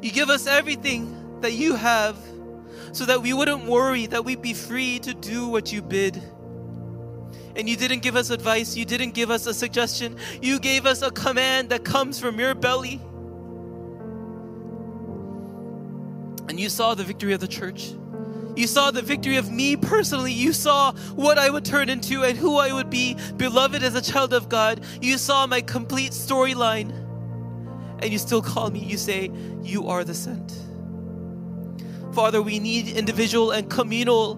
You 0.00 0.12
give 0.12 0.30
us 0.30 0.46
everything 0.46 1.40
that 1.40 1.52
you 1.52 1.74
have 1.74 2.16
so 2.92 3.06
that 3.06 3.22
we 3.22 3.32
wouldn't 3.32 3.64
worry, 3.64 4.06
that 4.06 4.24
we'd 4.24 4.42
be 4.42 4.54
free 4.54 5.00
to 5.00 5.14
do 5.14 5.48
what 5.48 5.72
you 5.72 5.82
bid. 5.82 6.22
And 7.56 7.68
you 7.68 7.76
didn't 7.76 8.00
give 8.00 8.16
us 8.16 8.30
advice, 8.30 8.76
you 8.76 8.84
didn't 8.84 9.10
give 9.10 9.30
us 9.30 9.46
a 9.46 9.54
suggestion, 9.54 10.16
you 10.40 10.58
gave 10.58 10.86
us 10.86 11.02
a 11.02 11.10
command 11.10 11.70
that 11.70 11.84
comes 11.84 12.18
from 12.18 12.40
your 12.40 12.54
belly. 12.54 13.00
And 16.48 16.58
you 16.58 16.68
saw 16.68 16.94
the 16.94 17.04
victory 17.04 17.32
of 17.32 17.40
the 17.40 17.48
church. 17.48 17.92
You 18.56 18.66
saw 18.66 18.90
the 18.90 19.00
victory 19.00 19.36
of 19.36 19.50
me 19.50 19.76
personally. 19.76 20.32
You 20.32 20.52
saw 20.52 20.92
what 21.14 21.38
I 21.38 21.48
would 21.48 21.64
turn 21.64 21.88
into 21.88 22.22
and 22.22 22.36
who 22.36 22.58
I 22.58 22.72
would 22.72 22.90
be, 22.90 23.16
beloved 23.36 23.82
as 23.82 23.94
a 23.94 24.02
child 24.02 24.34
of 24.34 24.48
God. 24.48 24.84
You 25.00 25.16
saw 25.16 25.46
my 25.46 25.62
complete 25.62 26.12
storyline. 26.12 26.90
And 28.00 28.12
you 28.12 28.18
still 28.18 28.42
call 28.42 28.70
me. 28.70 28.80
You 28.80 28.98
say, 28.98 29.30
You 29.62 29.88
are 29.88 30.04
the 30.04 30.14
sent. 30.14 30.52
Father, 32.12 32.42
we 32.42 32.58
need 32.58 32.88
individual 32.88 33.52
and 33.52 33.70
communal 33.70 34.34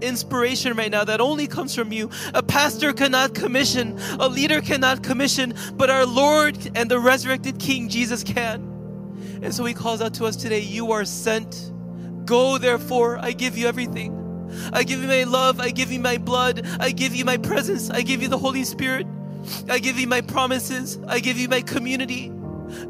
inspiration 0.00 0.76
right 0.76 0.90
now 0.90 1.04
that 1.04 1.20
only 1.20 1.46
comes 1.46 1.74
from 1.74 1.92
you. 1.92 2.10
A 2.34 2.42
pastor 2.42 2.92
cannot 2.92 3.34
commission, 3.34 3.98
a 4.18 4.28
leader 4.28 4.60
cannot 4.60 5.02
commission, 5.02 5.54
but 5.74 5.90
our 5.90 6.06
Lord 6.06 6.58
and 6.74 6.90
the 6.90 6.98
resurrected 6.98 7.58
King 7.58 7.88
Jesus 7.88 8.22
can. 8.22 9.40
And 9.42 9.54
so 9.54 9.64
he 9.64 9.74
calls 9.74 10.00
out 10.00 10.14
to 10.14 10.24
us 10.26 10.36
today 10.36 10.60
You 10.60 10.92
are 10.92 11.04
sent. 11.04 11.72
Go, 12.24 12.58
therefore, 12.58 13.18
I 13.18 13.32
give 13.32 13.56
you 13.56 13.68
everything. 13.68 14.22
I 14.72 14.82
give 14.82 15.00
you 15.00 15.08
my 15.08 15.24
love, 15.24 15.60
I 15.60 15.70
give 15.70 15.92
you 15.92 16.00
my 16.00 16.18
blood, 16.18 16.66
I 16.80 16.90
give 16.90 17.14
you 17.14 17.24
my 17.24 17.36
presence, 17.36 17.90
I 17.90 18.02
give 18.02 18.22
you 18.22 18.28
the 18.28 18.38
Holy 18.38 18.64
Spirit, 18.64 19.06
I 19.68 19.78
give 19.78 19.98
you 19.98 20.06
my 20.06 20.20
promises, 20.20 20.98
I 21.06 21.20
give 21.20 21.36
you 21.36 21.48
my 21.48 21.60
community. 21.60 22.32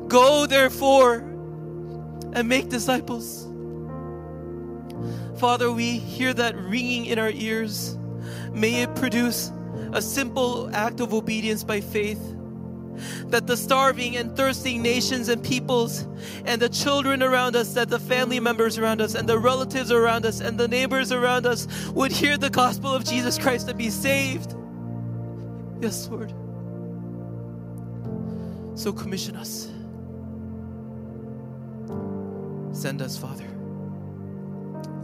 Go, 0.08 0.46
therefore, 0.46 1.16
and 2.32 2.48
make 2.48 2.68
disciples. 2.68 3.45
Father, 5.38 5.70
we 5.70 5.98
hear 5.98 6.32
that 6.34 6.56
ringing 6.56 7.06
in 7.06 7.18
our 7.18 7.30
ears. 7.30 7.96
May 8.52 8.82
it 8.82 8.94
produce 8.96 9.52
a 9.92 10.00
simple 10.00 10.74
act 10.74 11.00
of 11.00 11.12
obedience 11.12 11.62
by 11.62 11.80
faith. 11.80 12.20
That 13.26 13.46
the 13.46 13.56
starving 13.56 14.16
and 14.16 14.34
thirsting 14.34 14.80
nations 14.80 15.28
and 15.28 15.44
peoples, 15.44 16.06
and 16.46 16.62
the 16.62 16.70
children 16.70 17.22
around 17.22 17.54
us, 17.54 17.74
that 17.74 17.90
the 17.90 17.98
family 17.98 18.40
members 18.40 18.78
around 18.78 19.02
us, 19.02 19.14
and 19.14 19.28
the 19.28 19.38
relatives 19.38 19.92
around 19.92 20.24
us, 20.24 20.40
and 20.40 20.58
the 20.58 20.68
neighbors 20.68 21.12
around 21.12 21.44
us 21.44 21.68
would 21.88 22.10
hear 22.10 22.38
the 22.38 22.48
gospel 22.48 22.94
of 22.94 23.04
Jesus 23.04 23.36
Christ 23.36 23.68
and 23.68 23.76
be 23.76 23.90
saved. 23.90 24.54
Yes, 25.80 26.08
Lord. 26.08 26.32
So 28.78 28.92
commission 28.92 29.36
us. 29.36 29.70
Send 32.72 33.02
us, 33.02 33.18
Father. 33.18 33.55